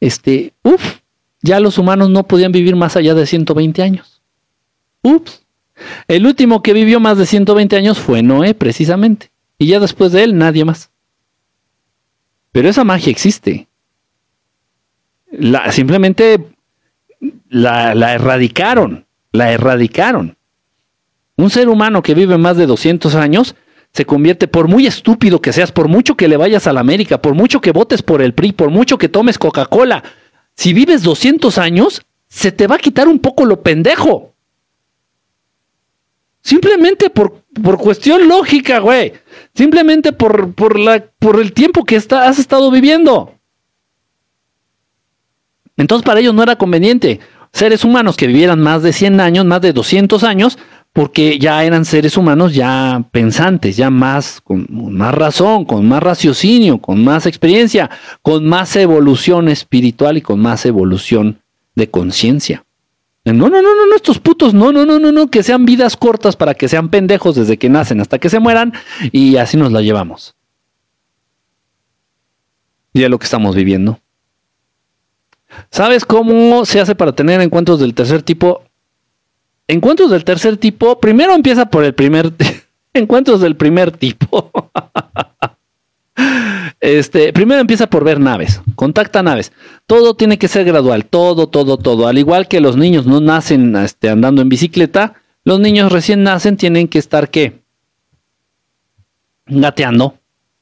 este, 0.00 0.52
uff, 0.64 0.96
ya 1.42 1.60
los 1.60 1.78
humanos 1.78 2.10
no 2.10 2.26
podían 2.26 2.52
vivir 2.52 2.76
más 2.76 2.96
allá 2.96 3.14
de 3.14 3.26
120 3.26 3.82
años. 3.82 4.22
Ups. 5.02 5.44
El 6.08 6.26
último 6.26 6.62
que 6.62 6.72
vivió 6.72 7.00
más 7.00 7.18
de 7.18 7.26
120 7.26 7.76
años 7.76 7.98
fue 7.98 8.22
Noé, 8.22 8.54
precisamente. 8.54 9.30
Y 9.58 9.66
ya 9.66 9.80
después 9.80 10.12
de 10.12 10.24
él, 10.24 10.36
nadie 10.36 10.64
más. 10.64 10.90
Pero 12.52 12.68
esa 12.68 12.84
magia 12.84 13.10
existe. 13.10 13.68
La, 15.30 15.70
simplemente 15.72 16.48
la, 17.48 17.94
la 17.94 18.14
erradicaron. 18.14 19.06
La 19.32 19.52
erradicaron. 19.52 20.36
Un 21.36 21.50
ser 21.50 21.68
humano 21.68 22.02
que 22.02 22.14
vive 22.14 22.38
más 22.38 22.56
de 22.56 22.66
200 22.66 23.14
años 23.14 23.54
se 23.92 24.04
convierte, 24.04 24.46
por 24.46 24.68
muy 24.68 24.86
estúpido 24.86 25.40
que 25.40 25.54
seas, 25.54 25.72
por 25.72 25.88
mucho 25.88 26.16
que 26.16 26.28
le 26.28 26.36
vayas 26.36 26.66
a 26.66 26.72
la 26.74 26.80
América, 26.80 27.22
por 27.22 27.34
mucho 27.34 27.62
que 27.62 27.72
votes 27.72 28.02
por 28.02 28.20
el 28.20 28.34
PRI, 28.34 28.52
por 28.52 28.70
mucho 28.70 28.98
que 28.98 29.08
tomes 29.08 29.38
Coca-Cola, 29.38 30.04
si 30.56 30.72
vives 30.72 31.02
200 31.02 31.58
años, 31.58 32.02
se 32.28 32.50
te 32.50 32.66
va 32.66 32.76
a 32.76 32.80
quitar 32.80 33.08
un 33.08 33.18
poco 33.18 33.44
lo 33.44 33.62
pendejo. 33.62 34.34
Simplemente 36.40 37.10
por, 37.10 37.42
por 37.62 37.76
cuestión 37.76 38.28
lógica, 38.28 38.78
güey. 38.78 39.12
Simplemente 39.54 40.12
por, 40.12 40.54
por, 40.54 40.78
la, 40.78 41.04
por 41.18 41.40
el 41.40 41.52
tiempo 41.52 41.84
que 41.84 41.96
has 41.96 42.38
estado 42.38 42.70
viviendo. 42.70 43.34
Entonces 45.76 46.04
para 46.06 46.20
ellos 46.20 46.34
no 46.34 46.42
era 46.42 46.56
conveniente. 46.56 47.20
Seres 47.52 47.84
humanos 47.84 48.16
que 48.16 48.26
vivieran 48.26 48.60
más 48.60 48.82
de 48.82 48.92
100 48.92 49.20
años, 49.20 49.44
más 49.44 49.60
de 49.60 49.72
200 49.72 50.24
años, 50.24 50.58
porque 50.96 51.38
ya 51.38 51.62
eran 51.62 51.84
seres 51.84 52.16
humanos 52.16 52.54
ya 52.54 53.04
pensantes, 53.12 53.76
ya 53.76 53.90
más, 53.90 54.40
con 54.40 54.66
más 54.70 55.14
razón, 55.14 55.66
con 55.66 55.86
más 55.86 56.02
raciocinio, 56.02 56.78
con 56.78 57.04
más 57.04 57.26
experiencia, 57.26 57.90
con 58.22 58.46
más 58.46 58.74
evolución 58.76 59.50
espiritual 59.50 60.16
y 60.16 60.22
con 60.22 60.40
más 60.40 60.64
evolución 60.64 61.42
de 61.74 61.90
conciencia. 61.90 62.64
No, 63.26 63.34
no, 63.34 63.50
no, 63.50 63.60
no, 63.60 63.86
no, 63.86 63.94
estos 63.94 64.18
putos, 64.18 64.54
no, 64.54 64.72
no, 64.72 64.86
no, 64.86 64.98
no, 64.98 65.12
no, 65.12 65.30
que 65.30 65.42
sean 65.42 65.66
vidas 65.66 65.98
cortas 65.98 66.34
para 66.34 66.54
que 66.54 66.66
sean 66.66 66.88
pendejos 66.88 67.34
desde 67.34 67.58
que 67.58 67.68
nacen 67.68 68.00
hasta 68.00 68.18
que 68.18 68.30
se 68.30 68.38
mueran 68.38 68.72
y 69.12 69.36
así 69.36 69.58
nos 69.58 69.72
la 69.72 69.82
llevamos. 69.82 70.34
Y 72.94 73.02
es 73.02 73.10
lo 73.10 73.18
que 73.18 73.24
estamos 73.24 73.54
viviendo. 73.54 74.00
¿Sabes 75.70 76.06
cómo 76.06 76.64
se 76.64 76.80
hace 76.80 76.94
para 76.94 77.12
tener 77.12 77.42
encuentros 77.42 77.80
del 77.80 77.92
tercer 77.92 78.22
tipo? 78.22 78.62
Encuentros 79.68 80.10
del 80.10 80.24
tercer 80.24 80.56
tipo, 80.56 81.00
primero 81.00 81.34
empieza 81.34 81.66
por 81.66 81.84
el 81.84 81.94
primer 81.94 82.32
encuentros 82.94 83.40
del 83.40 83.56
primer 83.56 83.92
tipo. 83.92 84.50
Este, 86.80 87.32
primero 87.32 87.60
empieza 87.60 87.88
por 87.88 88.04
ver 88.04 88.20
naves, 88.20 88.60
contacta 88.74 89.22
naves. 89.22 89.52
Todo 89.86 90.14
tiene 90.14 90.38
que 90.38 90.46
ser 90.46 90.64
gradual, 90.64 91.06
todo, 91.06 91.48
todo, 91.48 91.78
todo. 91.78 92.06
Al 92.06 92.18
igual 92.18 92.48
que 92.48 92.60
los 92.60 92.76
niños 92.76 93.06
no 93.06 93.20
nacen 93.20 93.74
este, 93.76 94.10
andando 94.10 94.42
en 94.42 94.48
bicicleta, 94.48 95.14
los 95.42 95.58
niños 95.58 95.90
recién 95.90 96.22
nacen 96.22 96.56
tienen 96.56 96.88
que 96.88 96.98
estar 96.98 97.30
¿qué? 97.30 97.60
Gateando, 99.46 100.18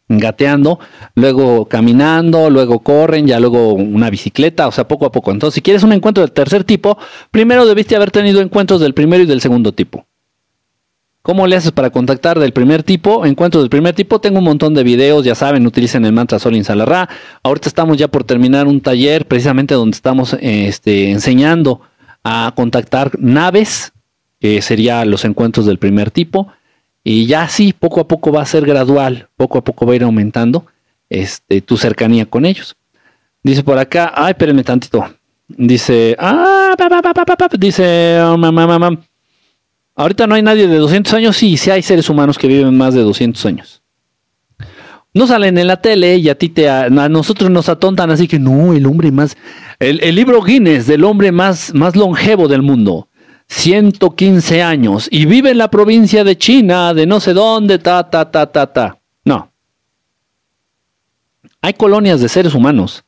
gateando, 0.09 0.79
luego 1.15 1.67
caminando, 1.67 2.51
luego 2.51 2.81
corren, 2.81 3.27
ya 3.27 3.41
luego 3.41 3.73
una 3.73 4.11
bicicleta, 4.11 4.69
o 4.69 4.73
sea, 4.73 4.87
poco 4.87 5.07
a 5.07 5.13
poco. 5.13 5.31
Entonces, 5.31 5.55
si 5.55 5.63
quieres 5.63 5.83
un 5.83 5.93
encuentro 5.93 6.23
del 6.23 6.33
tercer 6.33 6.65
tipo, 6.65 6.99
primero 7.31 7.67
debiste 7.67 7.97
haber 7.97 8.11
tenido 8.11 8.41
encuentros 8.41 8.81
del 8.81 8.95
primero 8.95 9.23
y 9.23 9.27
del 9.27 9.41
segundo 9.41 9.73
tipo. 9.73 10.07
¿Cómo 11.23 11.47
le 11.47 11.57
haces 11.57 11.73
para 11.73 11.89
contactar 11.89 12.39
del 12.39 12.53
primer 12.53 12.83
tipo? 12.83 13.25
Encuentros 13.25 13.63
del 13.63 13.71
primer 13.71 13.95
tipo. 13.95 14.21
Tengo 14.21 14.41
un 14.41 14.45
montón 14.45 14.75
de 14.75 14.83
videos, 14.83 15.25
ya 15.25 15.35
saben, 15.35 15.67
utilicen 15.67 16.05
el 16.05 16.13
mantra 16.13 16.39
Sol 16.39 16.63
Salarra. 16.63 17.09
Ahorita 17.43 17.67
estamos 17.67 17.97
ya 17.97 18.09
por 18.09 18.25
terminar 18.25 18.67
un 18.67 18.83
taller 18.83 19.27
precisamente 19.27 19.73
donde 19.73 19.95
estamos 19.95 20.37
este, 20.39 21.11
enseñando 21.11 21.81
a 22.25 22.53
contactar 22.55 23.13
naves, 23.19 23.93
que 24.39 24.61
serían 24.61 25.11
los 25.11 25.25
encuentros 25.25 25.65
del 25.65 25.79
primer 25.79 26.11
tipo. 26.11 26.49
Y 27.05 27.27
ya 27.27 27.47
sí, 27.49 27.75
poco 27.79 28.01
a 28.01 28.09
poco 28.09 28.33
va 28.33 28.41
a 28.41 28.47
ser 28.47 28.65
gradual, 28.65 29.29
poco 29.37 29.59
a 29.59 29.65
poco 29.65 29.85
va 29.85 29.93
a 29.93 29.97
ir 29.97 30.03
aumentando 30.05 30.65
este, 31.11 31.61
tu 31.61 31.77
cercanía 31.77 32.25
con 32.25 32.47
ellos. 32.47 32.77
Dice 33.43 33.63
por 33.63 33.79
acá, 33.79 34.11
ay, 34.17 34.31
espérenme 34.31 34.65
tantito. 34.65 35.07
Dice, 35.47 36.17
ah, 36.19 36.75
dice, 37.59 38.19
mamá, 38.39 38.67
mamá. 38.67 38.99
Ahorita 39.95 40.27
no 40.27 40.35
hay 40.35 40.43
nadie 40.43 40.67
de 40.67 40.79
200 40.79 41.13
años, 41.13 41.37
sí, 41.37 41.59
sí 41.59 41.71
hay 41.71 41.83
seres 41.83 42.09
humanos 42.09 42.39
que 42.39 42.49
viven 42.49 42.77
más 42.77 42.95
de 42.95 43.03
200 43.03 43.45
años. 43.47 43.83
No 45.13 45.29
salen 45.29 45.59
en 45.59 45.69
la 45.69 45.81
tele 45.81 46.17
y 46.17 46.29
a 46.29 46.37
ti 46.37 46.49
te 46.49 46.69
a, 46.69 46.89
nosotros 46.91 47.49
nos 47.51 47.69
atontan 47.69 48.11
así 48.11 48.27
que 48.27 48.41
no, 48.41 48.73
el 48.73 48.87
hombre 48.87 49.13
más 49.13 49.37
el, 49.79 50.03
el, 50.03 50.17
libro 50.17 50.43
Guinness 50.43 50.89
del 50.89 51.05
hombre 51.05 51.31
más 51.31 51.73
más 51.73 51.95
longevo 51.95 52.49
del 52.49 52.63
mundo. 52.63 53.07
115 53.55 54.63
años 54.63 55.09
y 55.11 55.27
vive 55.27 55.51
en 55.51 55.59
la 55.59 55.71
provincia 55.71 56.25
de 56.25 56.37
China, 56.37 56.93
de 56.93 57.07
no 57.07 57.21
sé 57.21 57.33
dónde, 57.33 57.79
ta 57.79 58.11
ta 58.11 58.31
ta 58.31 58.51
ta 58.51 58.73
ta. 58.73 58.99
No. 59.25 59.53
Hay 61.61 61.75
colonias 61.75 62.21
de 62.21 62.29
seres 62.29 62.55
humanos 62.55 63.05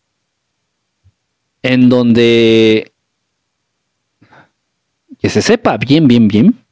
en 1.63 1.89
donde 1.89 2.93
que 5.19 5.29
se 5.29 5.43
sepa 5.43 5.77
bien 5.79 6.07
bien 6.07 6.29
bien 6.29 6.65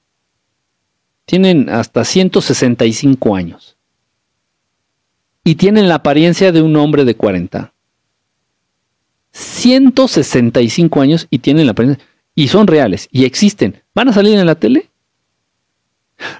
tienen 1.25 1.69
hasta 1.69 2.05
165 2.05 3.35
años. 3.35 3.77
Y 5.43 5.57
tienen 5.57 5.89
la 5.89 5.97
apariencia 5.97 6.53
de 6.53 6.63
un 6.63 6.77
hombre 6.77 7.05
de 7.05 7.17
40. 7.17 7.75
165 9.33 11.01
años 11.01 11.27
y 11.29 11.41
tienen 11.41 11.67
la 11.67 11.73
apariencia. 11.73 12.07
Y 12.35 12.49
son 12.49 12.67
reales 12.67 13.09
y 13.13 13.25
existen. 13.25 13.83
¿Van 13.95 14.09
a 14.09 14.13
salir 14.13 14.39
en 14.39 14.47
la 14.47 14.55
tele? 14.55 14.91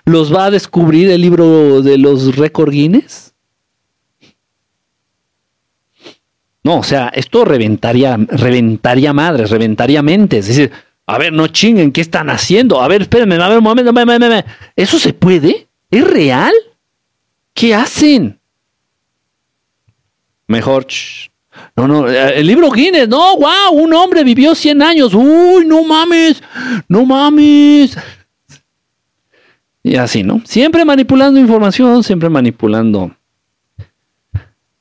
¿Los 0.05 0.35
va 0.35 0.47
a 0.47 0.51
descubrir 0.51 1.11
el 1.11 1.21
libro 1.21 1.83
de 1.83 1.99
los 1.99 2.37
récord 2.37 2.71
Guinness? 2.71 3.35
No, 6.63 6.79
o 6.79 6.83
sea, 6.83 7.09
esto 7.09 7.45
reventaría, 7.45 8.17
reventaría 8.17 9.13
madres, 9.13 9.51
reventaría 9.51 10.03
mentes. 10.03 10.49
Es 10.49 10.57
decir, 10.57 10.73
a 11.07 11.19
ver, 11.19 11.33
no 11.33 11.49
chinguen, 11.49 11.93
¿qué 11.93 12.01
están 12.01 12.31
haciendo? 12.31 12.81
A 12.81 12.89
ver, 12.89 13.03
espérenme, 13.03 13.37
a 13.37 13.49
ver 13.49 13.59
un 13.59 13.65
momento, 13.65 13.93
¿eso 14.75 14.99
se 14.99 15.13
puede? 15.13 15.69
¿Es 15.91 16.05
real? 16.05 16.55
¿Qué 17.53 17.75
hacen? 17.75 18.41
Mejor, 20.47 20.87
no, 21.77 21.89
no, 21.89 22.09
eh, 22.09 22.39
el 22.41 22.47
libro 22.47 22.71
Guinness, 22.71 23.09
no, 23.09 23.37
wow, 23.37 23.73
un 23.73 23.93
hombre 23.95 24.25
vivió 24.25 24.55
100 24.55 24.83
años, 24.83 25.15
uy, 25.15 25.65
no 25.67 25.85
mames, 25.85 26.43
no 26.89 27.05
mames. 27.05 27.97
Y 29.83 29.97
así, 29.97 30.23
¿no? 30.23 30.41
Siempre 30.45 30.85
manipulando 30.85 31.39
información, 31.39 32.03
siempre 32.03 32.29
manipulando 32.29 33.11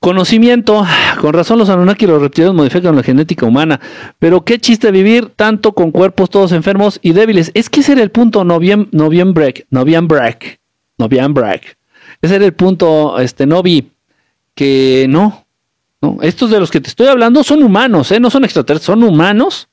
Conocimiento, 0.04 0.86
con 1.22 1.32
razón 1.32 1.60
los 1.60 1.70
Anunnaki 1.70 2.04
y 2.04 2.10
los 2.10 2.22
reptiles 2.22 2.52
modifican 2.52 2.94
la 2.94 3.04
genética 3.04 3.46
humana, 3.46 3.80
pero 4.20 4.44
qué 4.44 4.60
chiste 4.60 4.92
vivir 4.92 5.30
tanto 5.34 5.72
con 5.72 5.92
cuerpos 5.92 6.30
todos 6.30 6.52
enfermos 6.52 7.00
y 7.02 7.14
débiles. 7.14 7.52
Es 7.54 7.70
que 7.70 7.80
ese 7.80 7.94
era 7.94 8.04
el 8.04 8.12
punto 8.12 8.44
noviem, 8.44 8.90
noviembre, 8.92 9.66
noviembre, 9.70 10.38
noviembre. 10.98 11.62
Ese 12.22 12.36
era 12.36 12.44
el 12.44 12.52
punto, 12.52 13.18
este, 13.18 13.46
novi, 13.46 13.94
que 14.54 15.06
no, 15.08 15.43
estos 16.22 16.50
de 16.50 16.60
los 16.60 16.72
que 16.72 16.82
te 16.82 16.90
estoy 16.90 17.08
hablando 17.08 17.44
son 17.44 17.64
humanos, 17.64 18.12
¿eh? 18.12 18.20
no 18.20 18.30
son 18.30 18.44
extraterrestres, 18.44 18.86
son 18.86 19.04
humanos 19.04 19.70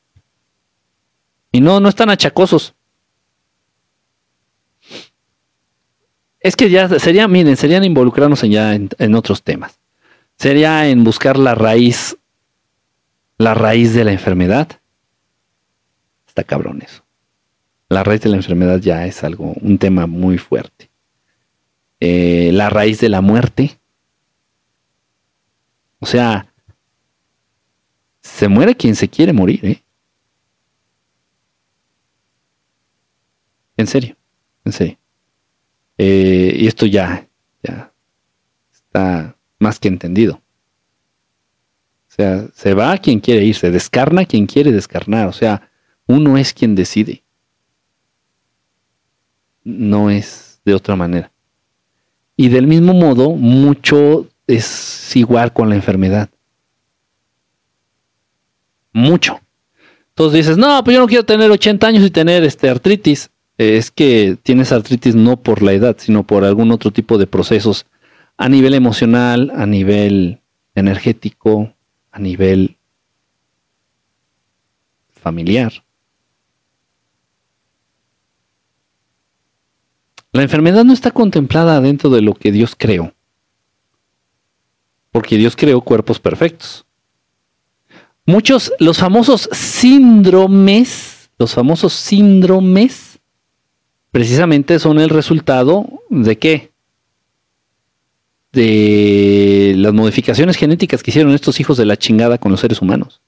y 1.53 1.61
no, 1.61 1.81
no 1.81 1.89
están 1.89 2.11
achacosos. 2.11 2.75
Es 6.41 6.57
que 6.57 6.71
ya 6.71 6.89
sería, 6.99 7.29
miren, 7.29 7.57
serían 7.57 7.85
involucrarnos 7.85 8.41
ya 8.43 8.75
en 8.75 9.15
otros 9.15 9.43
temas 9.43 9.81
sería 10.41 10.89
en 10.89 11.05
buscar 11.05 11.39
la 11.39 11.55
raíz, 11.55 12.17
la 13.37 13.53
raíz 13.53 13.93
de 13.93 14.05
la 14.05 14.13
enfermedad. 14.13 14.69
Está 16.27 16.45
cabrón 16.45 16.81
eso. 16.81 17.05
La 17.91 18.05
raíz 18.05 18.23
de 18.23 18.31
la 18.31 18.37
enfermedad 18.37 18.81
ya 18.81 19.07
es 19.07 19.23
algo, 19.23 19.53
un 19.61 19.77
tema 19.77 20.07
muy 20.07 20.39
fuerte. 20.39 20.91
Eh, 22.01 22.53
la 22.55 22.71
raíz 22.71 23.01
de 23.01 23.11
la 23.11 23.21
muerte. 23.21 23.80
O 26.01 26.07
sea, 26.07 26.53
se 28.21 28.49
muere 28.49 28.75
quien 28.75 28.97
se 28.97 29.09
quiere 29.09 29.33
morir, 29.33 29.65
¿eh? 29.65 29.83
En 33.77 33.87
serio, 33.87 34.17
en 34.65 34.73
serio. 34.73 34.99
Eh, 35.97 36.57
y 36.59 36.67
esto 36.67 36.87
ya, 36.87 37.29
ya 37.63 37.93
está 38.73 39.37
más 39.59 39.79
que 39.79 39.89
entendido. 39.89 40.43
O 42.09 42.13
sea, 42.13 42.49
se 42.55 42.75
va 42.75 42.99
quien 42.99 43.21
quiere 43.21 43.45
ir, 43.45 43.55
se 43.55 43.71
descarna 43.71 44.25
quien 44.25 44.47
quiere 44.47 44.73
descarnar. 44.73 45.29
O 45.29 45.33
sea, 45.33 45.71
uno 46.07 46.37
es 46.37 46.53
quien 46.53 46.75
decide. 46.75 47.23
No 49.63 50.11
es 50.11 50.61
de 50.65 50.75
otra 50.75 50.97
manera. 50.97 51.31
Y 52.37 52.49
del 52.49 52.67
mismo 52.67 52.95
modo, 52.95 53.31
mucho 53.31 54.27
es 54.51 55.17
igual 55.17 55.53
con 55.53 55.69
la 55.69 55.75
enfermedad. 55.75 56.29
Mucho. 58.93 59.41
Entonces 60.11 60.47
dices, 60.47 60.59
no, 60.59 60.83
pues 60.85 60.95
yo 60.95 61.01
no 61.01 61.07
quiero 61.07 61.25
tener 61.25 61.51
80 61.51 61.87
años 61.87 62.05
y 62.05 62.11
tener 62.11 62.45
este 62.45 62.69
artritis. 62.69 63.31
Es 63.57 63.91
que 63.91 64.37
tienes 64.43 64.73
artritis 64.73 65.15
no 65.15 65.37
por 65.37 65.63
la 65.63 65.73
edad, 65.73 65.97
sino 65.99 66.27
por 66.27 66.45
algún 66.45 66.73
otro 66.73 66.91
tipo 66.91 67.19
de 67.19 67.27
procesos 67.27 67.87
a 68.37 68.49
nivel 68.49 68.75
emocional, 68.75 69.53
a 69.55 69.67
nivel 69.67 70.41
energético, 70.75 71.73
a 72.11 72.19
nivel 72.19 72.77
familiar. 75.11 75.73
La 80.33 80.43
enfermedad 80.43 80.85
no 80.85 80.93
está 80.93 81.11
contemplada 81.11 81.81
dentro 81.81 82.09
de 82.09 82.23
lo 82.23 82.35
que 82.35 82.53
Dios 82.53 82.75
creó, 82.77 83.13
porque 85.13 85.37
Dios 85.37 85.57
creó 85.57 85.81
cuerpos 85.81 86.19
perfectos. 86.19 86.85
Muchos, 88.27 88.73
los 88.79 88.99
famosos 88.99 89.49
síndromes, 89.53 91.31
los 91.39 91.55
famosos 91.55 91.93
síndromes, 91.93 93.19
precisamente 94.11 94.79
son 94.79 95.01
el 95.01 95.09
resultado 95.09 95.87
de 96.11 96.39
qué? 96.39 96.71
de 98.53 99.75
las 99.77 99.93
modificaciones 99.93 100.57
genéticas 100.57 101.03
que 101.03 101.11
hicieron 101.11 101.33
estos 101.33 101.61
hijos 101.61 101.77
de 101.77 101.87
la 101.87 101.97
chingada 101.97 102.39
con 102.39 102.51
los 102.51 102.61
seres 102.61 102.83
humanos. 102.83 103.21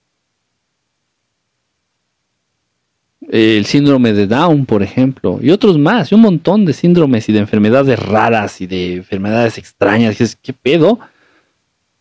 El 3.28 3.64
síndrome 3.66 4.12
de 4.12 4.26
Down, 4.26 4.66
por 4.66 4.82
ejemplo, 4.82 5.38
y 5.40 5.50
otros 5.50 5.78
más, 5.78 6.10
y 6.10 6.14
un 6.14 6.22
montón 6.22 6.64
de 6.64 6.72
síndromes 6.72 7.28
y 7.28 7.32
de 7.32 7.38
enfermedades 7.38 7.98
raras 7.98 8.60
y 8.60 8.66
de 8.66 8.96
enfermedades 8.96 9.58
extrañas. 9.58 10.36
¿Qué 10.42 10.52
pedo? 10.52 10.98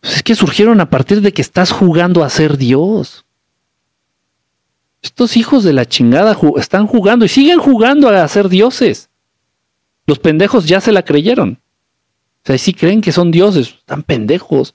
Es 0.02 0.22
que 0.22 0.34
surgieron 0.34 0.80
a 0.80 0.90
partir 0.90 1.20
de 1.20 1.32
que 1.32 1.42
estás 1.42 1.70
jugando 1.70 2.24
a 2.24 2.30
ser 2.30 2.58
Dios. 2.58 3.24
Estos 5.00 5.36
hijos 5.36 5.64
de 5.64 5.72
la 5.72 5.86
chingada 5.86 6.36
están 6.56 6.86
jugando 6.86 7.24
y 7.24 7.28
siguen 7.28 7.58
jugando 7.58 8.08
a 8.08 8.28
ser 8.28 8.48
dioses. 8.48 9.10
Los 10.06 10.18
pendejos 10.18 10.66
ya 10.66 10.80
se 10.80 10.92
la 10.92 11.04
creyeron. 11.04 11.60
O 12.44 12.46
sea, 12.46 12.58
si 12.58 12.74
creen 12.74 13.00
que 13.00 13.12
son 13.12 13.30
dioses, 13.30 13.68
están 13.68 14.02
pendejos. 14.02 14.74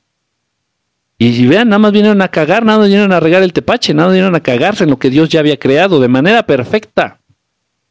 Y, 1.18 1.48
vean, 1.48 1.70
nada 1.70 1.80
más 1.80 1.92
vinieron 1.92 2.22
a 2.22 2.30
cagar, 2.30 2.64
nada 2.64 2.78
más 2.80 2.88
vinieron 2.88 3.12
a 3.12 3.20
regar 3.20 3.42
el 3.42 3.52
tepache, 3.52 3.94
nada 3.94 4.08
más 4.08 4.14
vinieron 4.14 4.36
a 4.36 4.40
cagarse 4.40 4.84
en 4.84 4.92
lo 4.92 5.00
que 5.00 5.10
Dios 5.10 5.30
ya 5.30 5.40
había 5.40 5.58
creado 5.58 6.00
de 6.00 6.08
manera 6.08 6.46
perfecta. 6.46 7.20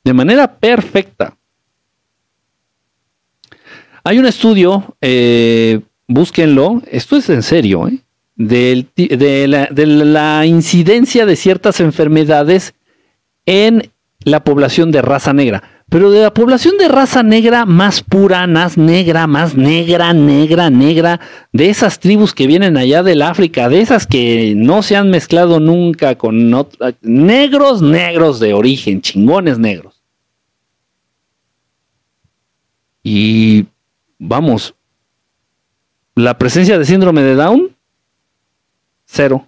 De 0.05 0.15
manera 0.15 0.59
perfecta. 0.59 1.37
Hay 4.05 4.19
un 4.19 4.27
estudio, 4.27 4.97
eh, 5.01 5.81
búsquenlo, 6.09 6.83
esto 6.91 7.17
es 7.17 7.29
en 7.31 7.43
serio, 7.43 7.89
¿eh? 7.89 7.99
de, 8.37 9.47
la, 9.49 9.67
de 9.67 9.87
la 9.87 10.47
incidencia 10.47 11.27
de 11.27 11.37
ciertas 11.37 11.81
enfermedades 11.81 12.75
en 13.47 13.91
la 14.25 14.45
población 14.45 14.91
de 14.93 15.03
raza 15.03 15.33
negra 15.33 15.77
pero 15.89 16.11
de 16.11 16.23
la 16.23 16.35
población 16.35 16.79
de 16.79 16.89
raza 16.89 17.23
negra 17.23 17.65
más 17.65 18.03
pura, 18.03 18.47
más 18.49 18.77
negra, 18.77 19.27
más 19.29 19.55
negra, 19.55 20.13
negra, 20.13 20.69
negra, 20.69 21.21
de 21.53 21.71
esas 21.71 22.01
tribus 22.01 22.35
que 22.35 22.49
vienen 22.49 22.77
allá 22.77 23.05
del 23.05 23.23
África, 23.23 23.69
de 23.69 23.81
esas 23.81 24.07
que 24.07 24.55
no 24.57 24.83
se 24.83 24.97
han 24.97 25.11
mezclado 25.11 25.61
nunca 25.61 26.17
con 26.19 26.51
negros, 27.03 27.83
negros 27.83 28.41
de 28.41 28.53
origen, 28.53 29.01
chingones 29.01 29.61
negros. 29.61 30.03
Y 33.05 33.67
vamos, 34.19 34.75
la 36.17 36.37
presencia 36.37 36.79
de 36.79 36.85
síndrome 36.85 37.23
de 37.23 37.37
Down, 37.37 37.77
cero. 39.05 39.47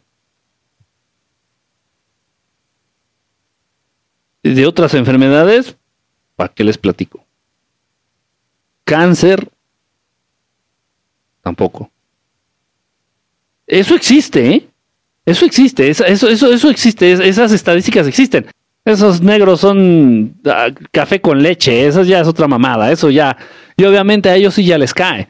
De 4.45 4.65
otras 4.65 4.95
enfermedades, 4.95 5.77
¿Para 6.39 6.55
qué 6.55 6.63
les 6.63 6.79
platico? 6.79 7.25
Cáncer, 8.85 9.49
tampoco. 11.43 11.91
Eso 13.67 13.97
existe, 13.97 14.49
¿eh? 14.49 14.69
Eso 15.27 15.45
existe, 15.45 15.91
eso, 15.91 16.05
eso, 16.05 16.29
eso 16.29 16.71
existe, 16.71 17.11
esas 17.29 17.51
estadísticas 17.51 18.07
existen. 18.07 18.47
Esos 18.85 19.21
negros 19.21 19.59
son 19.61 20.37
ah, 20.47 20.69
café 20.93 21.21
con 21.21 21.43
leche, 21.43 21.89
eso 21.89 22.05
ya 22.05 22.21
es 22.21 22.29
otra 22.29 22.47
mamada, 22.47 22.93
eso 22.93 23.11
ya. 23.11 23.37
Y 23.77 23.83
obviamente 23.83 24.31
a 24.31 24.37
ellos 24.37 24.55
sí 24.55 24.65
ya 24.65 24.79
les 24.79 24.95
cae. 24.95 25.29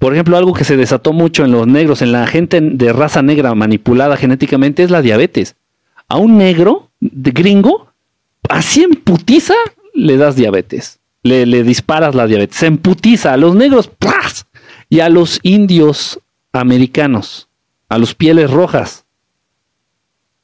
Por 0.00 0.14
ejemplo, 0.14 0.38
algo 0.38 0.54
que 0.54 0.64
se 0.64 0.78
desató 0.78 1.12
mucho 1.12 1.44
en 1.44 1.52
los 1.52 1.66
negros, 1.66 2.00
en 2.00 2.10
la 2.10 2.26
gente 2.26 2.58
de 2.62 2.90
raza 2.90 3.20
negra 3.20 3.54
manipulada 3.54 4.16
genéticamente, 4.16 4.82
es 4.82 4.90
la 4.90 5.02
diabetes. 5.02 5.56
A 6.08 6.16
un 6.16 6.38
negro 6.38 6.90
gringo, 7.00 7.92
así 8.48 8.82
en 8.82 8.92
putiza, 8.92 9.52
le 9.92 10.16
das 10.16 10.36
diabetes. 10.36 11.00
Le, 11.22 11.44
disparas 11.64 12.14
la 12.14 12.26
diabetes. 12.26 12.56
Se 12.56 12.66
emputiza 12.66 13.34
a 13.34 13.36
los 13.36 13.54
negros 13.54 13.88
¡plas! 13.88 14.46
y 14.88 15.00
a 15.00 15.10
los 15.10 15.38
indios 15.42 16.18
americanos, 16.54 17.50
a 17.90 17.98
los 17.98 18.14
pieles 18.14 18.50
rojas. 18.50 19.04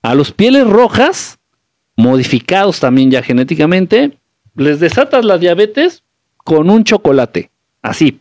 A 0.02 0.14
los 0.14 0.32
pieles 0.32 0.66
rojas, 0.66 1.38
modificados 1.96 2.78
también 2.78 3.10
ya 3.10 3.22
genéticamente, 3.22 4.18
les 4.54 4.80
desatas 4.80 5.24
la 5.24 5.38
diabetes 5.38 6.02
con 6.36 6.68
un 6.68 6.84
chocolate. 6.84 7.50
Así, 7.80 8.20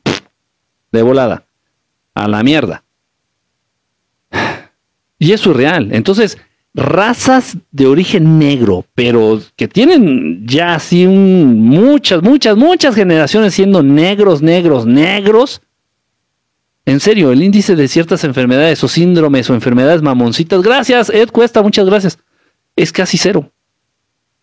de 0.95 1.03
volada. 1.03 1.45
A 2.13 2.27
la 2.27 2.43
mierda. 2.43 2.83
Y 5.19 5.31
es 5.31 5.45
real. 5.45 5.89
Entonces, 5.91 6.37
razas 6.75 7.57
de 7.71 7.87
origen 7.87 8.37
negro, 8.37 8.85
pero 8.95 9.41
que 9.55 9.67
tienen 9.67 10.45
ya 10.45 10.75
así 10.75 11.07
muchas, 11.07 12.21
muchas, 12.21 12.57
muchas 12.57 12.93
generaciones 12.93 13.53
siendo 13.53 13.81
negros, 13.81 14.41
negros, 14.41 14.85
negros. 14.85 15.61
En 16.85 16.99
serio, 16.99 17.31
el 17.31 17.41
índice 17.41 17.75
de 17.75 17.87
ciertas 17.87 18.25
enfermedades 18.25 18.83
o 18.83 18.89
síndromes 18.89 19.49
o 19.49 19.53
enfermedades 19.55 20.01
mamoncitas, 20.01 20.61
gracias, 20.61 21.09
Ed 21.09 21.29
Cuesta, 21.29 21.63
muchas 21.63 21.85
gracias, 21.85 22.19
es 22.75 22.91
casi 22.91 23.17
cero. 23.17 23.51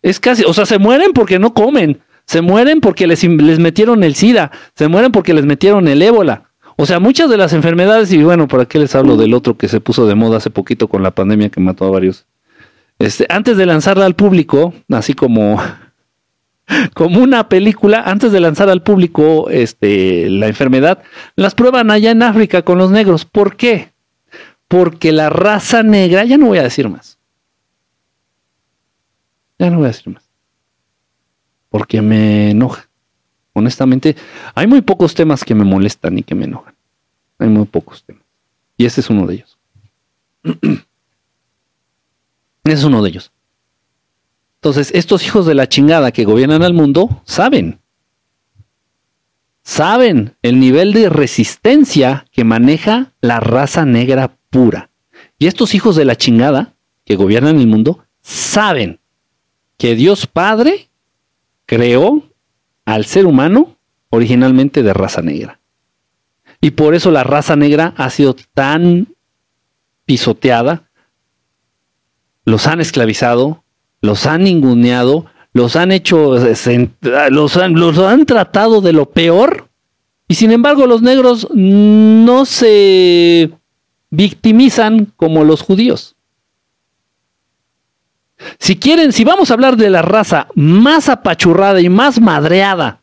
Es 0.01 0.19
casi, 0.19 0.43
o 0.43 0.53
sea, 0.53 0.65
se 0.65 0.79
mueren 0.79 1.13
porque 1.13 1.39
no 1.39 1.53
comen, 1.53 2.01
se 2.25 2.41
mueren 2.41 2.79
porque 2.79 3.07
les, 3.07 3.23
les 3.23 3.59
metieron 3.59 4.03
el 4.03 4.15
SIDA, 4.15 4.51
se 4.75 4.87
mueren 4.87 5.11
porque 5.11 5.33
les 5.33 5.45
metieron 5.45 5.87
el 5.87 6.01
ébola. 6.01 6.49
O 6.75 6.85
sea, 6.85 6.99
muchas 6.99 7.29
de 7.29 7.37
las 7.37 7.53
enfermedades, 7.53 8.11
y 8.11 8.23
bueno, 8.23 8.47
¿para 8.47 8.65
qué 8.65 8.79
les 8.79 8.95
hablo 8.95 9.15
del 9.15 9.33
otro 9.33 9.57
que 9.57 9.67
se 9.67 9.79
puso 9.79 10.07
de 10.07 10.15
moda 10.15 10.37
hace 10.37 10.49
poquito 10.49 10.87
con 10.87 11.03
la 11.03 11.11
pandemia 11.11 11.49
que 11.49 11.59
mató 11.59 11.85
a 11.85 11.91
varios? 11.91 12.25
Este, 12.99 13.25
antes 13.29 13.57
de 13.57 13.65
lanzarla 13.65 14.05
al 14.05 14.15
público, 14.15 14.73
así 14.89 15.13
como, 15.13 15.61
como 16.93 17.21
una 17.21 17.47
película, 17.47 18.01
antes 18.05 18.31
de 18.31 18.39
lanzar 18.39 18.69
al 18.69 18.81
público 18.81 19.49
este, 19.49 20.29
la 20.29 20.47
enfermedad, 20.47 21.03
las 21.35 21.53
prueban 21.53 21.91
allá 21.91 22.11
en 22.11 22.23
África 22.23 22.63
con 22.63 22.77
los 22.77 22.89
negros. 22.91 23.25
¿Por 23.25 23.55
qué? 23.55 23.91
Porque 24.67 25.11
la 25.11 25.29
raza 25.29 25.83
negra, 25.83 26.23
ya 26.23 26.37
no 26.37 26.47
voy 26.47 26.57
a 26.57 26.63
decir 26.63 26.89
más. 26.89 27.19
Ya 29.59 29.69
no 29.69 29.77
voy 29.77 29.85
a 29.85 29.89
decir 29.89 30.11
más. 30.11 30.22
Porque 31.73 32.03
me 32.03 32.51
enoja. 32.51 32.87
Honestamente, 33.53 34.15
hay 34.53 34.67
muy 34.67 34.81
pocos 34.81 35.15
temas 35.15 35.43
que 35.43 35.55
me 35.55 35.63
molestan 35.63 36.19
y 36.19 36.21
que 36.21 36.35
me 36.35 36.45
enojan. 36.45 36.75
Hay 37.39 37.49
muy 37.49 37.65
pocos 37.65 38.03
temas. 38.03 38.21
Y 38.77 38.85
ese 38.85 39.01
es 39.01 39.09
uno 39.09 39.25
de 39.25 39.33
ellos. 39.33 39.57
ese 40.43 40.83
es 42.65 42.83
uno 42.83 43.01
de 43.01 43.09
ellos. 43.09 43.31
Entonces, 44.57 44.91
estos 44.93 45.25
hijos 45.25 45.47
de 45.47 45.55
la 45.55 45.67
chingada 45.67 46.11
que 46.11 46.25
gobiernan 46.25 46.61
al 46.61 46.75
mundo 46.75 47.23
saben. 47.25 47.79
Saben 49.63 50.35
el 50.43 50.59
nivel 50.59 50.93
de 50.93 51.09
resistencia 51.09 52.27
que 52.31 52.43
maneja 52.43 53.13
la 53.19 53.39
raza 53.39 53.83
negra 53.83 54.37
pura. 54.51 54.91
Y 55.39 55.47
estos 55.47 55.73
hijos 55.73 55.95
de 55.95 56.05
la 56.05 56.17
chingada 56.17 56.75
que 57.03 57.15
gobiernan 57.15 57.59
el 57.59 57.65
mundo 57.65 58.05
saben 58.21 58.99
que 59.79 59.95
Dios 59.95 60.27
Padre 60.27 60.91
creó 61.65 62.23
al 62.85 63.05
ser 63.05 63.25
humano 63.25 63.77
originalmente 64.09 64.83
de 64.83 64.93
raza 64.93 65.21
negra. 65.21 65.59
Y 66.61 66.71
por 66.71 66.95
eso 66.95 67.11
la 67.11 67.23
raza 67.23 67.55
negra 67.55 67.93
ha 67.97 68.09
sido 68.09 68.35
tan 68.53 69.07
pisoteada, 70.05 70.89
los 72.45 72.67
han 72.67 72.81
esclavizado, 72.81 73.63
los 74.01 74.25
han 74.25 74.43
ninguneado, 74.43 75.25
los 75.53 75.75
han 75.75 75.91
hecho, 75.91 76.35
los 76.35 77.57
han, 77.57 77.73
los 77.73 77.97
han 77.99 78.25
tratado 78.25 78.81
de 78.81 78.93
lo 78.93 79.09
peor, 79.09 79.69
y 80.27 80.35
sin 80.35 80.51
embargo 80.51 80.87
los 80.87 81.01
negros 81.01 81.47
no 81.53 82.45
se 82.45 83.51
victimizan 84.09 85.11
como 85.15 85.43
los 85.43 85.61
judíos. 85.61 86.12
Si 88.59 88.77
quieren, 88.77 89.11
si 89.11 89.23
vamos 89.23 89.49
a 89.49 89.53
hablar 89.53 89.77
de 89.77 89.89
la 89.89 90.01
raza 90.01 90.47
más 90.55 91.09
apachurrada 91.09 91.81
y 91.81 91.89
más 91.89 92.19
madreada 92.19 93.01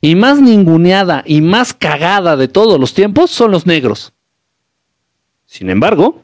y 0.00 0.14
más 0.14 0.40
ninguneada 0.40 1.22
y 1.26 1.40
más 1.40 1.74
cagada 1.74 2.36
de 2.36 2.48
todos 2.48 2.78
los 2.78 2.94
tiempos, 2.94 3.30
son 3.30 3.50
los 3.50 3.66
negros. 3.66 4.12
Sin 5.44 5.70
embargo, 5.70 6.22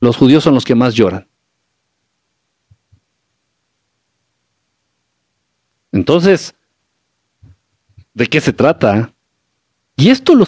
los 0.00 0.16
judíos 0.16 0.42
son 0.42 0.54
los 0.54 0.64
que 0.64 0.74
más 0.74 0.94
lloran. 0.94 1.28
Entonces, 5.92 6.54
¿de 8.14 8.26
qué 8.26 8.40
se 8.40 8.52
trata? 8.52 9.12
Y 9.96 10.08
esto 10.08 10.34
lo 10.34 10.46